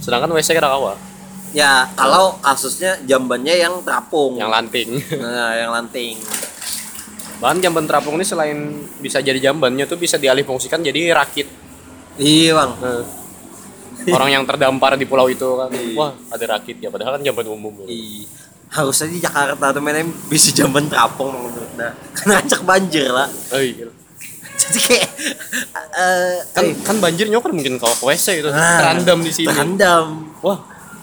Sedangkan 0.00 0.28
WC 0.30 0.52
kira 0.52 0.68
kawa 0.68 0.96
ya 1.52 1.88
kalau 1.94 2.36
kasusnya 2.44 3.00
jambannya 3.08 3.56
yang 3.56 3.80
terapung 3.80 4.36
yang 4.36 4.52
lanting. 4.52 5.00
nah 5.24 5.56
yang 5.56 5.72
lanting 5.72 6.20
Bahkan 7.36 7.60
jamban 7.60 7.84
terapung 7.84 8.16
ini 8.16 8.24
selain 8.24 8.56
bisa 8.96 9.20
jadi 9.20 9.40
jambannya 9.42 9.84
tuh 9.84 9.96
bisa 9.96 10.16
dialih 10.16 10.44
fungsikan 10.44 10.80
jadi 10.80 11.12
rakit. 11.12 11.48
iya 12.16 12.52
bang 12.52 12.72
Nah, 12.76 13.00
orang 14.06 14.30
yang 14.30 14.44
terdampar 14.44 14.94
di 14.94 15.02
pulau 15.02 15.26
itu 15.26 15.42
kan, 15.56 15.66
Iya. 15.72 15.96
wah 15.96 16.12
ada 16.30 16.44
rakit 16.54 16.78
ya. 16.78 16.92
Padahal 16.92 17.18
kan 17.18 17.22
jamban 17.24 17.48
umum. 17.48 17.72
ya. 17.82 17.86
Iya. 17.88 18.28
harusnya 18.66 19.06
di 19.08 19.18
Jakarta 19.22 19.70
tuh 19.72 19.80
mainnya 19.80 20.04
bisa 20.26 20.50
jamban 20.52 20.90
terapung 20.90 21.30
menurut 21.30 21.70
karena 22.12 22.34
acak 22.42 22.60
banjir 22.66 23.08
lah 23.08 23.30
Oh, 23.54 23.62
iya. 23.62 23.88
Jadi 24.68 24.80
kayak 24.82 25.08
eh 25.94 26.36
Kan 26.50 26.64
eh, 26.64 26.74
kan 26.80 26.96
banjir 26.98 27.26
kan 27.28 27.50
mungkin 27.50 27.74
kalau 27.76 27.94
ke 27.94 28.04
WC 28.06 28.26
itu 28.38 28.48
Nah, 28.48 28.78
terendam 28.78 29.18
di 29.20 29.30
sini. 29.30 29.46
terendam 29.46 30.06
Wah, 30.38 30.58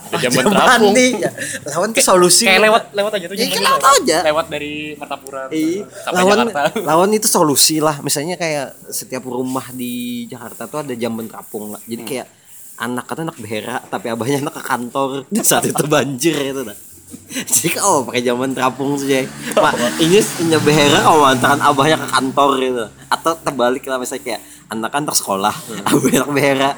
ada 0.06 0.18
jamban 0.20 0.46
terapung. 0.48 0.94
nih 0.94 1.12
ya. 1.18 1.30
lawan 1.68 1.90
tuh 1.90 2.04
solusi 2.04 2.44
Kayak 2.44 2.62
lewat 2.64 2.84
lewat 2.92 3.12
aja 3.14 3.26
tuh 3.26 3.36
Ya, 3.36 3.46
kan 3.48 3.62
lewat. 3.64 3.82
aja. 3.98 4.18
Lewat 4.24 4.46
dari 4.48 4.74
Martapura 4.94 5.42
Iya. 5.50 5.82
sampai 5.90 6.18
lawan 6.20 6.38
Jakarta. 6.44 6.62
lawan 6.90 7.10
itu 7.12 7.28
solusi 7.28 7.76
lah 7.78 7.96
misalnya 8.00 8.36
kayak 8.36 8.68
setiap 8.88 9.24
rumah 9.24 9.66
di 9.72 9.94
Jakarta 10.26 10.66
tuh 10.66 10.80
ada 10.80 10.94
jamban 10.94 11.26
terapung 11.26 11.72
lah 11.72 11.82
jadi 11.84 12.04
kayak 12.04 12.28
anak 12.76 13.06
kata 13.06 13.22
anak 13.24 13.38
behera 13.38 13.78
tapi 13.84 14.08
abahnya 14.08 14.42
anak 14.42 14.54
ke 14.54 14.64
kantor 14.64 15.10
saat 15.44 15.64
itu 15.64 15.84
banjir 15.86 16.34
itu 16.34 16.62
dah 16.64 16.78
jadi 17.50 17.68
kau 17.76 18.04
pakai 18.04 18.22
jamban 18.22 18.52
terapung 18.52 18.94
saja 18.94 19.26
mak 19.56 19.74
ini 19.98 20.20
punya 20.20 20.58
behera 20.60 21.00
kau 21.02 21.22
antaran 21.22 21.60
abahnya 21.60 21.98
ke 21.98 22.08
kantor 22.08 22.50
gitu. 22.58 22.86
Atau 23.08 23.32
terbalik 23.38 23.84
lah 23.84 23.98
misalnya 23.98 24.24
kayak 24.24 24.42
anak 24.68 24.90
kan 24.90 25.04
ke 25.04 25.14
sekolah 25.14 25.54
abahnya 25.84 26.18
anak 26.20 26.32
behera 26.32 26.72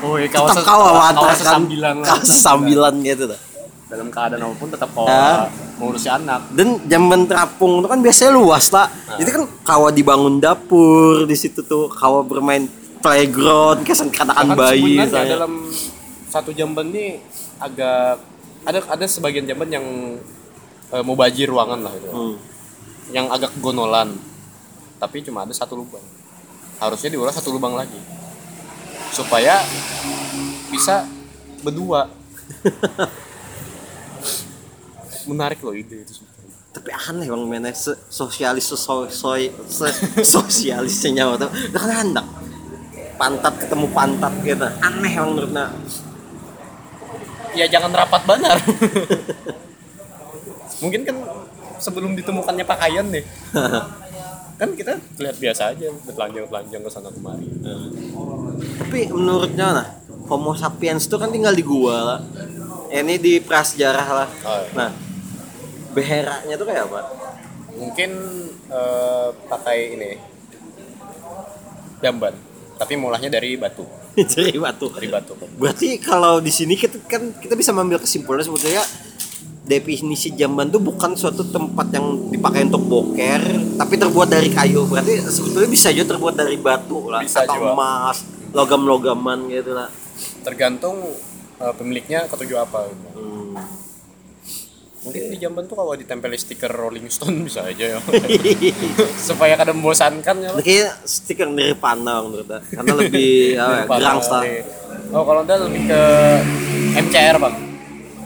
Oh, 0.00 0.16
iya, 0.16 0.24
tetap 0.24 0.56
kawasan- 0.56 0.64
kau 0.64 0.96
antaran 0.96 1.36
sambilan 1.36 1.94
lah. 1.96 2.06
kawasan 2.08 2.38
sambilan 2.38 2.94
gitu 3.02 3.24
dah 3.26 3.40
Dalam 3.86 4.08
keadaan 4.08 4.42
apa 4.42 4.54
pun 4.56 4.68
tetap 4.68 4.88
kau 4.90 5.04
Ah. 5.04 5.46
mengurusi 5.76 6.08
anak. 6.08 6.48
dan 6.50 6.80
jamban 6.84 7.22
terapung 7.22 7.78
itu 7.78 7.86
kan 7.86 8.00
biasanya 8.00 8.32
luas 8.32 8.66
lah 8.68 8.88
jadi 9.14 9.30
kan 9.30 9.42
kawa 9.62 9.88
dibangun 9.90 10.38
dapur 10.38 11.22
di 11.22 11.34
situ 11.34 11.60
tuh 11.60 11.86
kawa 11.88 12.22
bermain 12.22 12.66
playground 12.98 13.80
kayak 13.80 14.08
katakan 14.10 14.48
bayi 14.52 14.96
dalam 15.04 15.68
satu 16.26 16.50
jamban 16.50 16.88
ini 16.88 17.20
agak 17.56 18.18
ada 18.66 18.82
ada 18.90 19.06
sebagian 19.06 19.46
jamban 19.46 19.70
yang 19.70 19.86
eh, 20.90 21.02
mau 21.06 21.14
bajir 21.14 21.46
ruangan 21.48 21.86
lah 21.86 21.94
itu. 21.94 22.10
Hmm. 22.10 22.34
Yang 23.14 23.26
agak 23.30 23.52
gonolan. 23.62 24.18
Tapi 24.98 25.22
cuma 25.22 25.46
ada 25.46 25.54
satu 25.54 25.78
lubang. 25.78 26.02
Harusnya 26.82 27.14
diulas 27.14 27.32
satu 27.32 27.54
lubang 27.54 27.78
lagi. 27.78 27.96
Supaya 29.14 29.62
bisa 30.68 31.06
berdua. 31.62 32.10
Menarik 35.30 35.62
loh 35.62 35.74
ide 35.74 36.06
itu. 36.06 36.22
tapi 36.76 36.92
aneh 36.92 37.24
bang 37.24 37.40
mana 37.48 37.72
se 37.72 37.88
sosialis 38.12 38.68
so, 38.68 38.76
so, 38.76 39.08
so- 39.08 39.32
se- 39.64 40.20
sosialisnya 40.20 41.24
nyawa 41.24 41.40
tuh 41.40 41.48
udah 41.72 41.82
kan 41.88 42.12
pantat 43.16 43.64
ketemu 43.64 43.88
pantat 43.96 44.28
gitu 44.44 44.68
aneh 44.84 45.08
bang 45.16 45.30
menurutnya 45.32 45.72
Ya 47.56 47.66
jangan 47.66 47.90
rapat 47.90 48.22
banar. 48.28 48.60
Mungkin 50.84 51.02
kan 51.08 51.16
sebelum 51.80 52.12
ditemukannya 52.14 52.64
pakaian 52.68 53.06
nih. 53.08 53.24
kan 54.60 54.72
kita 54.72 54.96
lihat 55.20 55.36
biasa 55.36 55.76
aja 55.76 55.92
telanjang-telanjang 56.08 56.80
ke 56.80 56.88
sana 56.88 57.12
kemari. 57.12 57.44
tapi 58.80 59.04
menurutnya 59.12 59.66
nah 59.76 59.86
Homo 60.32 60.56
sapiens 60.56 61.04
tuh 61.12 61.20
kan 61.20 61.28
tinggal 61.28 61.52
di 61.52 61.60
gua 61.60 61.96
lah 62.00 62.20
ini 62.88 63.20
di 63.20 63.36
prasejarah 63.36 64.08
lah 64.16 64.28
Oh, 64.48 64.56
iya. 64.64 64.72
nah 64.72 64.90
beheranya 65.92 66.56
tuh 66.56 66.72
kayak 66.72 66.88
apa 66.88 67.00
Mungkin 67.76 68.10
eh, 68.72 69.28
pakai 69.44 69.78
ini 69.92 70.10
jamban, 72.00 72.32
tapi 72.80 72.96
mulahnya 72.96 73.28
dari 73.28 73.56
batu, 73.60 73.84
dari 74.24 74.56
batu 74.56 74.88
dari 74.88 75.08
batu. 75.12 75.36
Berarti 75.36 76.00
kalau 76.00 76.40
di 76.40 76.48
sini 76.48 76.72
kita 76.72 76.96
kan 77.04 77.36
kita 77.36 77.52
bisa 77.52 77.76
mengambil 77.76 78.00
kesimpulan 78.00 78.40
sebetulnya 78.40 78.80
definisi 79.66 80.30
jamban 80.32 80.70
itu 80.70 80.78
bukan 80.78 81.18
suatu 81.18 81.42
tempat 81.50 81.90
yang 81.90 82.30
dipakai 82.30 82.70
untuk 82.70 82.86
boker, 82.86 83.42
tapi 83.76 83.94
terbuat 83.98 84.28
dari 84.30 84.48
kayu. 84.48 84.86
Berarti 84.86 85.20
sebetulnya 85.26 85.68
bisa 85.68 85.90
juga 85.90 86.14
terbuat 86.14 86.34
dari 86.38 86.56
batu 86.56 87.10
lah 87.10 87.20
Bisa 87.26 87.42
atau 87.42 87.58
juga. 87.58 87.74
emas, 87.74 88.22
logam-logaman 88.54 89.50
gitu 89.50 89.74
lah. 89.74 89.90
Tergantung 90.46 91.02
eh, 91.58 91.74
pemiliknya 91.74 92.30
ketujuh 92.30 92.62
apa. 92.62 92.86
gitu. 92.88 93.06
Hmm. 93.18 93.85
Mungkin 95.06 95.22
di 95.30 95.38
jamban 95.38 95.64
tuh 95.64 95.74
kalau 95.74 95.94
ditempel 95.94 96.34
stiker 96.34 96.66
Rolling 96.68 97.06
Stone 97.06 97.40
bisa 97.40 97.62
aja 97.62 97.94
ya. 97.94 97.98
Supaya 99.28 99.54
kadang 99.54 99.78
membosankan 99.78 100.34
ya. 100.36 100.50
Ini 100.50 100.62
kayak 100.62 100.92
stiker 101.02 101.46
Nirvana 101.46 102.20
menurut 102.20 102.50
karena 102.66 102.92
lebih 102.92 103.54
apa 103.62 103.94
ya, 103.94 104.12
lah. 104.18 104.42
Oh 105.12 105.22
kalau 105.22 105.40
udah 105.40 105.56
lebih 105.62 105.86
ke 105.86 106.02
MCR 106.98 107.36
bang. 107.38 107.54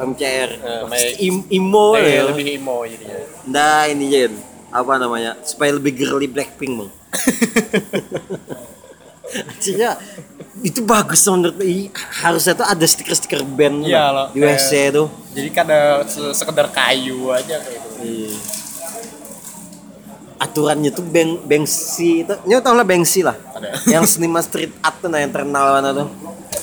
MCR, 0.01 0.51
Eh, 0.57 0.83
may- 0.89 1.13
Im- 1.21 1.45
imo 1.51 1.93
Eh, 1.93 2.17
ya. 2.17 2.25
lebih 2.25 2.57
emo 2.57 2.81
jadinya. 2.83 3.21
Nah 3.45 3.85
ini 3.85 4.09
Jen, 4.09 4.33
apa 4.71 4.97
namanya? 4.97 5.37
Supaya 5.45 5.77
lebih 5.77 5.93
girly 5.93 6.25
Blackpink 6.25 6.73
bang. 6.75 6.91
Artinya 9.31 9.95
itu 10.61 10.81
bagus 10.83 11.23
menurut 11.25 11.55
gue. 11.55 11.89
harusnya 12.21 12.53
tuh 12.53 12.65
ada 12.65 12.83
stiker-stiker 12.83 13.41
band 13.43 13.83
Bang, 13.83 14.11
loh. 14.11 14.27
di 14.31 14.41
WC 14.41 14.71
tuh. 14.91 15.07
Jadi 15.31 15.49
kada 15.51 16.03
se- 16.05 16.35
sekedar 16.35 16.67
kayu 16.69 17.31
aja 17.31 17.57
kayak 17.57 17.79
gitu. 17.81 17.99
Iya. 18.01 18.33
aturannya 20.41 20.89
tuh 20.89 21.05
beng 21.05 21.37
bengsi 21.45 22.25
itu 22.25 22.33
nyo 22.49 22.65
tau 22.65 22.73
lah 22.73 22.81
bengsi 22.81 23.21
lah 23.21 23.37
Ada. 23.53 23.77
yang 23.93 24.09
seniman 24.09 24.41
street 24.41 24.73
art 24.81 24.97
tuh 24.97 25.13
nah 25.13 25.21
yang 25.21 25.29
terkenal 25.29 25.77
mana 25.77 25.93
tuh 25.93 26.09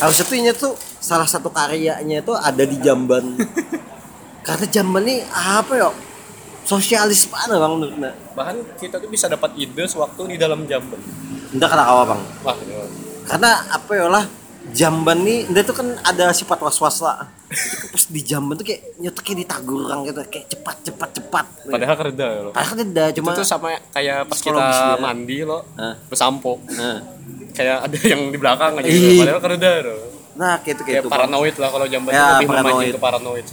harusnya 0.01 0.25
tuh 0.25 0.33
ini 0.35 0.49
tuh 0.51 0.73
salah 0.97 1.29
satu 1.29 1.53
karyanya 1.53 2.25
itu 2.25 2.33
ada 2.33 2.63
di 2.65 2.73
jamban 2.81 3.37
karena 4.49 4.65
jamban 4.65 5.05
ini 5.05 5.21
apa 5.29 5.77
ya 5.77 5.89
sosialis 6.65 7.29
mana 7.29 7.53
bang 7.55 7.71
menurutnya 7.71 8.11
bahkan 8.33 8.57
kita 8.81 8.97
tuh 8.97 9.07
bisa 9.07 9.29
dapat 9.29 9.53
ide 9.55 9.85
sewaktu 9.85 10.25
di 10.25 10.37
dalam 10.37 10.65
jamban 10.65 10.97
entah 11.49 11.67
kena 11.67 11.83
kawa 11.83 12.03
bang 12.05 12.21
wah 12.41 12.55
karena 13.25 13.49
apa 13.69 13.91
ya 13.91 14.07
lah 14.07 14.25
jamban 14.67 15.23
nih 15.23 15.47
dia 15.47 15.63
tuh 15.63 15.75
kan 15.75 15.87
ada 16.01 16.31
sifat 16.31 16.59
was 16.59 16.75
was 16.77 16.99
lah 16.99 17.23
pas 17.87 18.03
di 18.03 18.19
jamban 18.19 18.55
tuh 18.55 18.67
kayak 18.67 18.99
nyetek 18.99 19.23
kayak 19.23 19.37
ditagur 19.41 19.87
orang 19.87 20.03
gitu 20.03 20.19
kayak 20.27 20.45
cepat 20.47 20.75
cepat 20.83 21.09
cepat 21.13 21.45
padahal 21.65 21.95
kereda 21.95 22.25
ya 22.27 22.39
lo 22.41 22.49
padahal 22.51 22.75
ada 22.77 23.05
cuma 23.15 23.31
itu 23.31 23.39
tuh 23.39 23.47
sama 23.47 23.67
kayak 23.89 24.27
pas 24.27 24.37
kita 24.37 24.59
dia. 24.59 24.99
mandi 24.99 25.37
lo 25.41 25.63
bersampo 26.07 26.59
Nah. 26.69 26.99
kayak 27.53 27.77
ada 27.87 27.97
yang 27.97 28.21
di 28.27 28.37
belakang 28.37 28.71
aja 28.75 28.87
gitu. 28.87 29.23
padahal 29.23 29.41
kereda 29.41 29.69
lo 29.87 29.95
nah 30.35 30.53
kayak 30.59 30.75
itu 30.75 30.83
kayak 30.83 30.85
kayak 30.85 30.99
itu 30.99 31.07
Bang. 31.07 31.15
paranoid 31.17 31.55
lah 31.55 31.69
kalau 31.71 31.85
jamban 31.87 32.11
Ya, 32.11 32.25
lebih 32.35 32.47
paranoid. 32.47 32.67
memancing 32.67 32.91
ke 32.91 33.01
paranoid 33.01 33.45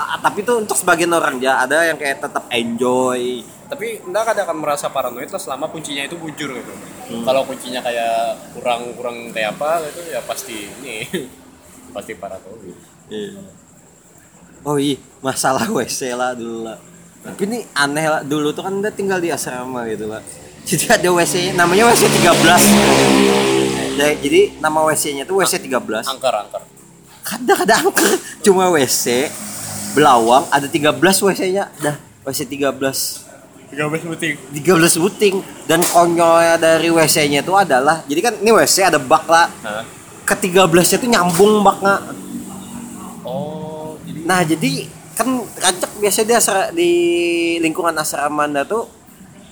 Ah, 0.00 0.16
tapi 0.16 0.40
tuh 0.40 0.56
untuk 0.56 0.72
sebagian 0.74 1.12
orang 1.12 1.36
ya 1.38 1.60
ada 1.60 1.84
yang 1.84 2.00
kayak 2.00 2.24
tetap 2.24 2.48
enjoy 2.48 3.44
tapi 3.70 4.02
enggak 4.02 4.34
kadang 4.34 4.44
akan 4.50 4.58
merasa 4.58 4.90
paranoid 4.90 5.30
lah 5.30 5.38
selama 5.38 5.70
kuncinya 5.70 6.02
itu 6.02 6.18
bujur 6.18 6.50
gitu. 6.50 6.72
Hmm. 7.10 7.26
kalau 7.26 7.42
kuncinya 7.42 7.82
kayak 7.82 8.38
kurang 8.54 8.94
kurang 8.94 9.30
kayak 9.34 9.58
apa 9.58 9.82
gitu 9.90 10.10
ya 10.10 10.20
pasti 10.26 10.66
ini 10.82 11.06
pasti 11.94 12.12
paranoid. 12.18 12.74
Oh 14.66 14.76
iya. 14.76 15.00
Masalah 15.24 15.64
WC 15.70 16.12
lah 16.12 16.36
dulu 16.36 16.68
lah. 16.68 16.76
Tapi 17.24 17.42
ini 17.48 17.58
aneh 17.72 18.06
lah. 18.06 18.20
Dulu 18.20 18.52
tuh 18.52 18.64
kan 18.64 18.76
udah 18.76 18.92
tinggal 18.92 19.16
di 19.20 19.32
asrama 19.32 19.88
gitu 19.88 20.10
lah. 20.10 20.20
Jadi 20.68 20.84
ada 20.92 21.08
WC 21.08 21.56
namanya 21.56 21.88
WC 21.88 22.04
13 22.20 23.90
Ya, 24.00 24.16
jadi 24.16 24.56
nama 24.64 24.80
WC 24.88 25.12
nya 25.12 25.24
tuh 25.28 25.44
WC 25.44 25.60
13 25.60 25.76
angker 26.08 26.32
angker. 26.32 26.62
Kadang-kadang 27.20 27.92
cuma 28.40 28.72
WC 28.72 29.28
belawang 29.92 30.48
ada 30.48 30.64
13 30.64 30.96
WC 30.96 31.40
nya 31.52 31.68
dah 31.84 32.00
WC 32.24 32.48
13 32.48 33.29
13 33.70 34.10
buting 34.10 34.34
13 34.50 35.02
buting 35.02 35.34
dan 35.70 35.80
konyolnya 35.86 36.58
dari 36.58 36.90
WC 36.90 37.30
nya 37.30 37.40
itu 37.46 37.54
adalah 37.54 38.02
jadi 38.10 38.20
kan 38.20 38.34
ini 38.42 38.50
WC 38.50 38.90
ada 38.90 38.98
bak 38.98 39.24
lah 39.30 39.46
Hah? 39.62 39.86
ke 40.26 40.34
13 40.34 40.66
nya 40.66 40.96
tuh 40.98 41.10
nyambung 41.10 41.62
baknya 41.62 41.94
oh 43.22 43.94
jadi 44.02 44.18
nah 44.26 44.40
jadi 44.42 44.70
kan 45.14 45.28
kancak 45.60 45.90
biasa 46.00 46.18
di 46.24 46.32
asra, 46.32 46.62
di 46.74 46.90
lingkungan 47.62 47.94
asrama 47.94 48.50
anda 48.50 48.66
tuh 48.66 48.90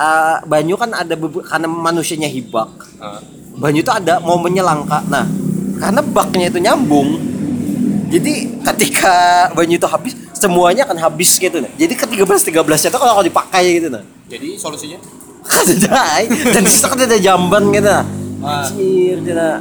eh, 0.02 0.36
banyu 0.48 0.74
kan 0.74 0.96
ada 0.96 1.12
karena 1.44 1.68
manusianya 1.68 2.30
hibak. 2.30 2.70
Ah, 2.98 3.20
banyu 3.58 3.86
itu 3.86 3.92
ada 3.92 4.18
momennya 4.18 4.66
langka 4.66 4.98
nah 5.06 5.26
karena 5.78 6.02
baknya 6.02 6.50
itu 6.50 6.58
nyambung 6.58 7.22
jadi 8.08 8.50
ketika 8.72 9.14
banyu 9.54 9.78
itu 9.78 9.86
habis 9.86 10.14
semuanya 10.39 10.82
akan 10.84 10.99
habis 10.99 11.34
gitu 11.34 11.59
nah 11.59 11.70
jadi 11.74 11.93
ke 11.93 12.07
13 12.07 12.22
13 12.22 12.55
itu 12.62 12.97
kalau 12.97 13.12
kalau 13.12 13.26
dipakai 13.26 13.64
gitu 13.76 13.89
nah 13.89 14.03
jadi 14.28 14.49
solusinya? 14.55 14.99
Ada 15.49 16.28
dan 16.53 16.61
di 16.61 16.68
situ 16.68 16.84
kan 16.84 17.01
ada 17.01 17.16
jamban 17.16 17.72
gitu 17.72 17.89
nah. 17.89 18.05
Anjir, 18.39 19.16
gitu 19.18 19.32
nah. 19.32 19.59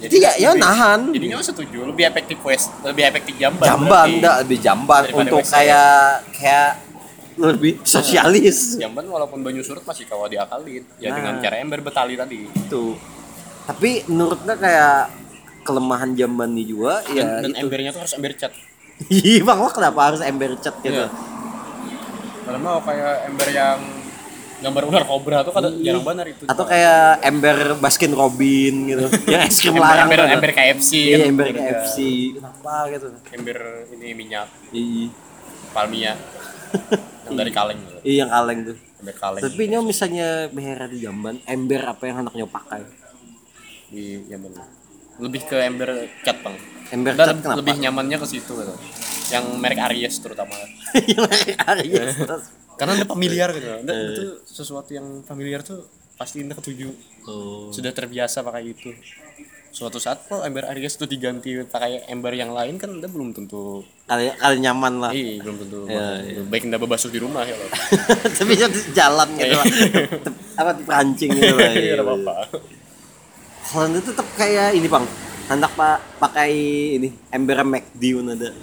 Jadi 0.00 0.16
ya, 0.16 0.32
ya 0.32 0.48
lebih- 0.50 0.62
nahan. 0.62 1.00
Jadi 1.12 1.24
nggak 1.28 1.44
setuju 1.44 1.78
lebih 1.84 2.04
efektif 2.06 2.38
west 2.40 2.72
lebih 2.80 3.04
efektif 3.04 3.34
jamban 3.36 3.66
jamban 3.66 3.90
berarti. 3.90 4.16
enggak 4.16 4.34
lebih 4.40 4.58
jamban. 4.58 5.02
Untuk 5.12 5.40
kayak 5.44 6.00
kayak 6.32 6.70
lebih 7.36 7.72
sosialis. 7.84 8.78
jamban 8.78 9.04
walaupun 9.04 9.42
banyu 9.42 9.60
surut 9.60 9.84
masih 9.84 10.08
kawa 10.08 10.24
diakalin. 10.24 10.88
Ya 10.96 11.10
Nah. 11.10 11.16
dengan 11.18 11.34
cara 11.36 11.56
ember 11.58 11.82
betali 11.82 12.16
tadi. 12.16 12.48
Itu. 12.48 12.96
Tapi 13.66 14.06
menurutnya 14.06 14.56
kayak 14.56 14.96
kelemahan 15.60 16.16
jamban 16.16 16.48
ini 16.50 16.64
juga 16.64 17.04
dan, 17.04 17.12
ya 17.12 17.26
dan 17.42 17.50
itu. 17.50 17.60
embernya 17.60 17.90
tuh 17.90 18.00
harus 18.00 18.14
ember 18.14 18.32
cat 18.32 18.52
Iya 19.08 19.40
bang 19.46 19.58
lo 19.58 19.70
kenapa 19.72 20.00
harus 20.12 20.20
ember 20.20 20.52
cat 20.60 20.76
gitu? 20.84 20.92
Iya. 20.92 21.08
karena 22.40 22.58
mau 22.66 22.82
kayak 22.82 23.30
ember 23.30 23.48
yang 23.54 23.78
gambar 24.60 24.82
ular 24.92 25.04
kobra 25.08 25.38
tuh 25.40 25.52
kan 25.56 25.62
jarang 25.80 26.04
banget 26.04 26.36
itu. 26.36 26.44
Iya. 26.44 26.50
atau 26.52 26.64
kayak 26.68 27.04
ember 27.24 27.58
Baskin 27.80 28.12
Robin 28.12 28.74
gitu. 28.92 29.04
Yang 29.32 29.42
es 29.48 29.56
krim 29.64 29.72
ember, 29.72 29.84
larang 29.88 30.08
ember, 30.10 30.20
ember 30.28 30.52
KFC 30.52 30.90
iya 31.00 31.16
kan. 31.16 31.30
ember 31.32 31.46
Ada 31.48 31.60
KFC 31.64 31.96
kenapa 32.36 32.74
gitu? 32.92 33.06
Ember 33.32 33.58
ini 33.96 34.08
minyak. 34.12 34.48
Iya. 34.74 35.06
Palmia. 35.72 36.12
Yang 37.24 37.34
dari 37.38 37.52
kaleng 37.54 37.78
gitu. 37.80 37.98
iya 38.04 38.16
yang 38.26 38.30
kaleng 38.30 38.58
tuh. 38.66 38.76
Ember 39.00 39.16
kaleng. 39.16 39.40
Tapi 39.40 39.60
ini 39.64 39.74
misalnya 39.80 40.28
behera 40.50 40.84
di 40.90 40.98
jamban 41.00 41.36
ember 41.46 41.80
apa 41.86 42.02
yang 42.04 42.16
anaknya 42.26 42.46
pakai 42.50 42.82
di 43.90 44.22
Yaman 44.30 44.54
lebih 45.20 45.42
ke 45.44 45.56
ember 45.56 45.90
cat 46.20 46.40
bang. 46.40 46.56
Ember 46.90 47.12
Dan 47.12 47.26
cat 47.28 47.36
kenapa? 47.38 47.56
lebih 47.56 47.74
nyamannya 47.78 48.16
ke 48.16 48.26
situ 48.26 48.52
gitu. 48.54 48.74
Yang 49.30 49.44
merek 49.56 49.80
Aries 49.84 50.14
terutama. 50.18 50.56
Yang 51.06 51.22
Aries 51.60 52.12
karena 52.80 52.92
ada 52.94 53.06
familiar 53.06 53.48
gitu. 53.52 53.68
Anda, 53.76 53.92
Eh. 53.92 54.08
itu 54.10 54.22
sesuatu 54.42 54.90
yang 54.90 55.06
familiar 55.22 55.60
tuh 55.60 55.84
pasti 56.14 56.40
anda 56.40 56.52
ketuju. 56.52 56.88
Oh. 57.22 57.68
sudah 57.68 57.92
terbiasa 57.92 58.40
pakai 58.40 58.64
itu. 58.66 58.90
Suatu 59.70 59.96
saat 59.96 60.24
kok 60.24 60.40
ember 60.40 60.66
Aries 60.66 60.96
itu 60.96 61.06
diganti 61.06 61.62
pakai 61.62 62.08
ember 62.08 62.32
yang 62.32 62.50
lain 62.50 62.74
kan 62.74 62.90
anda 62.90 63.06
belum 63.06 63.30
tentu 63.30 63.84
kali 64.02 64.32
kali 64.34 64.56
nyaman 64.58 64.98
lah. 64.98 65.12
Iya 65.12 65.38
belum 65.38 65.56
tentu 65.58 65.78
Iya, 65.86 66.42
baik 66.42 66.66
anda 66.66 66.76
bebasuh 66.76 67.06
di 67.06 67.20
rumah 67.20 67.44
ya 67.44 67.54
loh 67.54 67.70
tapi 68.40 68.58
jalan 68.90 69.28
gitu 69.32 69.54
lah. 69.54 69.66
Tep- 70.18 70.40
apa 70.56 70.70
di 70.74 70.82
pancing 70.82 71.30
gitu 71.30 71.54
lah. 71.54 71.70
Iya, 71.70 71.82
iya. 71.86 72.02
apa-apa 72.02 72.34
kalau 73.70 73.86
itu 73.88 74.02
tetap 74.04 74.26
kayak 74.34 74.74
ini 74.74 74.86
bang. 74.86 75.06
Hendak 75.50 75.74
pak 75.74 75.98
pakai 76.22 76.50
ini 76.94 77.10
ember 77.34 77.66
McD 77.66 78.02
ada 78.22 78.54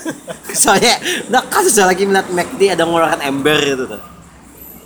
soalnya 0.56 0.96
nah 1.28 1.44
kasus 1.44 1.76
lagi 1.76 2.08
melihat 2.08 2.32
McD 2.32 2.72
ada 2.72 2.88
ngeluarkan 2.88 3.20
ember 3.20 3.60
gitu 3.60 3.84
tuh. 3.84 4.00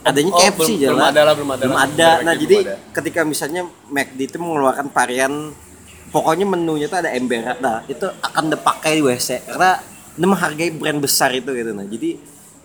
Adanya 0.03 0.35
Oh, 0.35 0.41
KFC 0.43 0.59
belum- 0.59 0.75
aja 0.75 0.89
belum 0.91 1.07
ada 1.07 1.21
lah, 1.23 1.35
belum 1.39 1.51
ada 1.51 1.63
belum 1.63 1.79
ada. 1.79 2.09
Nah 2.27 2.35
McD 2.35 2.43
jadi 2.43 2.57
ada. 2.59 2.75
ketika 2.91 3.21
misalnya 3.23 3.63
McD 3.87 4.21
itu 4.27 4.37
mengeluarkan 4.37 4.91
varian 4.91 5.55
pokoknya 6.11 6.43
menunya 6.45 6.91
tuh 6.91 6.99
ada 6.99 7.15
ember. 7.15 7.55
Nah 7.63 7.87
itu 7.87 8.03
akan 8.03 8.45
dipakai 8.51 8.99
di 8.99 9.03
WC 9.07 9.47
karena 9.47 9.79
ini 10.19 10.27
menghargai 10.27 10.71
brand 10.75 10.99
besar 10.99 11.31
itu 11.31 11.55
gitu 11.55 11.71
nah. 11.71 11.87
Jadi 11.87 12.19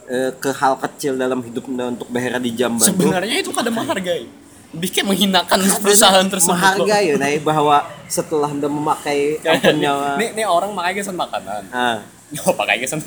eh, 0.09 0.33
ke 0.33 0.49
hal 0.49 0.81
kecil 0.81 1.13
dalam 1.13 1.45
hidup 1.45 1.61
untuk 1.69 2.09
behera 2.09 2.41
di 2.41 2.57
jamban 2.57 2.89
sebenarnya 2.89 3.37
itu 3.37 3.53
kadang 3.53 3.77
menghargai 3.77 4.25
kayak 4.69 5.07
menghinakan 5.09 5.59
perusahaan 5.81 6.27
tersebut. 6.29 6.53
menghargai 6.53 7.05
ya 7.09 7.15
nah, 7.17 7.29
bahwa 7.41 7.77
setelah 8.05 8.49
anda 8.53 8.69
memakai 8.69 9.37
ampunnya 9.49 10.17
nih, 10.21 10.29
nih 10.37 10.45
orang 10.45 10.77
pakai 10.77 10.93
gesan 11.01 11.17
makanan. 11.17 11.63
Ah 11.73 11.99
oh 12.45 12.53
pakai 12.53 12.85
ada 12.85 13.01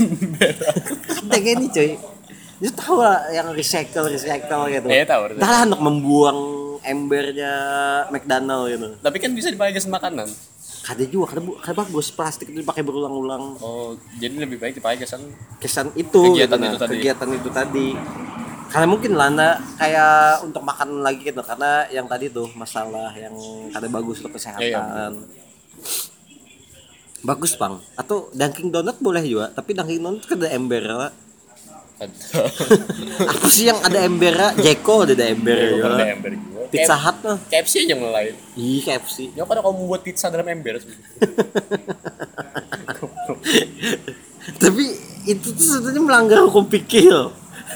kayak 1.31 1.47
ini 1.59 1.67
cuy. 1.71 1.91
Itu 2.63 2.73
tahu 2.79 3.03
lah 3.03 3.31
yang 3.31 3.51
recycle 3.55 4.07
recycle 4.11 4.71
gitu. 4.71 4.87
Iya, 4.87 5.07
tahu, 5.07 5.23
tahu. 5.35 5.39
Entah 5.39 5.67
untuk 5.67 5.83
membuang 5.83 6.39
embernya 6.83 7.55
McDonald 8.11 8.65
gitu. 8.71 8.89
Tapi 8.99 9.17
kan 9.23 9.31
bisa 9.35 9.51
dipakai 9.51 9.79
gesan 9.79 9.95
makanan. 9.95 10.27
Ada 10.83 11.07
juga 11.07 11.39
kada, 11.39 11.41
kada 11.63 11.75
bagus 11.87 12.11
plastik 12.11 12.51
itu 12.51 12.67
dipakai 12.67 12.83
berulang-ulang. 12.83 13.55
Oh 13.63 13.95
jadi 14.19 14.35
lebih 14.35 14.59
baik 14.59 14.83
dipakai 14.83 15.07
gesan 15.07 15.23
kesan 15.63 15.95
itu 15.95 16.35
Kegiatan 16.35 16.59
gitu, 16.59 16.67
nah. 16.67 16.71
itu 16.75 16.79
tadi. 16.83 16.93
kegiatan 16.99 17.29
itu 17.31 17.49
tadi 17.55 17.89
karena 18.73 18.89
mungkin 18.89 19.13
lah 19.13 19.29
anda 19.29 19.61
kayak 19.77 20.49
untuk 20.49 20.65
makan 20.65 21.05
lagi 21.05 21.21
gitu 21.29 21.45
karena 21.45 21.85
yang 21.93 22.09
tadi 22.09 22.33
tuh 22.33 22.49
masalah 22.57 23.13
yang 23.13 23.37
kada 23.69 23.85
bagus 23.93 24.25
untuk 24.25 24.41
kesehatan. 24.41 24.65
Iya, 24.65 25.13
bagus 27.21 27.53
bang. 27.61 27.77
Atau 28.01 28.33
Dunkin 28.33 28.73
Donut 28.73 28.97
boleh 28.97 29.21
juga 29.29 29.53
tapi 29.53 29.77
Dunkin 29.77 30.01
Donut 30.01 30.25
kan 30.25 30.41
ada 30.41 30.49
ember 30.57 30.83
lah. 30.89 31.13
apa 33.31 33.47
sih 33.47 33.71
yang 33.71 33.79
ada 33.79 34.03
ember 34.03 34.35
Jeko 34.59 35.07
ada 35.07 35.23
ember 35.23 35.55
Iya, 35.55 35.87
ada 35.87 36.07
ember 36.19 36.35
juga. 36.35 36.67
Pizza 36.67 36.99
Hut 36.99 37.17
mah. 37.23 37.39
KFC 37.47 37.87
aja 37.87 37.95
mulai 37.95 38.35
ih 38.59 38.83
KFC 38.83 39.31
ya 39.39 39.47
pada 39.47 39.63
kamu 39.63 39.87
membuat 39.87 40.03
pizza 40.03 40.27
dalam 40.27 40.49
ember 40.51 40.83
tapi 44.63 44.85
itu 45.23 45.55
tuh 45.55 45.63
sebetulnya 45.63 46.03
melanggar 46.03 46.43
hukum 46.43 46.67
pikir. 46.67 47.07
loh. 47.07 47.31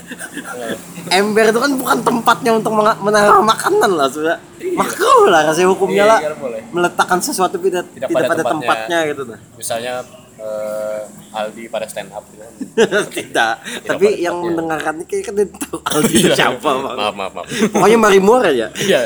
ember 1.18 1.44
itu 1.46 1.59
kan 1.59 1.72
bukan 1.74 1.98
tempatnya 2.00 2.50
untuk 2.54 2.72
menaruh 2.76 3.42
makanan 3.42 3.90
lah 3.90 4.09
sudah 4.09 4.36
makruh 4.72 5.26
lah 5.26 5.46
kasih 5.46 5.66
hukumnya 5.66 5.94
Iya, 5.98 6.04
lah. 6.07 6.18
iya, 6.20 6.32
boleh. 6.34 6.61
meletakkan 6.70 7.18
sesuatu 7.18 7.57
tidak 7.57 7.86
Tidak 7.88 8.07
tidak, 8.07 8.26
pada 8.26 8.28
pada 8.28 8.42
tempatnya. 8.48 8.98
gitu 9.07 9.22
nah 9.24 9.38
misalnya 9.54 9.94
eh, 10.36 11.00
Aldi 11.32 11.68
pada 11.68 11.84
stand 11.84 12.09
up 12.11 12.24
gitu 12.26 12.40
kan. 12.40 12.52
tidak. 13.12 13.54
Tapi 13.82 14.07
pada 14.07 14.16
yang 14.16 14.36
tempatnya. 14.36 14.48
mendengarkan 14.48 14.92
ini 14.94 15.04
kayak 15.04 15.24
kan 15.26 15.34
tahu 15.61 15.76
Aldi 15.92 16.14
itu 16.14 16.28
siapa 16.32 16.64
bang? 16.64 16.96
Maaf 16.96 17.14
maaf 17.14 17.32
maaf. 17.34 17.46
Pokoknya 17.70 17.98
Marimor 17.98 18.40
aja 18.40 18.66
iya. 18.74 19.00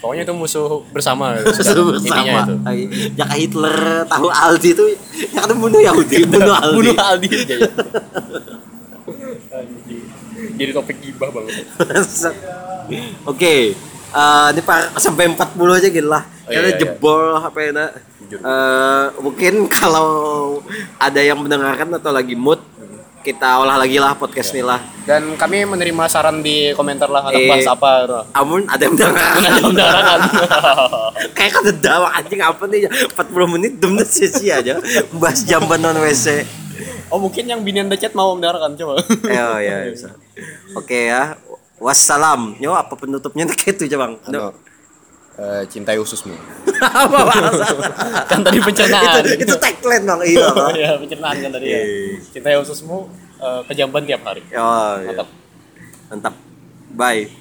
Pokoknya 0.00 0.22
itu 0.24 0.32
musuh 0.32 0.80
bersama. 0.88 1.36
Intinya 1.36 1.84
bersama. 1.92 2.72
itu. 2.72 2.88
Jaka 3.12 3.34
Hitler 3.36 3.76
tahu 4.06 4.28
Aldi 4.28 4.68
itu 4.72 4.84
yang 5.30 5.52
bunuh 5.54 5.80
Yahudi 5.80 6.16
bunuh 6.24 6.54
Aldi. 6.54 6.76
bunuh 6.76 6.96
Aldi. 6.96 7.28
ya. 7.28 7.58
Jadi 10.60 10.70
topik 10.70 11.00
gibah 11.00 11.32
banget 11.32 11.64
Oke. 13.24 13.72
eh, 14.10 14.46
ini 14.50 14.60
pak 14.60 14.98
sampai 14.98 15.30
40 15.30 15.38
aja 15.72 15.88
gitu 15.88 16.04
lah. 16.04 16.26
Oh, 16.26 16.50
iya, 16.50 16.58
Karena 16.58 16.68
iya. 16.68 16.78
jebol 16.78 17.20
apa 17.32 17.58
ya 17.58 17.70
nak? 17.70 17.90
Jujur. 18.20 18.38
Eh, 18.42 19.04
mungkin 19.22 19.54
kalau 19.78 20.08
ada 20.98 21.20
yang 21.22 21.38
mendengarkan 21.38 21.86
atau 21.94 22.10
lagi 22.10 22.34
mood 22.34 22.58
kita 23.20 23.60
olah 23.60 23.76
lagi 23.76 24.00
lah 24.00 24.16
podcast 24.16 24.50
ini 24.50 24.64
lah. 24.64 24.80
dan 25.04 25.36
kami 25.36 25.68
menerima 25.68 26.08
saran 26.08 26.40
di 26.40 26.72
komentar 26.72 27.04
lah 27.06 27.28
untuk 27.28 27.36
Eh. 27.36 27.46
bahas 27.46 27.68
apa 27.68 27.90
gitu. 28.02 28.18
Amun 28.32 28.64
ada 28.64 28.80
yang 28.80 28.92
mendengarkan. 28.96 29.40
Ada 29.44 29.60
undangan. 29.62 30.20
Kayak 31.36 31.50
kan 31.52 31.62
dawa 31.78 32.08
anjing 32.16 32.40
apa 32.40 32.62
nih 32.64 32.88
40 32.88 33.52
menit 33.52 33.72
demnya 33.76 34.08
sia-sia 34.08 34.58
aja 34.58 34.74
bahas 35.12 35.44
jamban 35.44 35.78
non 35.78 36.00
WC. 36.00 36.42
oh 37.12 37.20
mungkin 37.20 37.44
yang 37.44 37.60
binian 37.60 37.92
chat 37.94 38.16
mau 38.16 38.32
mendengarkan 38.32 38.72
coba 38.72 39.04
Oh 39.04 39.58
ya 39.60 39.84
bisa. 39.84 40.16
Oke 40.76 41.08
ya. 41.08 41.36
Wassalam. 41.80 42.60
Yo 42.60 42.76
apa 42.76 42.92
penutupnya 42.94 43.48
kayak 43.48 43.80
itu 43.80 43.88
aja 43.88 43.96
bang. 43.96 44.12
Ano, 44.28 44.52
eh, 45.40 45.62
cintai 45.64 45.96
ususmu 45.96 46.36
apa 46.84 47.18
bahasa? 47.24 47.64
kan 48.30 48.44
tadi 48.44 48.60
pencernaan 48.60 49.24
itu 49.24 49.48
itu 49.48 49.54
tagline 49.56 50.04
bang 50.04 50.20
iya. 50.28 50.46
Bang. 50.52 50.74
ya 50.84 50.90
pencernaan 51.00 51.36
kan 51.40 51.50
tadi 51.56 51.66
ya 51.72 51.80
cintai 52.28 52.56
ususmu 52.60 53.08
eh, 53.40 53.60
ke 53.64 53.72
jamban 53.72 54.04
tiap 54.04 54.20
hari 54.28 54.44
Oh, 54.52 55.00
iya. 55.00 55.16
mantap 55.16 55.28
Mantap. 56.10 56.34
Bye. 56.92 57.39